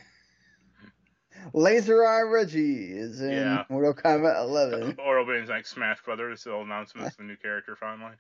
[1.52, 3.64] Laser Eye Reggie is in Yeah.
[3.68, 4.96] Mortal Kombat 11.
[5.04, 6.44] Or it'll be like Smash Brothers.
[6.44, 8.12] They'll announce him as the new character finally.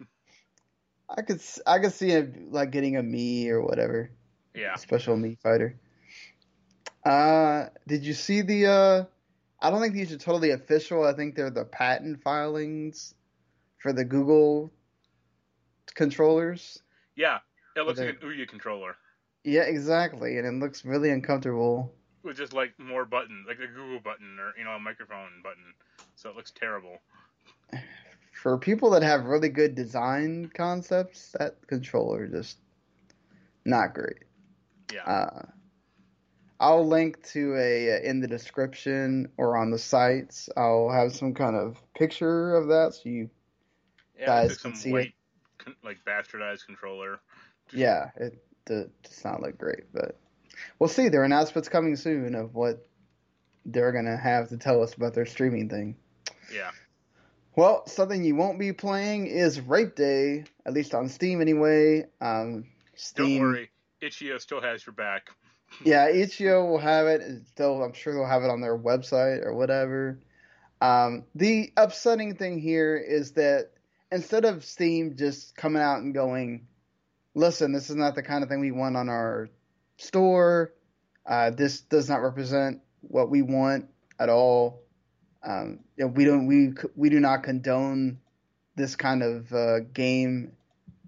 [1.08, 4.10] I could I could see him like getting a me or whatever,
[4.54, 4.76] Yeah.
[4.76, 5.76] special me fighter.
[7.04, 8.66] Uh, did you see the?
[8.66, 9.04] uh
[9.60, 11.04] I don't think these are totally official.
[11.04, 13.14] I think they're the patent filings
[13.78, 14.70] for the Google
[15.94, 16.82] controllers.
[17.16, 17.38] Yeah.
[17.76, 18.96] It looks like an Ouya controller
[19.42, 21.92] Yeah, exactly, and it looks really uncomfortable.
[22.24, 25.74] With just like more buttons, like a Google button or you know a microphone button.
[26.16, 26.98] So it looks terrible.
[28.32, 32.58] For people that have really good design concepts, that controller just
[33.64, 34.24] not great.
[34.92, 35.04] Yeah.
[35.04, 35.42] Uh,
[36.60, 40.48] I'll link to a in the description or on the sites.
[40.56, 43.30] I'll have some kind of picture of that, so you
[44.18, 44.26] yeah.
[44.26, 45.12] guys can see some it.
[45.58, 47.20] con- like bastardized controller.
[47.66, 50.18] Just- yeah, it d- does not look great, but
[50.78, 51.08] we'll see.
[51.08, 52.86] Their announcement's coming soon of what
[53.64, 55.96] they're gonna have to tell us about their streaming thing.
[56.52, 56.70] Yeah.
[57.56, 62.06] Well, something you won't be playing is Rape Day, at least on Steam anyway.
[62.20, 62.64] Um,
[62.96, 63.70] Steam, Don't worry,
[64.00, 65.30] Itch.io still has your back.
[65.82, 67.22] Yeah, Itch.io will have it.
[67.56, 70.20] They'll, I'm sure they'll have it on their website or whatever.
[70.80, 73.70] Um, the upsetting thing here is that
[74.12, 76.68] instead of Steam just coming out and going,
[77.34, 79.48] listen, this is not the kind of thing we want on our
[79.96, 80.72] store.
[81.26, 83.88] Uh, this does not represent what we want
[84.18, 84.82] at all.
[85.42, 88.18] Um, you know, we don't we we do not condone
[88.76, 90.52] this kind of uh, game,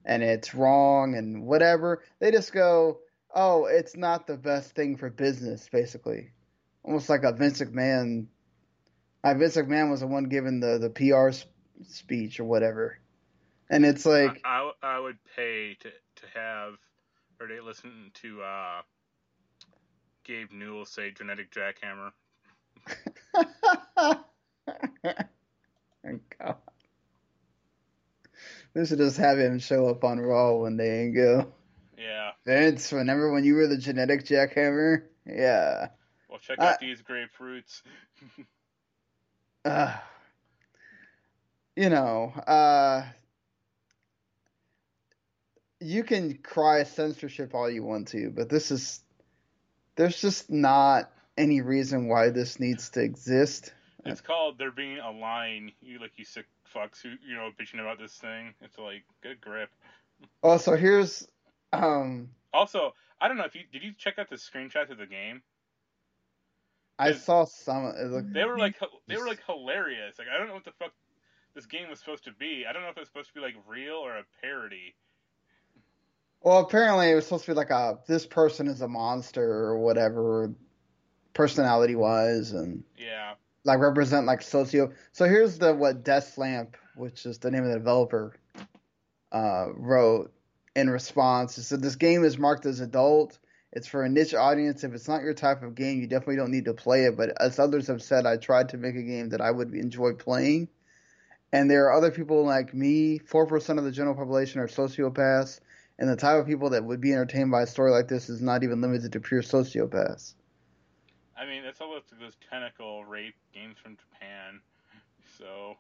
[0.05, 2.03] and it's wrong and whatever.
[2.21, 2.99] They just go,
[3.35, 6.31] oh, it's not the best thing for business, basically,
[6.83, 8.27] almost like a Vince McMahon.
[9.25, 11.31] Uh, Vince McMahon was the one giving the the PR
[11.89, 12.99] speech or whatever,
[13.71, 16.75] and it's like I, I, I would pay to to have
[17.41, 18.83] or listen to uh,
[20.25, 22.13] Gabe Newell say genetic jackhammer.
[26.39, 26.57] God.
[28.75, 31.53] They should just have him show up on Raw one day and go.
[31.97, 32.33] Yeah.
[32.45, 35.05] Vince, remember when you were the genetic jackhammer?
[35.25, 35.89] Yeah.
[36.29, 37.83] Well, check out uh, these grapefruits.
[39.65, 39.97] uh,
[41.75, 43.05] you know, uh,
[45.81, 49.01] you can cry censorship all you want to, but this is
[49.97, 53.73] there's just not any reason why this needs to exist.
[54.05, 55.73] It's called there being a line.
[55.81, 58.55] You like you sick fucks who you know bitching about this thing.
[58.61, 59.71] It's like good grip.
[60.43, 61.27] Oh, so here's
[61.73, 62.31] um.
[62.53, 65.43] Also, I don't know if you did you check out the screenshots of the game.
[66.99, 67.93] I saw some.
[67.95, 68.79] Looked, they were like
[69.09, 70.19] they were like hilarious.
[70.19, 70.93] Like I don't know what the fuck
[71.55, 72.65] this game was supposed to be.
[72.69, 74.95] I don't know if it was supposed to be like real or a parody.
[76.47, 79.81] Well, apparently it was supposed to be like a this person is a monster or
[79.81, 80.53] whatever,
[81.35, 83.33] personality wise, and yeah,
[83.65, 84.93] like represent like socio.
[85.11, 88.37] So here's the what Desk Plant, which is the name of the developer,
[89.33, 90.33] uh, wrote
[90.77, 91.59] in response.
[91.59, 93.41] It said this game is marked as adult.
[93.73, 94.85] It's for a niche audience.
[94.85, 97.17] If it's not your type of game, you definitely don't need to play it.
[97.17, 100.13] But as others have said, I tried to make a game that I would enjoy
[100.13, 100.69] playing.
[101.53, 103.19] And there are other people like me.
[103.19, 105.59] Four percent of the general population are sociopaths
[105.99, 108.43] and the type of people that would be entertained by a story like this is
[108.43, 110.35] not even limited to pure sociopaths.
[111.39, 114.61] I mean, it's all those tentacle rape games from Japan,
[115.39, 115.77] so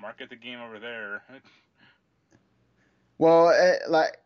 [0.00, 1.22] market the game over there.
[3.18, 4.18] well, it, like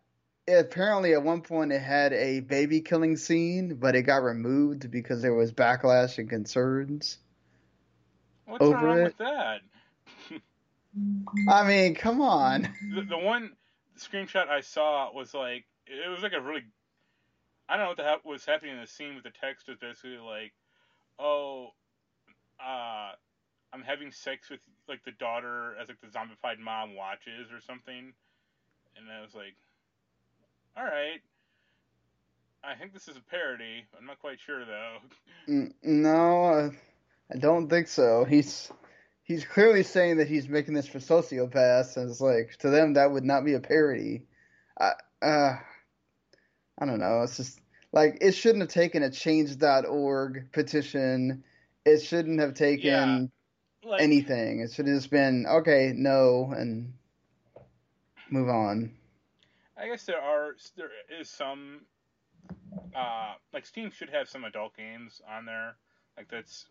[0.49, 5.23] apparently at one point it had a baby killing scene, but it got removed because
[5.23, 7.19] there was backlash and concerns.
[8.47, 9.05] What's over wrong it.
[9.05, 9.61] with that?
[11.49, 12.69] I mean, come on.
[12.95, 13.53] The, the one
[14.09, 16.65] screenshot I saw was like it was like a really
[17.69, 19.79] I don't know what the hell was happening in the scene with the text was
[19.79, 20.53] basically like,
[21.19, 21.69] oh,
[22.61, 23.12] uh,
[23.73, 28.12] I'm having sex with like the daughter as like the zombified mom watches or something,
[28.97, 29.55] and I was like,
[30.77, 31.20] all right.
[32.65, 33.85] I think this is a parody.
[33.99, 34.99] I'm not quite sure though.
[35.83, 36.70] No,
[37.33, 38.24] I don't think so.
[38.24, 38.70] He's
[39.23, 43.11] he's clearly saying that he's making this for sociopaths, and it's like to them that
[43.11, 44.23] would not be a parody.
[44.78, 44.93] I
[45.23, 45.57] uh,
[46.78, 47.23] I don't know.
[47.23, 47.61] It's just
[47.93, 51.44] like it shouldn't have taken a Change.org petition.
[51.85, 53.31] It shouldn't have taken
[53.82, 54.61] yeah, like, anything.
[54.61, 56.93] It should have just been okay, no, and
[58.31, 58.93] move on.
[59.77, 60.90] I guess there are there
[61.20, 61.81] is some
[62.94, 65.77] uh like Steam should have some adult games on there.
[66.16, 66.66] Like that's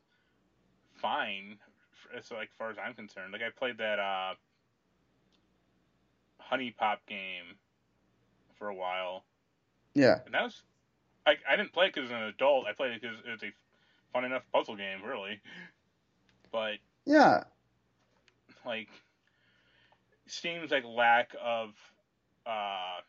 [0.95, 1.57] fine
[2.18, 3.34] as like far as I'm concerned.
[3.34, 4.34] Like I played that uh,
[6.52, 7.56] HuniePop game
[8.58, 9.24] for a while.
[9.94, 10.20] Yeah.
[10.26, 10.64] And that was
[11.26, 12.66] I I didn't play it because an adult.
[12.68, 13.52] I played it because it was a
[14.14, 15.40] fun enough puzzle game, really.
[16.52, 16.76] But
[17.06, 17.44] yeah,
[18.66, 18.90] like
[20.28, 21.70] seems like lack of
[22.46, 23.00] uh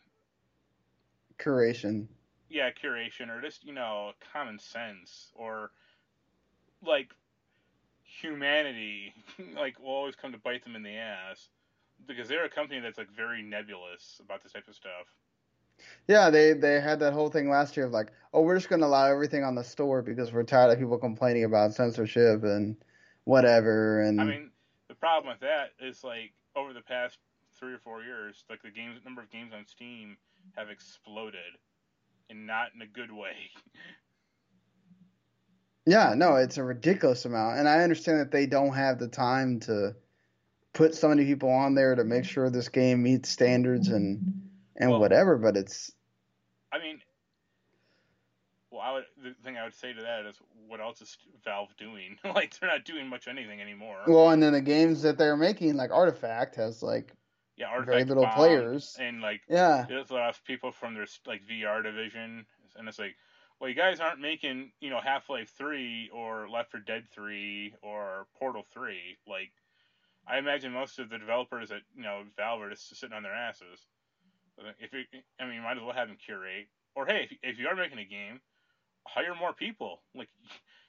[1.39, 2.07] curation.
[2.49, 5.71] Yeah, curation or just you know common sense or
[6.85, 7.11] like
[8.23, 9.13] humanity
[9.57, 11.49] like will always come to bite them in the ass
[12.07, 15.07] because they're a company that's like very nebulous about this type of stuff.
[16.07, 18.81] Yeah, they they had that whole thing last year of like, oh, we're just going
[18.81, 22.77] to allow everything on the store because we're tired of people complaining about censorship and
[23.25, 24.01] whatever.
[24.03, 24.51] And I mean,
[24.89, 27.19] the problem with that is like over the past
[27.59, 30.17] three or four years, like the games number of games on Steam
[30.57, 31.59] have exploded,
[32.31, 33.37] and not in a good way.
[35.85, 39.61] Yeah, no, it's a ridiculous amount, and I understand that they don't have the time
[39.61, 39.97] to
[40.73, 44.91] put so many people on there to make sure this game meets standards and and
[44.91, 45.37] well, whatever.
[45.37, 45.93] But it's,
[46.73, 47.01] I mean,
[48.71, 50.37] well, I would the thing I would say to that is,
[50.67, 52.17] what else is Valve doing?
[52.25, 53.99] like they're not doing much anything anymore.
[54.07, 57.13] Well, and then the games that they're making, like Artifact, has like
[57.57, 58.97] yeah, Artifact very little players.
[58.99, 62.47] and like yeah, there's a lot of people from their like VR division,
[62.77, 63.17] and it's like,
[63.63, 67.73] well, you guys aren't making you know Half Life Three or Left 4 Dead Three
[67.81, 69.17] or Portal Three.
[69.25, 69.53] Like,
[70.27, 73.33] I imagine most of the developers at you know Valve are just sitting on their
[73.33, 73.87] asses.
[74.81, 75.05] If you,
[75.41, 76.67] I mean, you might as well have them curate.
[76.97, 78.41] Or hey, if, if you are making a game,
[79.07, 80.03] hire more people.
[80.13, 80.29] Like,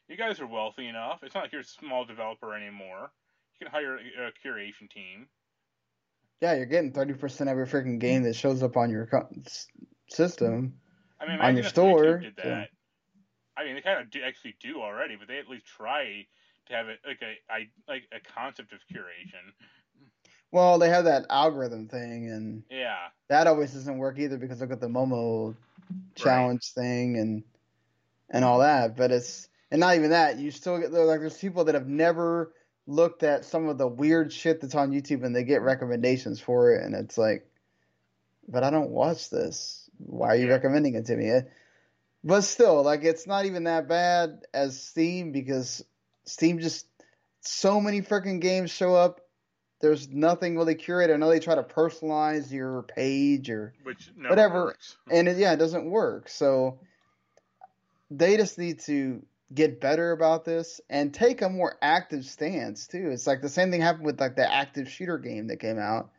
[0.09, 1.19] you guys are wealthy enough.
[1.21, 3.11] It's not like you're a small developer anymore.
[3.59, 5.27] You can hire a, a curation team.
[6.41, 9.07] yeah, you're getting thirty percent of your freaking game that shows up on your
[10.09, 10.73] system.
[11.23, 12.69] I mean, on your store, did that.
[13.55, 16.25] I mean, they kind of do actually do already, but they at least try
[16.67, 19.53] to have it like a I like a concept of curation.
[20.51, 22.97] Well, they have that algorithm thing, and Yeah,
[23.29, 25.55] that always doesn't work either because look at the Momo
[26.15, 27.43] challenge thing and
[28.29, 28.97] and all that.
[28.97, 30.39] But it's and not even that.
[30.39, 32.53] You still get like there's people that have never
[32.85, 36.71] looked at some of the weird shit that's on YouTube and they get recommendations for
[36.73, 37.47] it, and it's like,
[38.47, 39.82] but I don't watch this.
[39.97, 41.31] Why are you recommending it to me?
[42.23, 45.83] But still, like it's not even that bad as Steam because
[46.25, 46.87] Steam just
[47.41, 49.19] so many freaking games show up.
[49.81, 51.13] There's nothing really curated.
[51.13, 54.63] I know they try to personalize your page or which never Whatever.
[54.65, 54.95] works.
[55.11, 56.29] and it, yeah, it doesn't work.
[56.29, 56.79] So
[58.09, 63.09] they just need to get better about this and take a more active stance too.
[63.11, 66.11] It's like the same thing happened with like the active shooter game that came out.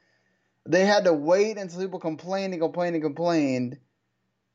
[0.66, 3.78] They had to wait until people complained and complained and complained,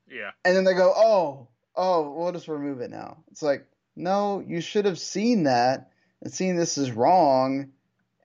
[0.09, 3.65] Yeah, and then they go, "Oh, oh, we'll just remove it now." It's like,
[3.95, 5.91] no, you should have seen that
[6.21, 7.71] and seen this is wrong,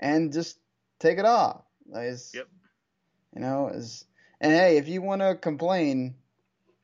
[0.00, 0.58] and just
[0.98, 1.62] take it off.
[1.86, 2.48] Like, Yep.
[3.34, 4.04] You know, is
[4.40, 6.14] and hey, if you want to complain,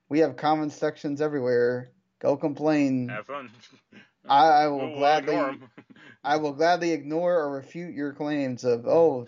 [0.09, 1.91] we have comment sections everywhere.
[2.19, 3.09] Go complain.
[3.09, 3.51] have fun.
[4.29, 5.59] I, I will we'll gladly.
[6.25, 9.27] I will gladly ignore or refute your claims of oh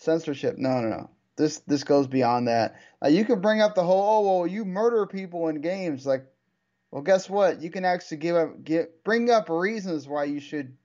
[0.00, 0.58] censorship.
[0.58, 1.10] No, no, no.
[1.36, 2.76] This this goes beyond that.
[3.02, 6.26] Uh, you can bring up the whole oh well you murder people in games like
[6.90, 10.76] well guess what you can actually give up get bring up reasons why you should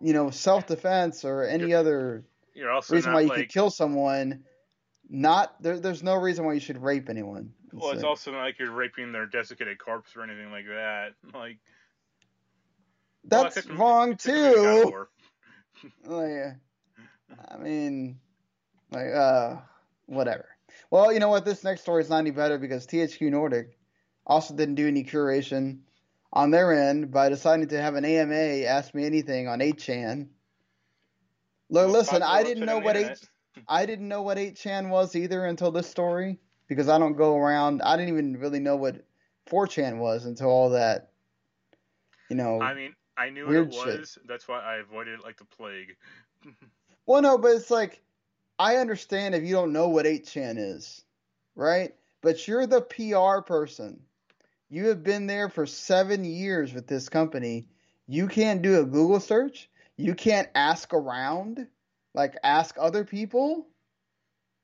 [0.00, 1.78] you know self defense or any Yep.
[1.80, 2.24] other
[2.54, 4.44] You're also reason why you like could kill someone.
[5.10, 5.78] Not there.
[5.78, 7.52] There's no reason why you should rape anyone.
[7.74, 11.12] well, it's like- also not like you're raping their desiccated corpse or anything like that.
[11.34, 11.58] Like
[13.24, 14.90] that's for- wrong except for maybe God of too.
[14.90, 15.08] War.
[16.06, 16.54] Like,
[17.48, 18.18] I mean,
[18.90, 19.56] like, uh,
[20.06, 20.48] whatever.
[20.90, 21.44] Well, you know what?
[21.44, 23.78] This next story is not any better because THQ Nordic
[24.26, 25.80] also didn't do any curation
[26.32, 30.28] on their end by deciding to have an AMA ask me anything on 8chan.
[31.70, 33.28] Look, listen, I didn't know what 8.
[33.68, 37.82] I didn't know what 8chan was either until this story because I don't go around.
[37.82, 39.04] I didn't even really know what
[39.48, 41.10] 4chan was until all that,
[42.28, 42.60] you know.
[42.60, 44.18] I mean, I knew what it was.
[44.26, 45.96] That's why I avoided it like the plague.
[47.06, 48.00] Well, no, but it's like
[48.58, 51.04] I understand if you don't know what 8chan is,
[51.54, 51.94] right?
[52.22, 54.00] But you're the PR person.
[54.70, 57.68] You have been there for seven years with this company.
[58.06, 59.68] You can't do a Google search.
[59.96, 61.66] You can't ask around,
[62.14, 63.66] like ask other people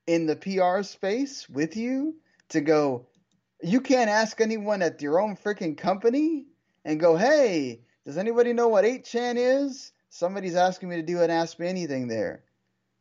[0.07, 2.17] in the PR space with you
[2.49, 3.07] to go.
[3.62, 6.47] You can't ask anyone at your own freaking company
[6.85, 9.93] and go, hey, does anybody know what 8chan is?
[10.11, 12.43] Somebody's asking me to do an Ask Me Anything there.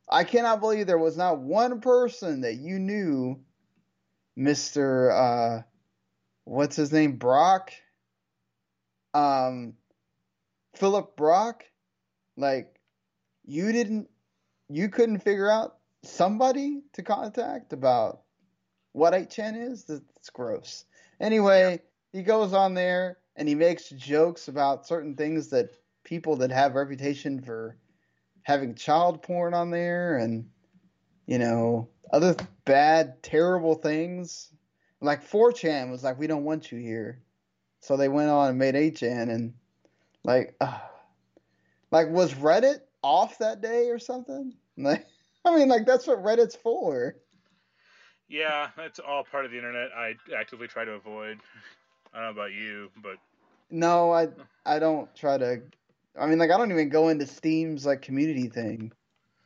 [0.07, 3.39] I cannot believe there was not one person that you knew,
[4.37, 5.11] Mr.
[5.11, 5.63] Uh,
[6.45, 7.17] what's his name?
[7.17, 7.71] Brock?
[9.15, 9.73] Um,
[10.75, 11.65] Philipp Brock?
[12.37, 12.79] Like,
[13.43, 14.07] you didn't,
[14.69, 18.21] you couldn't figure out somebody to contact about
[18.91, 19.83] what 8chan is?
[19.85, 20.85] That's gross.
[21.19, 21.81] Anyway,
[22.13, 25.71] he goes on there and he makes jokes about certain things that
[26.09, 27.77] people that have reputation for
[28.41, 30.49] having child porn on there and
[31.27, 34.51] you know other bad terrible things
[35.01, 37.21] like 4chan was like we don't want you here
[37.79, 39.53] so they went on and made 8chan and
[40.23, 40.79] like uh,
[41.91, 45.05] like was reddit off that day or something like
[45.45, 47.15] i mean like that's what reddit's for
[48.27, 49.89] Yeah, that's all part of the internet.
[49.91, 51.39] I actively try to avoid.
[52.13, 53.17] I don't know about you, but
[53.71, 54.27] no i
[54.65, 55.61] i don't try to
[56.17, 58.91] i mean like i don't even go into steam's like community thing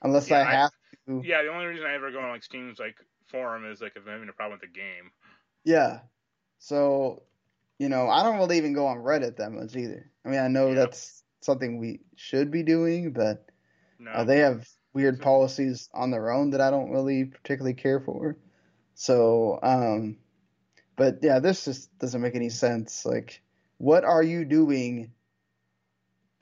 [0.01, 0.71] unless Yeah, i I- have
[1.07, 2.95] to yeah, the only reason I ever go on like Steam's like
[3.27, 5.11] forum is like if I'm having a problem with the game.
[5.65, 5.99] Yeah.
[6.59, 7.23] So,
[7.77, 10.09] you know, I don't really even go on Reddit that much either.
[10.25, 10.75] I mean, I know Yeah.
[10.75, 13.45] that's something we should be doing, but
[13.99, 17.99] No, uh, they have weird policies on their own that I don't really particularly care
[17.99, 18.37] for.
[18.95, 20.17] So, um,
[20.95, 23.05] But yeah, this just doesn't make any sense.
[23.05, 23.41] Like,
[23.77, 25.11] what are you doing,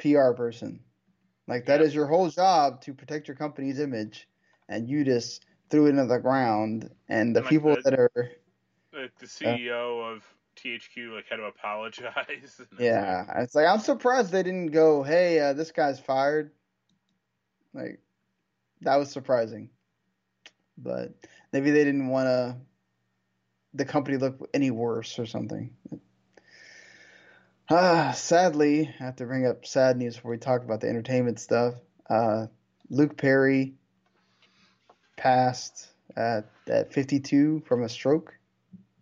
[0.02, 0.82] PR person?
[1.48, 1.88] Like that Yeah.
[1.88, 4.28] is your whole job to protect your company's image,
[4.69, 6.90] and you just threw it into the ground.
[7.10, 8.11] And the Like people the- that are
[8.94, 10.23] Like the CEO of
[10.57, 12.60] THQ like had to apologize.
[12.60, 16.52] It's like, Yeah, it's like I'm surprised they didn't go, "Hey, uh, this guy's fired."
[17.73, 17.99] Like
[18.82, 19.69] that was surprising,
[20.78, 21.14] but
[21.53, 22.57] maybe they didn't want to
[23.73, 25.73] the company look any worse or something.
[27.73, 31.39] Ah, sadly, I have to bring up sad news before we talk about the entertainment
[31.39, 31.76] stuff.
[32.10, 32.48] Uh,
[32.89, 33.76] Luke Perry
[35.15, 35.88] passed
[36.18, 38.38] at at 52 from a stroke.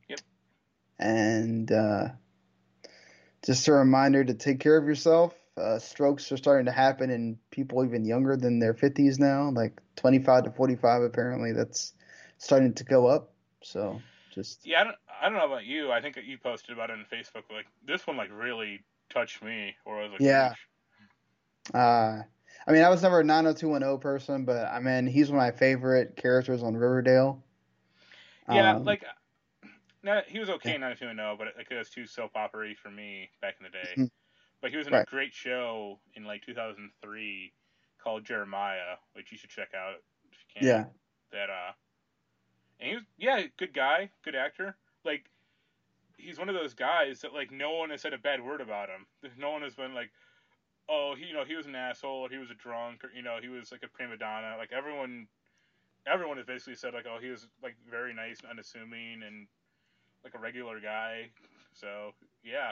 [0.07, 0.19] Yep.
[0.99, 2.09] And uh,
[3.43, 5.33] just a reminder to take care of yourself.
[5.57, 9.81] Uh, strokes are starting to happen in people even younger than their 50s now, like
[9.95, 11.01] 25 to 45.
[11.01, 11.93] Apparently, that's
[12.37, 13.33] starting to go up.
[13.63, 15.91] So just Yeah, I don't, I don't know about you.
[15.91, 17.43] I think that you posted about it on Facebook.
[17.51, 19.75] Like this one, like really touched me.
[19.85, 20.53] Or I was like, Yeah.
[21.73, 22.23] Uh,
[22.67, 25.57] I mean, I was never a 90210 person, but I mean, he's one of my
[25.57, 27.43] favorite characters on Riverdale.
[28.51, 29.03] yeah, Um, like.
[30.01, 32.89] No, he was okay in 90210, but it, like, it was too soap opera for
[32.89, 33.93] me back in the day.
[33.97, 34.09] Mhm.
[34.61, 37.53] But he was in a great show in like 2003
[38.01, 39.95] called Jeremiah, which you should check out
[40.31, 40.67] if you can.
[40.67, 40.85] yeah,
[41.31, 41.71] that uh
[42.79, 44.75] and he was yeah good guy good actor
[45.05, 45.25] like
[46.17, 48.89] he's one of those guys that like no one has said a bad word about
[48.89, 49.05] him
[49.37, 50.11] no one has been like
[50.89, 53.21] oh he you know he was an asshole or he was a drunk or you
[53.21, 55.27] know he was like a prima donna like everyone
[56.07, 59.47] everyone has basically said like oh he was like very nice and unassuming and
[60.23, 61.29] like a regular guy
[61.73, 62.11] so
[62.43, 62.71] yeah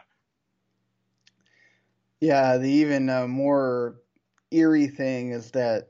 [2.19, 2.57] yeah.
[2.57, 3.95] The even uh, more
[4.51, 5.89] eerie thing is that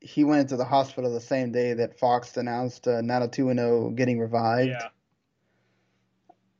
[0.00, 4.70] he went into the hospital the same day that Fox announced uh, 90210 getting revived.
[4.70, 4.88] yeah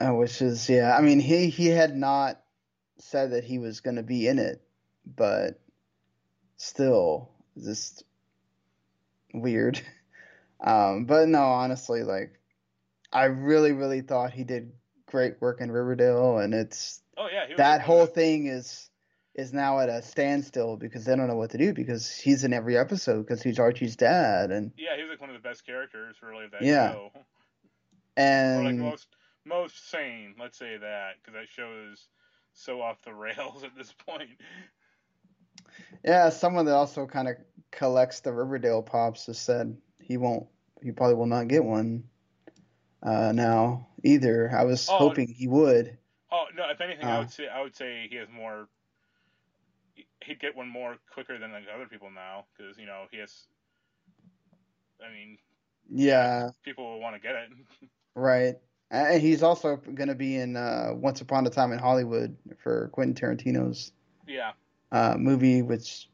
[0.00, 0.96] which is yeah.
[0.96, 2.40] I mean, he he had not
[2.98, 4.62] said that he was going to be in it,
[5.04, 5.60] but
[6.56, 7.30] still,
[7.62, 8.04] just
[9.34, 9.80] weird.
[10.60, 12.32] Um, but no, honestly, like
[13.12, 14.72] I really, really thought he did
[15.06, 18.90] great work in Riverdale, and it's oh yeah that whole the- thing is
[19.36, 22.52] is now at a standstill because they don't know what to do because he's in
[22.52, 25.64] every episode because he's Archie's dad, and yeah he was like one of the best
[25.64, 26.90] characters really of that Yeah.
[26.90, 27.22] show or
[28.16, 29.06] and like most
[29.48, 30.34] most sane.
[30.38, 32.08] Let's say that because that show is
[32.54, 34.30] so off the rails at this point.
[36.04, 37.36] Yeah, someone that also kind of
[37.70, 40.46] collects the Riverdale pops has said he won't,
[40.82, 42.04] he probably will not get one
[43.02, 44.50] uh, now either.
[44.54, 44.98] I was Oh.
[44.98, 45.98] hoping he would.
[46.30, 46.68] Oh no!
[46.70, 47.20] If anything, I Uh.
[47.20, 48.68] would say I would say he has more.
[50.24, 53.46] He'd get one more quicker than like other people now because you know he has.
[55.04, 55.38] I mean,
[55.90, 57.50] Yeah, people will want to get it.
[58.14, 58.56] right.
[58.90, 62.88] And he's also going to be in uh, Once Upon a Time in Hollywood for
[62.92, 63.92] Quentin Tarantino's
[64.26, 64.52] yeah,
[64.90, 66.08] uh, movie, which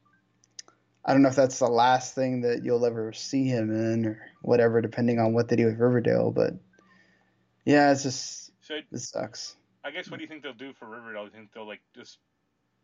[1.05, 4.31] I don't know if that's the last thing that you'll ever see him in or
[4.41, 6.31] whatever, depending on what they do with Riverdale.
[6.31, 6.53] But
[7.63, 9.55] yeah, it's just so it sucks.
[9.83, 11.25] I guess what do you think they'll do for Riverdale?
[11.25, 12.17] Do you think they'll like just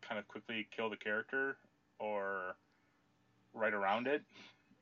[0.00, 1.56] kind of quickly kill the character
[1.98, 2.54] or
[3.52, 4.22] right around it?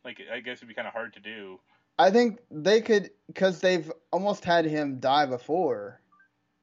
[0.04, 1.58] Like I guess it'd be kind of hard to do.
[2.00, 6.00] I think they could because they've almost had him die before,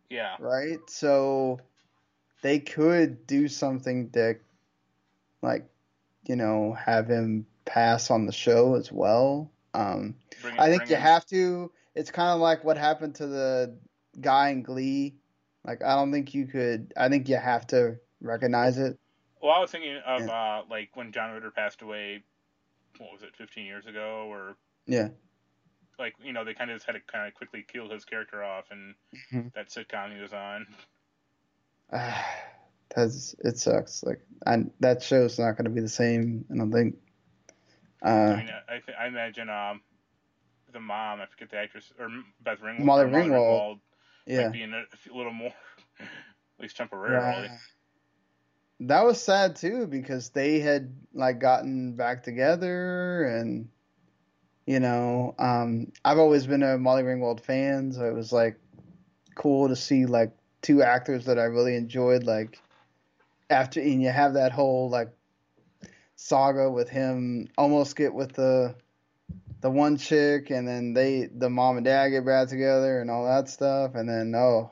[0.10, 0.80] Yeah, right?
[0.88, 1.60] So
[2.42, 4.38] they could do something to,
[5.44, 5.70] like,
[6.26, 9.52] you know, have him pass on the show as well.
[9.76, 10.16] Um,
[10.58, 11.72] I think you have to.
[11.94, 13.78] It's kind of like what happened to the
[14.20, 15.18] guy in Glee.
[15.64, 16.94] Like, I don't think you could.
[16.98, 18.98] I think you have to recognize it.
[19.40, 22.24] Well, I was thinking of uh, like when John Ritter passed away.
[22.98, 24.56] What was it, 15 years ago, or
[24.88, 25.10] Yeah.
[26.00, 28.44] Like you know they kind of just had to kind of quickly kill his character
[28.44, 28.96] off and
[29.32, 29.54] Mhm.
[29.54, 30.68] that sitcom he was on.
[32.96, 34.04] That's it sucks.
[34.04, 36.46] Like, I, that show's not going to be the same.
[36.52, 36.96] I don't think.
[38.04, 39.82] Uh, I mean, I I, th- I imagine um
[40.72, 42.10] the mom, I forget the actress, or
[42.44, 43.80] Beth Ringwald, Molly or Ringwald.
[44.26, 44.50] yeah.
[44.50, 45.54] be in it a little more,
[46.00, 46.08] at
[46.60, 47.48] least temporarily.
[47.48, 47.60] Right.
[48.82, 53.70] That was sad too because they had like gotten back together and
[54.68, 58.60] you know, um I've always been a Molly Ringwald fan, so it was like
[59.34, 60.32] cool to see like
[60.62, 62.60] two actors that I really enjoyed like
[63.50, 65.10] after and you have that whole like
[66.16, 68.76] saga with him almost get with the
[69.62, 73.26] the one chick and then they the mom and dad get back together and all
[73.26, 74.72] that stuff and then oh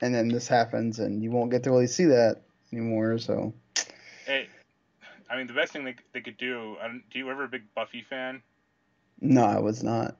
[0.00, 2.42] and then this happens and you won't get to really see that
[2.72, 3.54] anymore so
[5.28, 6.76] I mean, the best thing they, they could do.
[6.80, 8.42] I don't, do you ever a big Buffy fan?
[9.20, 10.16] no i was not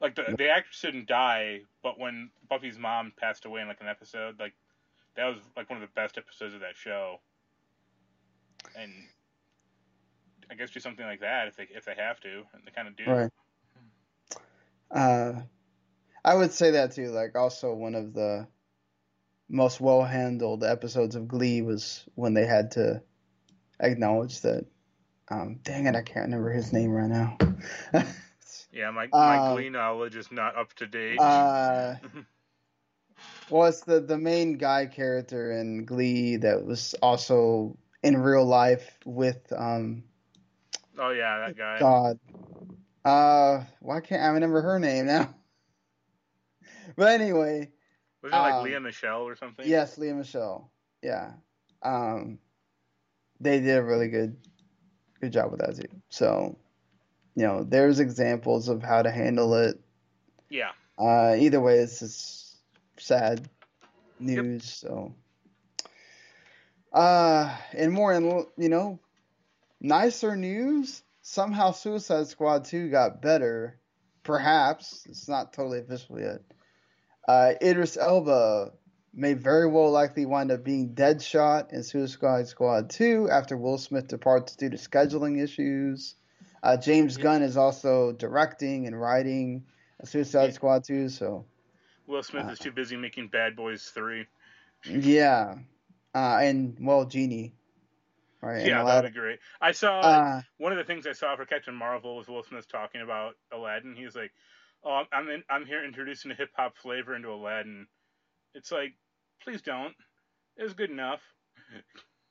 [0.00, 3.88] Like the the actress didn't die, but when Buffy's mom passed away in like an
[3.88, 4.52] episode, like
[5.16, 7.18] that was like one of the best episodes of that show.
[8.78, 8.92] And
[10.50, 12.88] I guess do something like that if they if they have to, and they kind
[12.88, 13.04] of do.
[13.10, 13.30] Right.
[14.90, 15.40] Uh,
[16.24, 17.08] I would say that too.
[17.08, 18.46] Like also one of the
[19.48, 23.02] most well handled episodes of Glee was when they had to
[23.80, 24.66] acknowledge that.
[25.30, 27.36] Um, dang it, I can't remember his name right now.
[28.72, 31.22] yeah, my my Um, Glee knowledge is not up to date.
[31.22, 31.94] uh,
[33.50, 38.98] well, it's the the main guy character in Glee that was also in real life
[39.04, 40.04] with um
[40.98, 41.86] oh yeah, that guy.
[41.86, 42.18] God.
[43.04, 45.34] Uh, why can't I remember her name now?
[46.96, 47.72] But anyway,
[48.22, 49.66] Was it like um, Lea Michele or something?
[49.66, 50.70] yes, Lea Michele.
[51.02, 51.32] Yeah.
[51.82, 52.38] Um,
[53.40, 54.36] they did a really good,
[55.20, 55.88] good job with that too.
[56.08, 56.58] So,
[57.34, 59.80] you know, there's examples of how to handle it.
[60.48, 60.70] Yeah.
[60.98, 62.56] Uh, either way, it's just
[62.98, 63.48] sad
[64.18, 64.64] news.
[64.64, 65.14] So,
[66.92, 69.00] uh, and more and you know,
[69.80, 71.02] nicer news.
[71.20, 73.78] Somehow, Suicide Squad two got better.
[74.22, 76.40] Perhaps it's not totally official yet.
[77.28, 78.72] Uh, Idris Elba
[79.16, 84.08] may very well likely wind up being Deadshot in Suicide Squad 2 after Will Smith
[84.08, 86.14] departs due to scheduling issues.
[86.62, 87.22] Uh, James Yeah.
[87.24, 89.64] Gunn is also directing and writing
[90.04, 90.50] Suicide Yeah.
[90.50, 91.46] Squad 2, so
[92.06, 94.26] Will Smith is too busy making Bad Boys three.
[94.84, 95.56] yeah.
[96.14, 97.52] Uh, and well, Genie.
[98.42, 98.66] Right.
[98.66, 99.02] Yeah, that Aladdin.
[99.04, 99.38] would be great.
[99.60, 102.68] I saw Uh, one of the things I saw for Captain Marvel was Will Smith
[102.68, 103.96] talking about Aladdin.
[103.96, 104.32] He was like,
[104.84, 107.88] "Oh, I'm I'm, in, I'm here introducing a hip hop flavor into Aladdin."
[108.54, 108.94] It's like,
[109.42, 109.94] please don't.
[110.56, 111.20] It was good enough.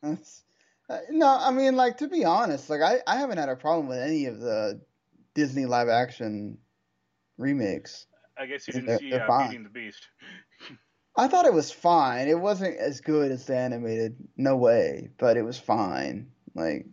[0.02, 0.44] That's,
[0.90, 3.88] uh, no, I mean, like to be honest, like I, I haven't had a problem
[3.88, 4.82] with any of the
[5.34, 6.57] Disney live action
[7.38, 8.06] remakes.
[8.38, 9.44] I guess you didn't they're- see they're uh.
[9.44, 10.07] Beauty and the Beast.
[11.18, 12.27] I thought it was fine.
[12.27, 16.32] It wasn't as good as the animated, no way, but it was fine.
[16.53, 16.88] Like,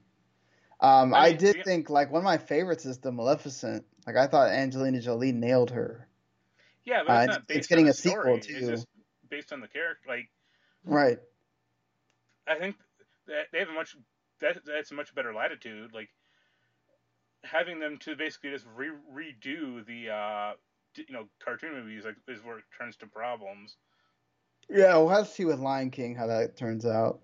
[0.80, 3.84] um, I I, did the- think like one of my favorites is the Maleficent.
[4.06, 6.08] Like I thought Angelina Jolie nailed her.
[6.84, 8.54] Yeah, but Uh, it's not it's getting a the sequel, too.
[8.56, 8.86] It's just
[9.32, 10.08] based on the character.
[10.08, 10.28] Like,
[10.84, 11.18] Right.
[12.46, 12.76] I think
[13.26, 13.96] that they have a much
[14.40, 15.92] that that's a much better latitude.
[15.94, 16.10] Like
[17.44, 20.52] having them to basically just re- redo the uh,
[20.96, 23.76] you know cartoon movies like is where it turns to problems.
[24.68, 27.20] Yeah, we'll have to see with Lion King how that turns out.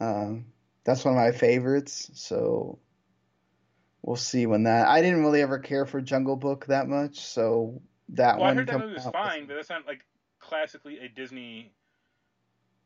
[0.00, 0.46] Um,
[0.84, 2.78] that's one of my favorites, so
[4.02, 4.88] we'll see when that.
[4.88, 7.80] I didn't really ever care for Jungle Book that much, so
[8.10, 10.04] that well, I one heard that movie was fine, but that's not like
[10.48, 11.72] classically a Disney,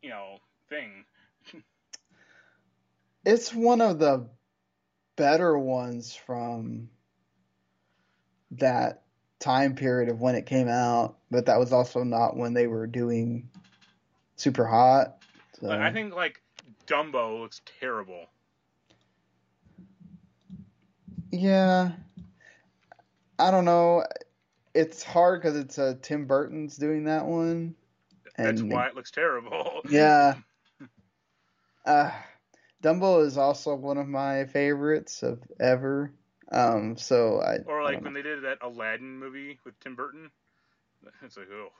[0.03, 1.05] you know, thing.
[3.25, 4.27] It's one of the
[5.17, 6.89] better ones from
[8.53, 9.03] that
[9.39, 12.87] time period of when it came out, but that was also not when they were
[12.87, 13.51] doing
[14.37, 15.19] super hot.
[15.61, 15.71] So.
[15.71, 16.41] I think like
[16.87, 18.27] Dumbo looks terrible.
[21.31, 21.91] Yeah.
[23.39, 24.05] I don't know.
[24.75, 27.75] It's hard because it's uh, Tim Burton's doing that one.
[28.37, 29.83] That's And- why it looks terrible.
[29.91, 30.35] Yeah.
[31.87, 32.11] Uh,
[32.83, 36.13] Dumbo is also one of my favorites of ever.
[36.53, 37.59] Um, so I.
[37.67, 40.31] Or like don't when they did that Aladdin movie with Tim Burton.
[41.23, 41.71] It's like oh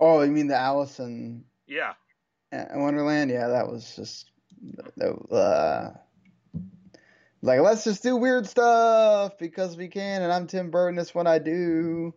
[0.00, 1.92] oh, you mean the Alice in yeah.
[2.52, 3.30] Wonderland?
[3.30, 4.30] Yeah, that was just.
[5.30, 5.90] Uh,
[7.44, 10.96] like, let's just do weird stuff because we can, and I'm Tim Burton.
[10.96, 12.14] That's what I do.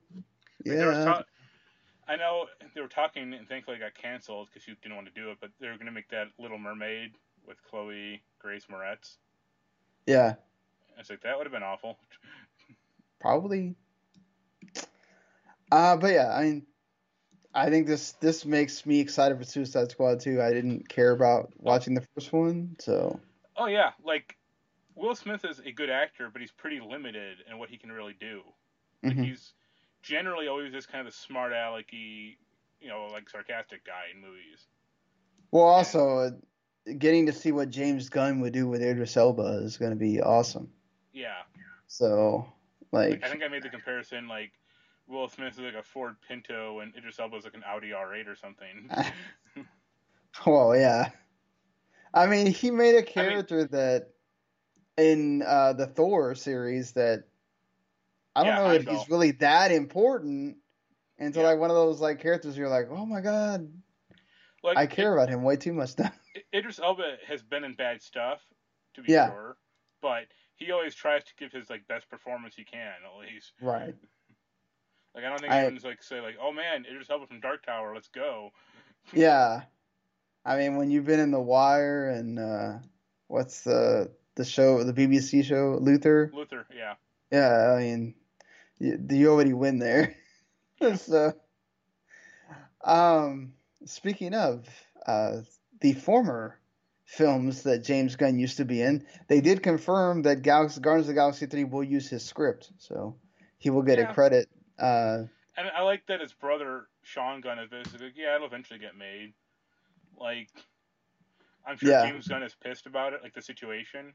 [0.66, 1.06] I Yeah.
[1.06, 1.24] ta-
[2.08, 5.14] I know they were talking, and thankfully it got canceled because you didn't want to
[5.14, 5.38] do it.
[5.42, 7.12] But they were going to make that Little Mermaid
[7.46, 9.18] with Chloe Grace Moretz.
[10.06, 10.36] Yeah.
[10.98, 11.98] It's like that would have been awful.
[13.20, 13.76] Probably.
[15.70, 16.66] Uh, but yeah, I mean,
[17.54, 20.42] I think this this makes me excited for Suicide Squad 2.
[20.42, 23.20] I didn't care about watching the first one, so
[23.58, 24.38] Oh yeah, like
[24.98, 28.16] Will Smith is a good actor, but he's pretty limited in what he can really
[28.20, 28.42] do.
[29.04, 29.26] Like mhm.
[29.26, 29.54] he's
[30.02, 32.38] generally always this kind of smart alecky,
[32.82, 34.68] you know, like sarcastic guy in movies.
[35.52, 36.30] well, also uh,
[36.98, 40.20] getting to see what James Gunn would do with Idris Elba is going to be
[40.22, 40.70] awesome.
[41.14, 41.44] Yeah,
[41.88, 42.48] So,
[42.92, 44.52] like, like, I think I made the comparison like.
[45.10, 48.28] Will Smith is like a Ford Pinto and Idris Elba is like an Audi R8
[48.28, 48.90] or something.
[50.46, 51.12] well, yeah.
[52.14, 54.10] I mean, he made a character that
[54.98, 57.24] in uh, the Thor series that
[58.36, 60.58] I don't Yeah, know if he's really that important
[61.20, 61.50] until Yeah.
[61.50, 63.72] like one of those like characters you're like, oh my god,
[64.64, 66.12] like I care about him way too much now.
[66.54, 68.42] Idris Elba has been in bad stuff,
[68.96, 69.28] to be Yeah.
[69.30, 69.58] sure,
[70.02, 70.26] but
[70.56, 73.54] he always tries to give his like best performance he can, at least.
[73.62, 73.96] right.
[75.16, 77.66] Like I don't think I- anyone's like say like, "Oh man, Idris Elba from Dark
[77.66, 78.52] Tower, let's go."
[79.14, 79.64] Yeah.
[80.46, 82.74] I mean, when you've been in The Wire and uh,
[83.28, 86.32] what's the the show, the BBC show, Luther?
[86.34, 86.94] Luther, yeah.
[87.32, 88.16] Yeah, I mean,
[88.80, 90.16] you, you already win there.
[90.96, 91.34] so,
[92.84, 93.54] um,
[93.86, 94.66] speaking of
[95.06, 95.42] uh,
[95.82, 96.58] the former
[97.06, 101.16] films that James Gunn used to be in, they did confirm that Galaxy, Guardians of
[101.16, 103.16] the Galaxy 3 will use his script, so
[103.58, 104.12] he will get Yeah.
[104.12, 104.50] a credit.
[104.80, 105.24] Uh,
[105.58, 109.34] And I like that his brother Sean Gunn is basically, yeah, it'll eventually get made.
[110.16, 110.50] Like,
[111.66, 112.12] I'm sure Yeah.
[112.12, 114.14] James Gunn is pissed about it, like the situation,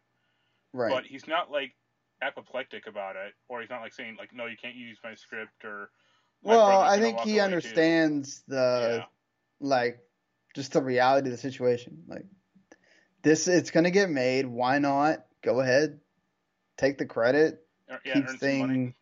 [0.73, 0.91] right.
[0.91, 1.75] but he's not like
[2.23, 5.65] apoplectic about it, or he's not like saying like, no, you can't use my script,
[5.65, 5.91] or.
[6.45, 9.05] "My well, I think he away, too." understands the Yeah.
[9.61, 10.01] like
[10.55, 12.05] just the reality of the situation.
[12.07, 12.25] Like
[13.23, 14.47] this, it's gonna get made.
[14.47, 15.25] Why not?
[15.43, 16.01] Go ahead,
[16.77, 18.75] take the credit, yeah, keep earn some money.
[18.75, 18.95] thing,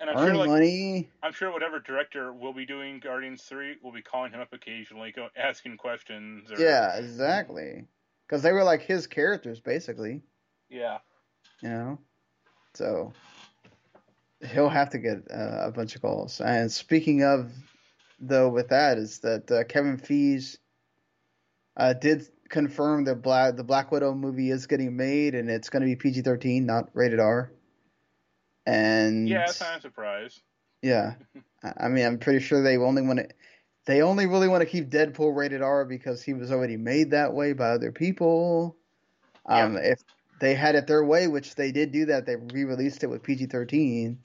[0.00, 1.10] And I'm earn sure like money.
[1.22, 5.12] I'm sure whatever director will be doing Guardians Three will be calling him up occasionally,
[5.12, 6.50] go asking questions.
[6.50, 7.86] Or, Yeah, exactly.
[8.26, 10.22] Because they were like his characters, basically.
[10.68, 10.98] Yeah.
[11.62, 11.98] You know,
[12.74, 13.12] so
[14.46, 16.40] he'll have to get uh, a bunch of goals.
[16.40, 17.50] And speaking of,
[18.20, 20.58] though, with that is that uh, Kevin Feige
[21.76, 25.82] uh, did confirm that Black the Black Widow movie is getting made, and it's going
[25.82, 27.50] to be PG thirteen, not rated R.
[28.66, 30.40] And Yeah, that's not a surprise.
[30.82, 31.14] yeah,
[31.78, 33.28] I mean, I'm pretty sure they only want to.
[33.86, 37.32] They only really want to keep Deadpool rated R because he was already made that
[37.32, 38.76] way by other people.
[39.46, 40.00] Um, If
[40.40, 44.16] they had it their way, which they did do that, they re-released it with PG-13.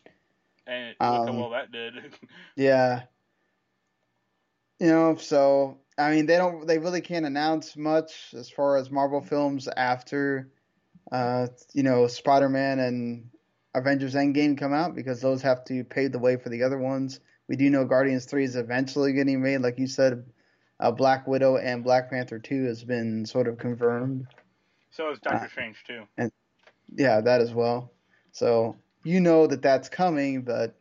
[0.67, 1.93] And look how Um, well that did.
[2.55, 3.03] Yeah.
[4.79, 6.65] You know, so I mean, they don't.
[6.65, 10.49] They really can't announce much as far as Marvel films after,
[11.11, 13.29] uh, you know, Spider-Man and
[13.75, 17.19] Avengers Endgame come out because those have to pave the way for the other ones.
[17.47, 20.25] We do know Guardians Three is eventually getting made, like you said.
[20.79, 24.25] Uh, Black Widow and Black Panther Two has been sort of confirmed.
[24.91, 26.03] So is Doctor uh, Strange too.
[26.17, 26.31] And
[26.95, 27.91] Yeah, that as well.
[28.31, 30.79] So you know that that's coming, but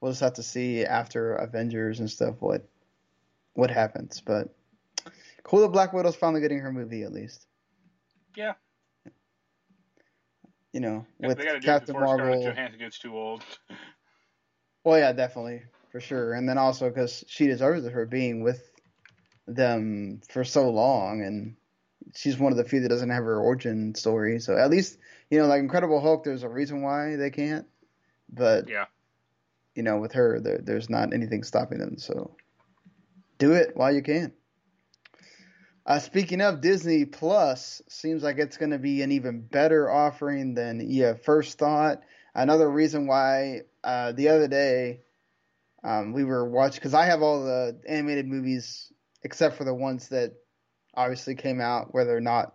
[0.00, 2.68] we'll just have to see after Avengers and stuff what
[3.54, 4.20] what happens.
[4.20, 4.54] But
[5.42, 7.46] cool that Black Widow's finally getting her movie at least.
[8.34, 8.54] Yeah.
[10.72, 12.44] You know, Yeah, with they gotta do it Captain before Scarlett Marvel.
[12.50, 13.42] Johansson gets too old.
[14.84, 16.34] Well, yeah, definitely for sure.
[16.34, 18.62] And then also because she deserves it for being with
[19.46, 21.56] them for so long, and
[22.14, 24.38] she's one of the few that doesn't have her origin story.
[24.40, 24.98] So at least
[25.30, 27.66] you know, like Incredible Hulk, there's a reason why they can't.
[28.28, 28.86] But Yeah.
[29.74, 31.98] you know, with her, there, there's not anything stopping them.
[31.98, 32.36] So
[33.38, 34.32] do it while you can.
[35.86, 40.54] Uh, speaking of Disney Plus, seems like it's going to be an even better offering
[40.54, 42.02] than you first thought.
[42.34, 45.02] Another reason why uh, the other day
[45.84, 48.92] um, we were watching because I have all the animated movies
[49.22, 50.34] except for the ones that
[50.96, 52.54] obviously came out where they're not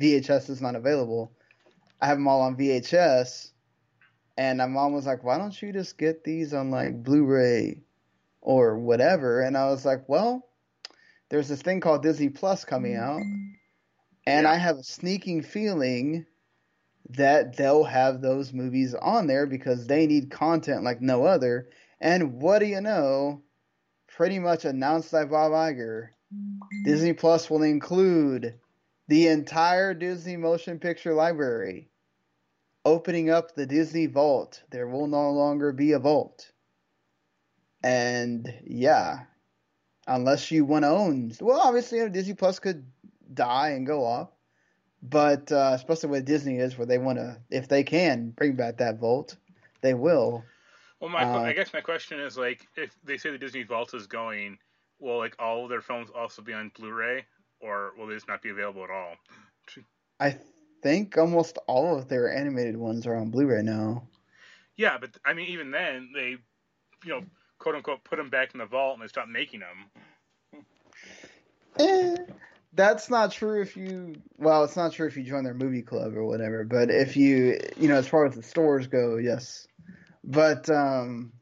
[0.00, 1.32] VHS is not available.
[2.00, 3.52] I have them all on VHS,
[4.36, 7.82] and my mom was like, "Why don't you just get these on like Blu-ray
[8.40, 10.48] or whatever?" And I was like, "Well,
[11.28, 13.20] there's this thing called Disney Plus coming out,
[14.26, 14.50] and Yeah.
[14.50, 16.26] I have a sneaking feeling."
[17.10, 21.68] that they'll have those movies on there because they need content like no other.
[22.00, 23.42] And what do you know?
[24.08, 26.08] Pretty much announced by Bob Iger,
[26.84, 28.58] Disney Plus will include
[29.08, 31.88] the entire Disney motion picture library,
[32.84, 34.62] opening up the Disney Vault.
[34.70, 36.50] There will no longer be a vault.
[37.82, 39.24] And yeah,
[40.06, 42.86] unless you want to own, well, obviously, you know, Disney Plus could
[43.34, 44.30] die and go off.
[45.02, 48.78] But uh, especially with Disney is where they want to, if they can bring back
[48.78, 49.36] that vault,
[49.80, 50.44] they will.
[51.00, 53.94] Well, my Uh, I guess my question is like, if they say the Disney Vault
[53.94, 54.58] is going,
[55.02, 57.26] will like all of their films also be on Blu-ray,
[57.60, 59.16] or will they just not be available at all?
[60.20, 60.36] I
[60.82, 64.04] think almost all of their animated ones are on Blu-ray now.
[64.76, 66.36] Yeah, but I mean, even then, they,
[67.04, 67.22] you know,
[67.58, 70.64] quote unquote, put them back in the vault and they stopped making them.
[71.78, 72.16] Eh,
[72.72, 74.14] that's not true if you.
[74.38, 76.64] Well, it's not true if you join their movie club or whatever.
[76.64, 79.66] But if you, you know, as far as the stores go, yes.
[80.24, 81.32] But um,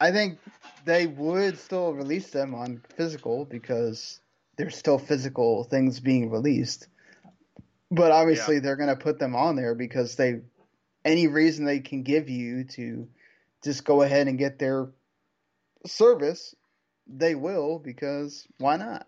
[0.00, 0.38] I think
[0.86, 4.20] they would still release them on physical because
[4.56, 6.86] there's still physical things being released.
[7.90, 10.40] But obviously, they're going to put them on there because they
[11.04, 13.08] any reason they can give you to
[13.62, 14.88] just go ahead and get their
[15.86, 16.54] service,
[17.06, 19.06] they will because why not?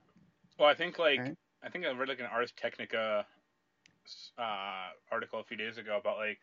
[0.59, 1.37] Well, I think like Right.
[1.63, 3.25] I think I read like an Ars Technica
[4.39, 6.39] uh, article a few days ago about like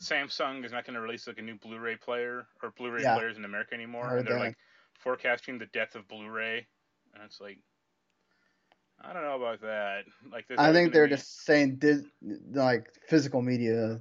[0.00, 3.14] Samsung is not going to release like a new Blu-ray player or Blu-ray Yeah.
[3.14, 4.40] players in America anymore, and they're that.
[4.40, 4.56] like
[5.02, 6.66] forecasting the death of Blu-ray,
[7.14, 7.58] and it's like,
[9.00, 10.04] I don't know about that.
[10.30, 12.04] Like, I think they're be- just saying dis-
[12.52, 14.00] like physical media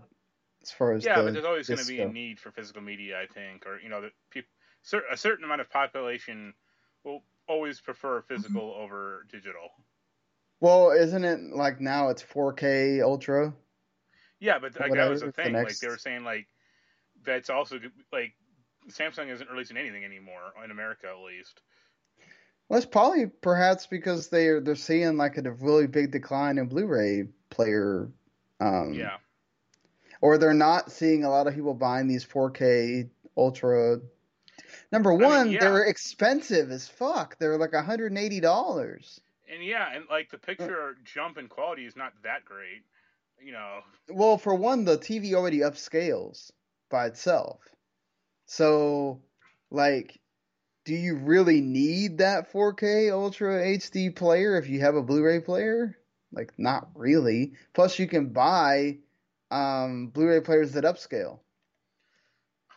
[0.62, 2.82] as far as yeah, the but there's always going to be a need for physical
[2.82, 4.46] media, I think, or you know, peop-
[5.12, 6.54] a certain amount of population
[7.04, 8.36] will always prefer mm-hmm.
[8.36, 9.70] physical over digital.
[10.60, 13.54] Well, isn't it like now it's 4K Ultra?
[14.40, 15.54] Yeah, but like, that was the the thing.
[15.54, 16.48] Like they were saying, like
[17.26, 17.80] that's also
[18.12, 18.34] like
[18.90, 21.62] Samsung isn't releasing anything anymore in America, at least.
[22.68, 27.26] Well, it's probably perhaps because they're they're seeing like a really big decline in Blu-ray
[27.50, 28.10] player,
[28.60, 29.18] um, Yeah,
[30.22, 34.00] or they're not seeing a lot of people buying these 4K Ultra.
[34.92, 35.60] Number mean, one, yeah.
[35.60, 37.38] they're expensive as fuck.
[37.40, 39.20] They're like 180 dollars.
[39.54, 42.84] and yeah, and like the picture jump in quality is not that great.
[43.44, 43.80] You know,
[44.10, 46.52] Well, for one, the TV already upscales
[46.90, 47.60] by itself.
[48.52, 49.22] So,
[49.70, 50.20] like,
[50.84, 55.98] do you really need that 4K Ultra HD player if you have a Blu-ray player?
[56.34, 57.54] Like, not really.
[57.74, 58.98] Plus, you can buy
[59.52, 61.40] um, Blu-ray players that upscale.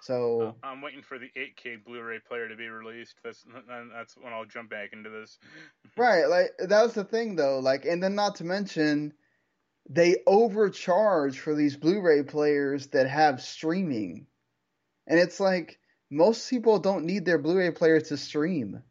[0.03, 3.17] So, I'm waiting for the 8K Blu-ray player to be released.
[3.25, 3.45] That's
[3.93, 5.41] that's when I'll jump back into this.
[5.97, 7.59] right, like that was the thing though.
[7.59, 9.13] Like, and then not to mention,
[9.91, 14.29] they overcharge for these Blu-ray players that have streaming,
[15.07, 15.79] and it's like
[16.11, 18.83] most people don't need their Blu-ray player to stream.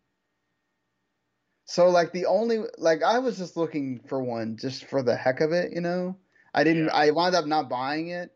[1.65, 5.41] So like the only like I was just looking for one just for the heck
[5.41, 6.18] of it, you know.
[6.53, 6.85] I didn't.
[6.85, 6.95] Yeah.
[6.95, 8.31] I wound up not buying it,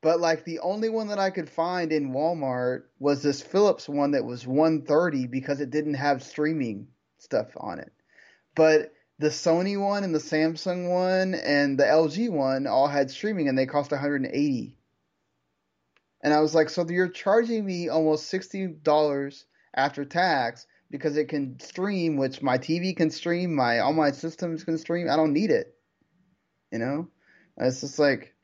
[0.00, 4.12] but like the only one that I could find in Walmart was this Philips one
[4.12, 6.88] that was 130 because it didn't have streaming
[7.18, 7.92] stuff on it.
[8.54, 13.48] But the Sony one and the Samsung one and the LG one all had streaming
[13.48, 14.77] and they cost 180.
[16.22, 21.58] And I was like, so you're charging me almost $60 after tax because it can
[21.60, 25.08] stream, which my TV can stream, my all my systems can stream.
[25.10, 25.74] I don't need it.
[26.70, 27.08] You know?
[27.58, 28.34] It's just like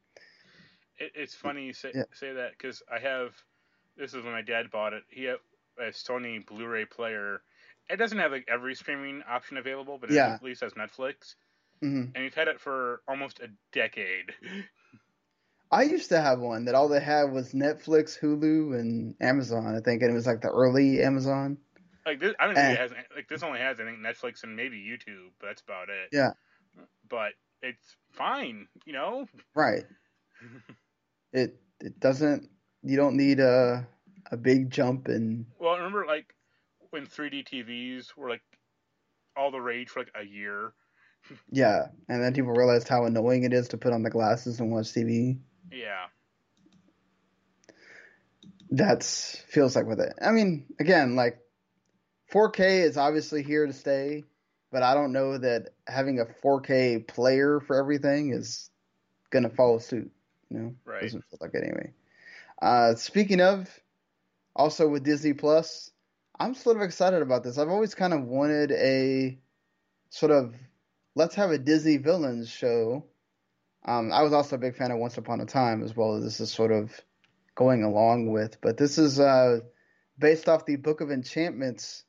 [0.99, 2.05] It, it's funny you say Yeah.
[2.13, 3.35] say that because I have.
[3.97, 5.05] This is when my dad bought it.
[5.09, 5.37] He had
[5.79, 7.43] a Sony Blu-ray player.
[7.89, 10.35] It doesn't have like every streaming option available, but it Yeah.
[10.35, 11.35] at least has Netflix.
[11.83, 12.15] mhm.
[12.15, 14.35] And we've had it for almost a decade.
[15.75, 19.81] I used to have one that all they had was Netflix, Hulu, and Amazon, I
[19.81, 21.59] think, and it was like the early Amazon.
[22.07, 22.73] Like this, I don't think Eh.
[22.73, 22.93] it has.
[23.15, 26.11] Like this only has I think Netflix and maybe YouTube, but that's about it.
[26.13, 26.31] Yeah.
[27.09, 27.33] But
[27.63, 29.27] it's fine, you know.
[29.55, 29.85] Right.
[31.33, 32.49] It it doesn't
[32.83, 33.87] you don't need a
[34.31, 36.35] a big jump in Well, remember like
[36.91, 38.43] when 3D TVs were like
[39.37, 40.73] all the rage for like a year.
[41.51, 44.71] yeah, and then people realized how annoying it is to put on the glasses and
[44.71, 45.39] watch TV.
[45.71, 46.07] Yeah.
[48.71, 50.15] That's feels like with it.
[50.21, 51.39] I mean, again, like
[52.33, 54.25] 4K is obviously here to stay,
[54.73, 58.71] but I don't know that having a 4K player for everything is
[59.31, 60.11] gonna follow suit.
[60.51, 61.03] You know, Right.
[61.03, 61.93] doesn't feel like it anyway.
[62.61, 63.69] Uh, speaking of,
[64.57, 65.91] also with Disney Plus,
[66.39, 67.59] I'm sort of excited about this.
[67.59, 69.39] I've always kind of wanted a
[70.11, 70.55] sort of
[71.15, 73.05] let's have a Disney villains show.
[73.85, 76.17] Um, I was also a big fan of Once Upon a Time as well.
[76.17, 76.99] As this is sort of
[77.55, 79.61] going along with, but this is uh,
[80.19, 82.05] based off the Book of Enchantments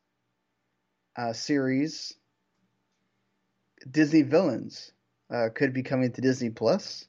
[1.18, 2.14] uh, series.
[3.90, 4.92] Disney villains
[5.30, 7.06] uh, could be coming to Disney Plus.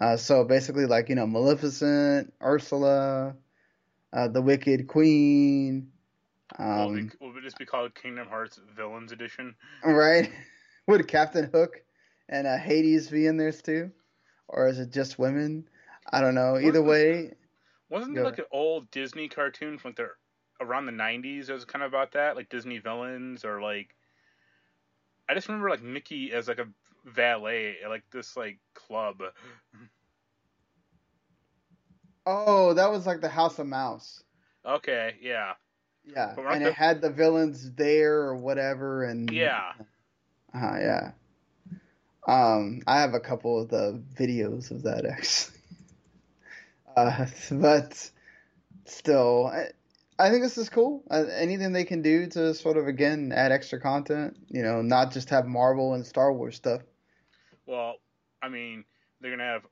[0.00, 3.34] Uh, so basically, like you know, Maleficent, Ursula,
[4.12, 5.90] uh, the Wicked Queen.
[6.58, 9.54] will, Um, will it just be called Kingdom Hearts Villains Edition?
[9.84, 10.30] right?
[10.86, 11.82] Would Captain Hook
[12.28, 13.90] and uh, Hades be in there too,
[14.48, 15.68] or is it just women?
[16.10, 16.58] I don't know.
[16.58, 17.34] Either way,
[17.90, 20.08] Wasn't there like an old Disney cartoon from like the
[20.60, 21.46] around the '90s?
[21.46, 23.94] That was kind of about that, like Disney villains, or like
[25.28, 26.68] I just remember like Mickey as like a
[27.04, 29.22] valet at like this like club.
[32.26, 34.22] oh, that was like the House of Mouse.
[34.66, 35.54] Okay, yeah,
[36.04, 39.72] Yeah, and the- it had the villains there or whatever, and yeah.
[40.54, 41.10] Uh, yeah.
[42.28, 45.54] Um, I have a couple of the videos of that actually.
[46.96, 48.10] Uh, but
[48.86, 49.66] still, I,
[50.18, 51.04] I think this is cool.
[51.08, 55.12] Uh, anything they can do to sort of again add extra content, you know, not
[55.12, 56.82] just have Marvel and Star Wars stuff.
[57.66, 58.00] Well,
[58.42, 58.84] I mean,
[59.20, 59.62] they're gonna have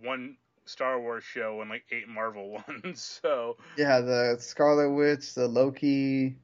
[0.00, 5.48] one Star Wars show and like eight Marvel ones, so Yeah, the Scarlet Witch, the
[5.48, 6.36] Loki.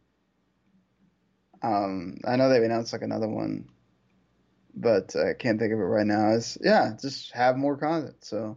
[1.63, 3.69] Um, I know they've announced like another one,
[4.75, 6.33] but I can't think of it right now.
[6.33, 8.17] It's yeah, just have more content.
[8.21, 8.57] So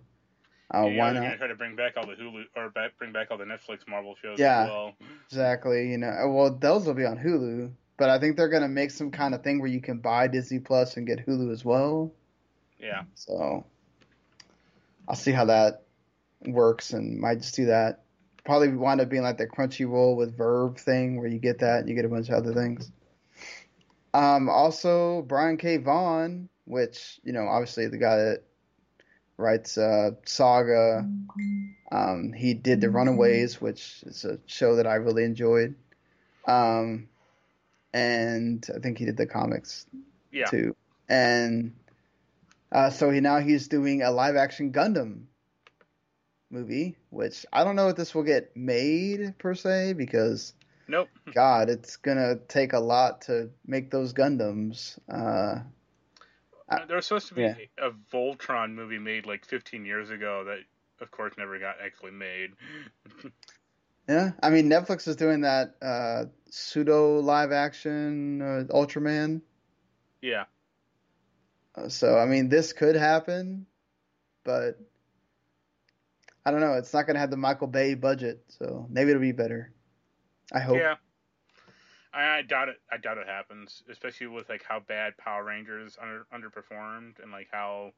[0.74, 1.24] Uh, yeah, why not?
[1.24, 3.88] gonna try to bring back all the Hulu or back, bring back all the Netflix
[3.88, 4.64] Marvel shows Yeah.
[4.64, 4.94] as well.
[5.28, 5.92] Exactly.
[5.92, 9.12] You know, well, those will be on Hulu, but I think they're gonna make some
[9.12, 12.12] kind of thing where you can buy Disney Plus and get Hulu as well.
[12.80, 13.04] Yeah.
[13.16, 13.66] So
[15.08, 15.84] I'll see how that
[16.48, 18.02] works and might just do that.
[18.44, 21.90] Probably wind up being like the Crunchyroll with VRV thing where you get that and
[21.90, 22.92] you get a bunch of other things.
[24.16, 25.76] Um, also Brian K.
[25.76, 28.44] Vaughan, which, you know, obviously the guy that
[29.36, 31.06] writes uh, Saga.
[31.92, 35.76] Um, he did The Runaways, which is a show that I really enjoyed.
[36.48, 37.10] Um,
[37.94, 39.86] and I think he did the comics
[40.32, 40.46] Yeah.
[40.46, 40.78] too.
[41.10, 41.74] And
[42.72, 45.26] uh, so he now he's doing a live action Gundam
[46.50, 50.54] movie, which I don't know if this will get made per se because
[50.88, 51.10] Nope.
[51.34, 54.98] God, it's gonna take a lot to make those Gundams.
[55.10, 55.62] Uh,
[56.70, 57.56] Uh, there was supposed to be yeah.
[57.78, 60.60] a Voltron movie made like 15 years ago that,
[61.00, 62.52] of course, never got actually made.
[64.10, 69.42] yeah, I mean Netflix is doing that uh, pseudo live action uh, Ultraman.
[70.22, 70.46] yeah.
[71.76, 73.68] Uh, So I mean, this could happen,
[74.44, 74.80] but
[76.46, 76.74] I don't know.
[76.74, 79.74] It's not going to have the Michael Bay budget, so maybe it'll be better.
[80.54, 80.78] I hope.
[80.78, 80.96] Yeah.
[82.14, 82.78] I, I doubt it.
[82.92, 87.48] I doubt it happens, especially with like how bad Power Rangers under, underperformed and like
[87.52, 87.92] how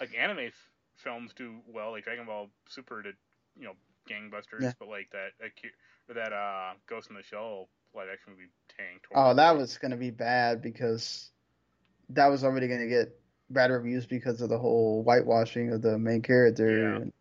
[0.00, 1.90] like anime f- films do well.
[1.92, 3.16] Like Dragon Ball Super did,
[3.58, 3.72] you know,
[4.08, 4.72] gangbusters, Yeah.
[4.78, 5.30] but like that
[6.08, 9.06] or that uh Ghost in the Shell live action movie tanked.
[9.14, 11.30] Oh, that was going to be bad because
[12.10, 13.18] that was already going to get
[13.50, 16.96] bad reviews because of the whole whitewashing of the main character Yeah.
[16.96, 17.12] and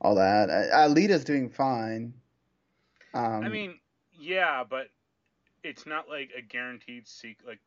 [0.00, 0.48] all that.
[0.72, 2.14] Alita's doing fine.
[3.14, 3.78] Um, I mean,
[4.18, 4.88] yeah, but
[5.62, 7.48] it's not like a guaranteed sequel.
[7.48, 7.60] Like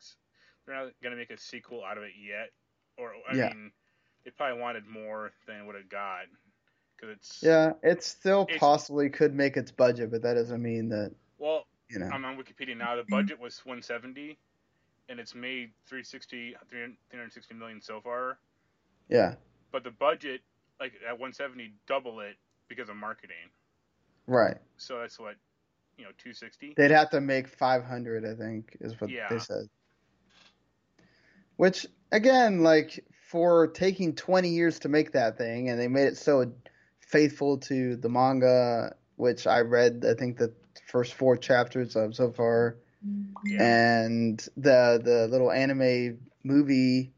[0.65, 2.51] they're not gonna make a sequel out of it yet.
[2.97, 3.49] Or I Yeah.
[3.53, 3.71] mean,
[4.23, 6.25] they probably wanted more than what it got
[6.95, 10.89] because it's yeah, it still It's- possibly could make its budget, but that doesn't mean
[10.89, 12.07] that Well, you know.
[12.07, 12.95] I'm on Wikipedia now.
[12.95, 14.37] The budget was 170,
[15.09, 18.37] and it's made 360, 360 million so far.
[19.09, 19.35] yeah,
[19.71, 20.41] But the budget,
[20.79, 22.37] like at 170, double it
[22.69, 23.51] because of marketing.
[24.27, 24.57] Right.
[24.77, 25.35] So that's what,
[25.97, 26.73] you know, 260.
[26.75, 29.27] They'd have to make 500, I think, is what Yeah.
[29.29, 29.69] they said.
[31.57, 36.17] Which, again, like for taking 20 years to make that thing, and they made it
[36.17, 36.51] so
[36.99, 40.53] faithful to the manga, which I read, I think the
[40.87, 43.31] first four chapters of so far, mm-hmm.
[43.45, 43.63] Yeah.
[43.63, 47.12] and the the little anime movie.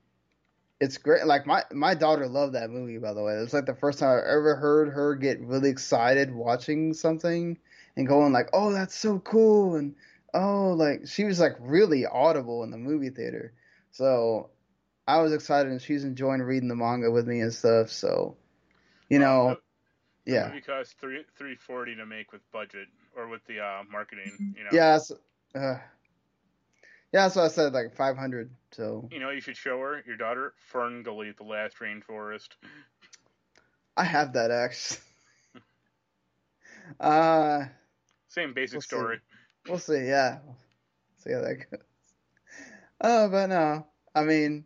[0.80, 1.26] It's great.
[1.26, 2.98] Like my my daughter loved that movie.
[2.98, 5.70] By the way, it was like the first time I ever heard her get really
[5.70, 7.58] excited watching something
[7.96, 9.96] and going like, "Oh, that's so cool!" and
[10.34, 13.54] "Oh, like she was like really audible in the movie theater."
[13.92, 14.50] So
[15.08, 17.90] I was excited, and she's enjoying reading the manga with me and stuff.
[17.90, 18.38] So,
[19.10, 23.46] you know, Uh, the yeah, movie cost three 340 to make with budget or with
[23.46, 24.40] the uh, marketing.
[24.56, 24.82] You know.
[24.82, 24.98] yeah,
[25.56, 25.76] uh,
[27.16, 27.24] yeah.
[27.24, 28.52] That's what I said, like five hundred.
[28.72, 32.50] So You know, you should show her your daughter Fern Gully, the last rainforest.
[33.96, 35.00] I have that actually.
[37.00, 37.66] uh
[38.28, 38.88] Same basic We'll see.
[38.88, 39.20] story.
[39.68, 40.06] We'll see.
[40.08, 40.40] Yeah,
[41.18, 41.80] see how that goes.
[43.02, 44.66] Oh, but no, I mean,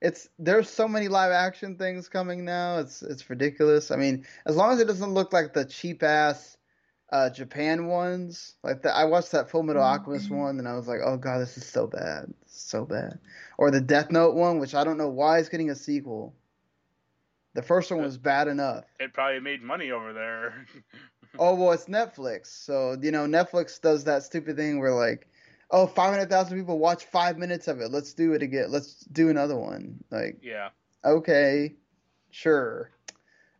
[0.00, 2.78] it's there's so many live action things coming now.
[2.78, 3.90] It's it's ridiculous.
[3.90, 6.56] I mean, as long as it doesn't look like the cheap ass
[7.14, 8.56] uh, Japan ones.
[8.64, 11.38] Like the, I watched that Full Metal Alchemist one, and I was like, oh god,
[11.38, 13.20] this is so bad, so bad.
[13.56, 16.34] Or the Death Note one, which I don't know why is getting a sequel.
[17.54, 18.84] The first one was bad enough.
[18.98, 20.66] It probably made money over there.
[21.36, 25.26] Oh well, it's Netflix, so you know Netflix does that stupid thing where like,
[25.68, 27.90] oh, five hundred thousand people watch five minutes of it.
[27.90, 28.70] Let's do it again.
[28.70, 30.04] Let's do another one.
[30.12, 30.68] Like, yeah.
[31.04, 31.74] okay,
[32.30, 32.93] sure.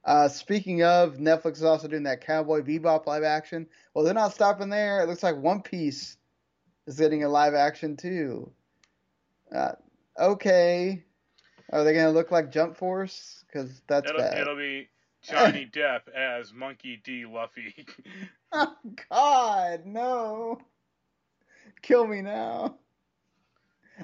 [0.04, 3.66] Uh, speaking of, Netflix is also doing that Cowboy Bebop live action.
[3.94, 5.02] Well, they're not stopping there.
[5.02, 6.18] It looks like One Piece
[6.86, 8.50] is getting a live action too.
[9.54, 9.72] Uh,
[10.18, 11.04] okay,
[11.70, 13.44] are they gonna look like Jump Force?
[13.46, 14.38] Because that's It'll, bad.
[14.38, 14.88] it'll be
[15.22, 17.24] Johnny Depp as Monkey D.
[17.26, 17.86] Luffy.
[18.56, 18.76] Oh
[19.10, 20.60] God, no!
[21.82, 22.76] Kill me now.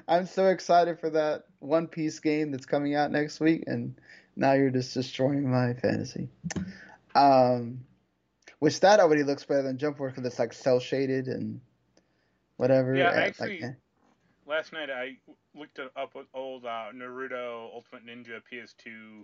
[0.09, 3.95] I'm so excited for that One Piece game that's coming out next week, and
[4.35, 6.29] now you're just destroying my fantasy.
[7.15, 7.81] Um,
[8.59, 11.61] which that already looks better than Jump Force because it's like cel shaded and
[12.57, 12.95] whatever.
[12.95, 13.71] Yeah, and, like, actually- eh.
[14.47, 15.17] Last night I
[15.55, 19.23] looked up old uh, Naruto Ultimate Ninja PS2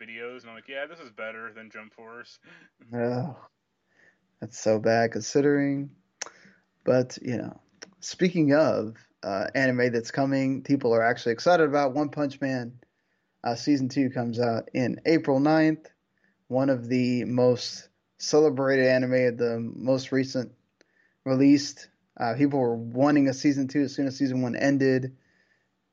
[0.00, 2.38] videos, and I'm like, yeah, this is better than Jump Force.
[2.94, 3.34] Ugh.
[4.40, 5.90] that's so bad considering.
[6.84, 7.60] But you know,
[8.00, 12.72] speaking of uh, anime that's coming, people are actually excited about One Punch Man.
[13.42, 15.86] Uh, season two comes out in April 9th.
[16.48, 17.88] One of the most
[18.18, 20.52] celebrated anime, the most recent
[21.24, 21.88] released.
[22.18, 25.16] Uh, people were wanting a season two as soon as season one ended.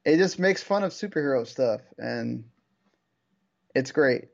[0.04, 2.46] It just makes fun of superhero stuff, and
[3.76, 4.26] it's great.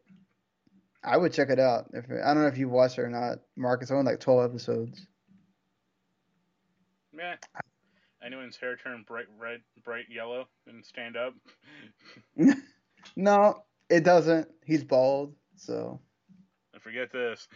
[1.04, 1.90] I would check it out.
[1.94, 3.82] If I don't know if you've watched it or not, Marc.
[3.82, 5.06] It's only like twelve episodes.
[7.16, 7.36] Yeah.
[8.26, 11.34] Anyone's hair turn bright red, bright yellow, and stand up.
[13.16, 14.50] no, it doesn't.
[14.66, 16.00] He's bald, so.
[16.76, 17.48] I forget this.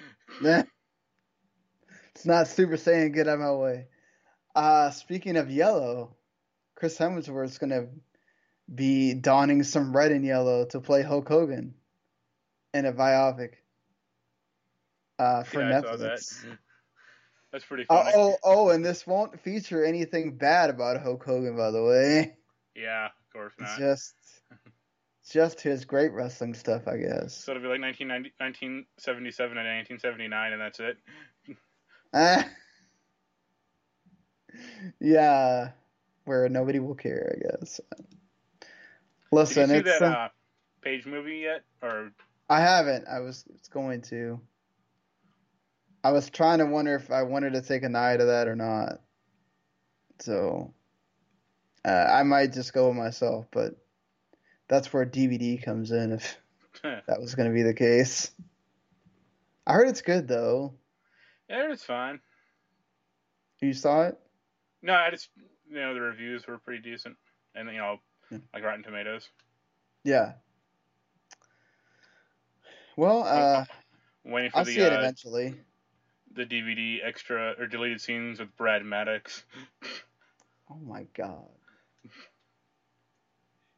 [2.15, 3.13] it's not Super Saiyan.
[3.13, 3.87] Get out of my way.
[4.55, 6.15] Uh, speaking of yellow,
[6.75, 7.87] Chris Hemsworth's gonna
[8.73, 11.73] be donning some red and yellow to play Hulk Hogan
[12.73, 13.53] in a biopic
[15.19, 16.41] uh, for yeah, Netflix.
[16.41, 16.57] That.
[17.51, 21.71] That's pretty uh, oh, oh, and this won't feature anything bad about Hulk Hogan, by
[21.71, 22.35] the way.
[22.75, 23.69] Yeah, of course not.
[23.69, 24.13] It's just,
[25.29, 27.35] just his great wrestling stuff, I guess.
[27.35, 30.97] So it'll be like 1977 and 1979, and that's it.
[32.13, 32.43] Uh,
[34.99, 35.71] yeah,
[36.25, 37.79] where nobody will care, I guess.
[39.31, 40.29] Listen, Did you see it's that uh,
[40.81, 42.11] Paige movie yet, or
[42.49, 43.05] I haven't.
[43.07, 44.39] I was going to.
[46.03, 48.55] I was trying to wonder if I wanted to take a night of that or
[48.55, 49.01] not.
[50.19, 50.73] So
[51.83, 53.75] uh, I might just go with myself, but
[54.67, 56.37] that's where DVD comes in if
[56.83, 58.31] that was going to be the case.
[59.65, 60.73] I heard it's good though.
[61.49, 62.19] Yeah, it's fine.
[63.61, 64.19] You saw it?
[64.81, 65.29] No, I just
[65.69, 67.17] you know the reviews were pretty decent,
[67.55, 67.97] and you know
[68.31, 68.37] yeah.
[68.53, 69.27] like Rotten Tomatoes.
[70.03, 70.33] Yeah.
[72.95, 73.65] Well, uh,
[74.23, 75.55] waiting for I'll the, see it uh, eventually.
[76.33, 79.43] The DVD extra or deleted scenes with Brad Maddox.
[80.69, 81.47] Oh my god.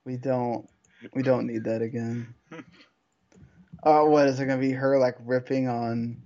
[0.06, 0.68] We don't.
[1.14, 2.34] We don't need that again.
[3.84, 4.72] Oh, uh, what is it gonna be?
[4.72, 6.22] Her like ripping on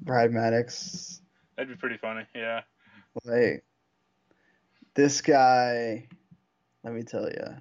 [0.00, 1.20] Brad Maddox?
[1.56, 2.26] That'd be pretty funny.
[2.34, 2.62] Yeah.
[3.24, 3.64] Like
[4.94, 6.08] this guy.
[6.82, 7.56] Let me tell you.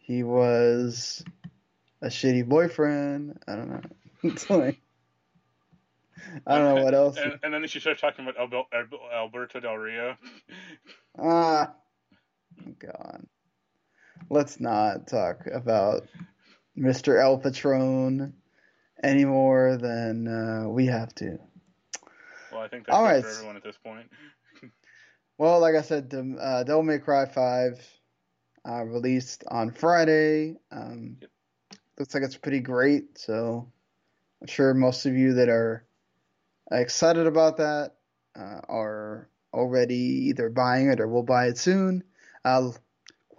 [0.00, 1.24] He was
[2.00, 3.38] a shitty boyfriend.
[3.46, 3.82] I don't know.
[4.24, 4.80] it's like
[6.46, 7.18] I don't know what else.
[7.18, 8.66] And, and then she starts talking about
[9.14, 10.16] Alberto Del Rio.
[11.18, 11.74] Ah,
[12.78, 13.26] God.
[14.32, 16.08] Let's not talk about
[16.76, 17.20] Mr.
[17.20, 18.32] El Patron
[19.02, 21.38] any more than uh, we have to.
[22.50, 23.22] Well, I think that's All right.
[23.22, 24.10] for everyone at this point.
[25.38, 27.88] well, like I said, uh, Devil May Cry 5
[28.68, 30.56] uh, released on Friday.
[30.70, 31.30] Um, yep
[31.98, 33.18] looks like it's pretty great.
[33.18, 33.70] So
[34.40, 35.84] I'm sure most of you that are
[36.70, 37.92] excited about that
[38.36, 42.02] uh, are already either buying it or will buy it soon.
[42.44, 42.70] Uh,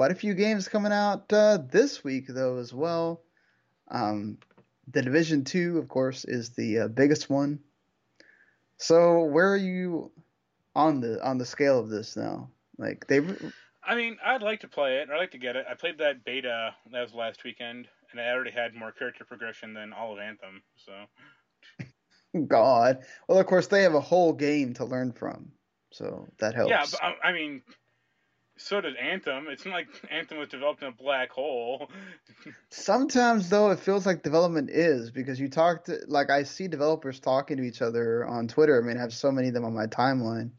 [0.03, 3.21] quite a few games coming out uh, this week though as well.
[3.89, 4.37] Um,
[4.91, 7.59] the Division Two, of course, is the uh, biggest one.
[8.75, 10.11] So where are you
[10.75, 12.49] on the on the scale of this now?
[12.77, 13.21] Like they.
[13.81, 15.09] I mean, I'd like to play it.
[15.09, 15.65] I'd like to get it.
[15.71, 19.73] I played that beta that was last weekend, and I already had more character progression
[19.73, 20.63] than all of Anthem.
[20.75, 21.85] So.
[22.47, 23.05] God.
[23.29, 25.53] Well, of course they have a whole game to learn from,
[25.91, 26.71] so that helps.
[26.71, 27.61] Yeah, but I, I mean,
[28.57, 29.47] so did Anthem.
[29.49, 31.89] It's not like Anthem was developed in a black hole.
[32.69, 37.19] Sometimes though, it feels like development is because you talk to like I see developers
[37.19, 38.81] talking to each other on Twitter.
[38.81, 40.51] I mean, I have so many of them on my timeline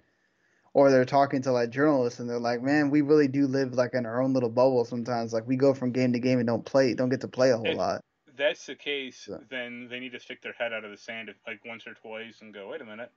[0.75, 3.95] or they're talking to like journalists and they're like, man, we really do live like
[3.95, 5.33] in our own little bubble sometimes.
[5.33, 7.57] Like we go from game to game and don't play, don't get to play a
[7.57, 8.01] whole if lot.
[8.37, 9.41] That's the case, so.
[9.49, 12.41] then they need to stick their head out of the sand like once or twice
[12.43, 13.13] and go, wait a minute,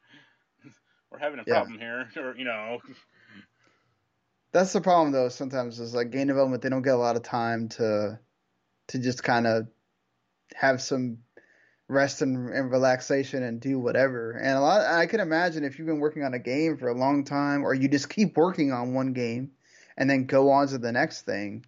[1.12, 1.56] we're having a yeah.
[1.56, 2.78] problem here, or you know.
[4.57, 5.29] That's the problem though.
[5.29, 8.19] Sometimes is like game development, they don't get a lot of time to
[8.88, 9.67] to just kind of
[10.55, 11.19] have some
[11.88, 14.31] rest and, and, relaxation and do whatever.
[14.31, 16.95] And a lot, I can imagine if you've been working on a game for a
[16.95, 19.51] long time, or you just keep working on one game
[19.95, 21.63] and then go on to the next thing.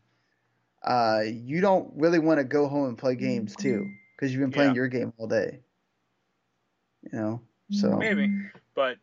[0.82, 4.52] Uh, you don't really want to go home and play games too, because you've been
[4.52, 4.76] playing yeah.
[4.76, 5.60] your game all day.
[7.04, 8.32] You know, so maybe,
[8.74, 8.98] but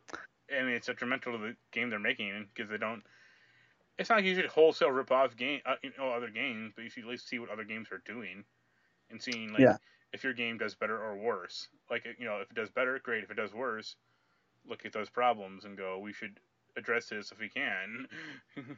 [0.53, 3.01] I mean, it's detrimental to the game they're making because they don't.
[3.97, 6.83] It's not like you should wholesale rip off game, uh, you know, other games, but
[6.83, 8.43] you should at least see what other games are doing
[9.09, 9.77] and seeing like yeah
[10.13, 11.67] if your game does better or worse.
[11.89, 13.23] Like you know, if it does better, great.
[13.23, 13.95] If it does worse,
[14.67, 16.39] look at those problems and go, we should
[16.75, 18.07] address this if we can.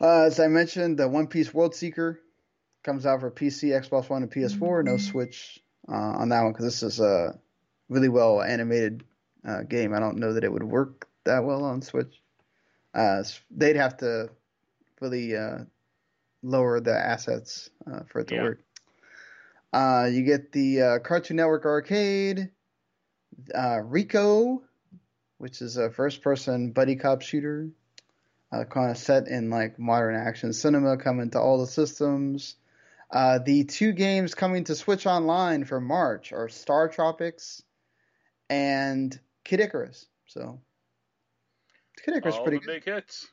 [0.00, 2.20] uh, as I mentioned, the One Piece World Seeker
[2.82, 4.84] comes out for PC, Xbox One, and PS4.
[4.84, 7.38] No Switch uh, on that one because this is a
[7.88, 9.04] really well animated
[9.46, 9.94] uh, game.
[9.94, 12.20] I don't know that it would work that well on Switch.
[12.96, 14.30] Uh, they'd have to
[15.02, 15.58] really uh,
[16.42, 18.42] lower the assets uh, for it to Yeah.
[18.42, 18.60] work.
[19.72, 22.50] Uh, you get the uh, Cartoon Network Arcade,
[23.54, 24.62] uh, Rico,
[25.36, 27.68] which is a first-person buddy cop shooter,
[28.50, 32.56] uh, kind of set in like modern action cinema, coming to all the systems.
[33.10, 37.62] Uh, the two games coming to Switch Online for March are StarTropics
[38.48, 40.06] and Kid Icarus.
[40.26, 40.60] So
[42.04, 42.66] Kid Icarus pretty good.
[42.66, 43.26] big hits.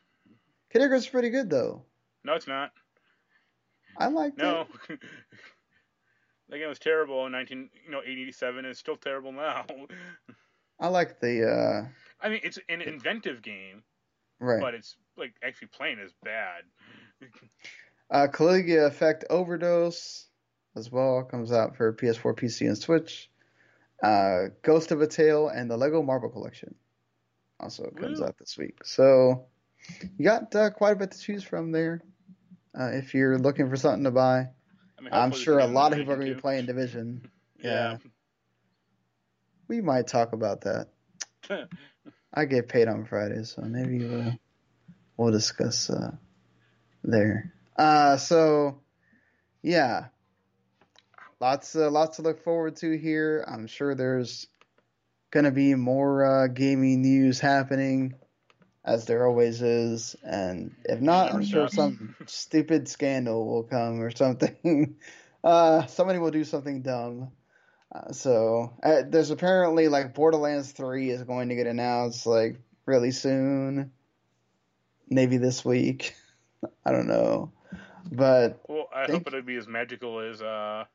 [0.72, 1.84] Kid Icarus is pretty good though.
[2.24, 2.72] No, it's not.
[3.98, 4.66] I liked No.
[4.90, 5.00] it.
[6.50, 8.66] that game was terrible in 19, you know, 87.
[8.66, 9.66] It's still terrible now.
[10.80, 11.88] I like the uh
[12.26, 13.84] I mean, it's an inventive game,
[14.40, 14.62] right.
[14.62, 16.64] but it's like actually playing is bad.
[18.10, 20.28] Uh, Caligula Effect Overdose
[20.76, 23.30] as well comes out for PS4, PC, and Switch.
[24.02, 26.76] Uh, Ghost of a Tale and the Lego Marvel Collection
[27.60, 28.26] also comes Woo.
[28.26, 28.84] out this week.
[28.84, 29.46] So
[30.18, 32.02] you got uh, quite a bit to choose from there.
[32.78, 34.48] Uh, if you're looking for something to buy,
[34.98, 37.30] I mean, I'm sure a lot of people are going to be playing Division.
[37.64, 38.00] Yeah.
[39.70, 40.90] We might talk about that.
[42.34, 44.34] I get paid on Fridays, so maybe we'll
[45.16, 46.12] we'll discuss uh,
[47.06, 47.54] there.
[47.78, 48.82] Uh, so
[49.62, 50.08] yeah,
[51.40, 53.46] lots uh, lots to look forward to here.
[53.48, 54.48] I'm sure there's
[55.34, 58.14] gonna be more uh, gaming news happening,
[58.86, 64.12] as there always is, and if not, I'm sure some stupid scandal will come or
[64.12, 64.96] something.
[65.46, 67.30] Uh, somebody will do something dumb.
[67.94, 73.12] Uh, so uh, there's apparently like Borderlands 3 is going to get announced like really
[73.12, 73.92] soon,
[75.10, 76.16] maybe this week.
[76.86, 77.52] I don't know,
[78.10, 80.86] but Well, I Think- hope it'll be as magical as uh,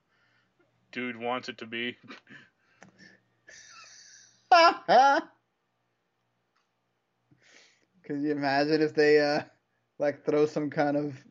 [0.92, 1.98] dude wants it to be.
[8.04, 9.42] could you imagine if they uh
[9.98, 11.24] like throw some kind of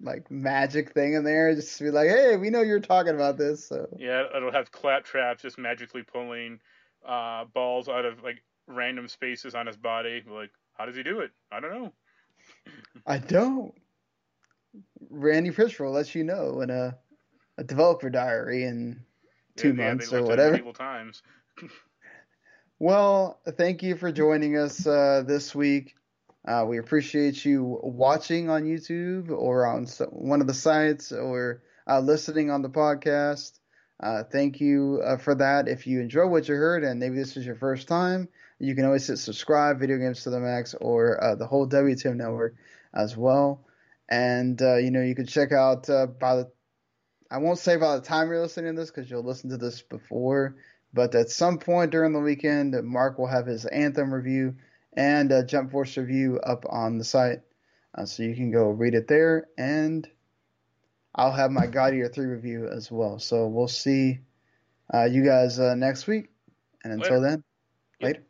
[0.00, 3.38] like magic thing in there, just to be like, hey, we know you're talking about
[3.38, 6.60] this, so Yeah, it'll have Claptraps just magically pulling
[7.06, 10.22] uh, balls out of like random spaces on his body.
[10.28, 11.30] Like, how does he do it?
[11.50, 11.92] I don't know.
[13.06, 13.74] I don't.
[15.10, 16.98] Randy Pitchford lets you know in a
[17.58, 19.04] a developer diary in
[19.56, 20.62] two Yeah, months or whatever.
[20.72, 21.22] times.
[22.82, 25.94] Well, thank you for joining us uh, this week.
[26.44, 32.00] Uh, we appreciate you watching on YouTube or on one of the sites or uh,
[32.00, 33.60] listening on the podcast.
[34.02, 35.68] Uh, thank you uh, for that.
[35.68, 38.28] If you enjoy what you heard and maybe this is your first time,
[38.58, 42.16] you can always hit subscribe, Video Games to the Max, or uh, the whole WTM
[42.16, 42.56] network
[42.92, 43.64] as well.
[44.10, 46.50] And you know you can check out by the
[47.32, 49.80] I won't say by the time you're listening to this because you'll listen to this
[49.80, 50.56] before,
[50.92, 54.56] but at some point during the weekend, Marc will have his Anthem review
[54.94, 57.40] and a Jump Force review up on the site,
[57.96, 59.48] uh, so you can go read it there.
[59.56, 60.08] And
[61.14, 63.18] I'll have my God Eater 3 review as well.
[63.18, 64.20] So we'll see
[64.92, 66.28] uh, you guys uh, next week.
[66.84, 67.30] And until Later.
[67.30, 67.44] then,
[68.00, 68.22] later.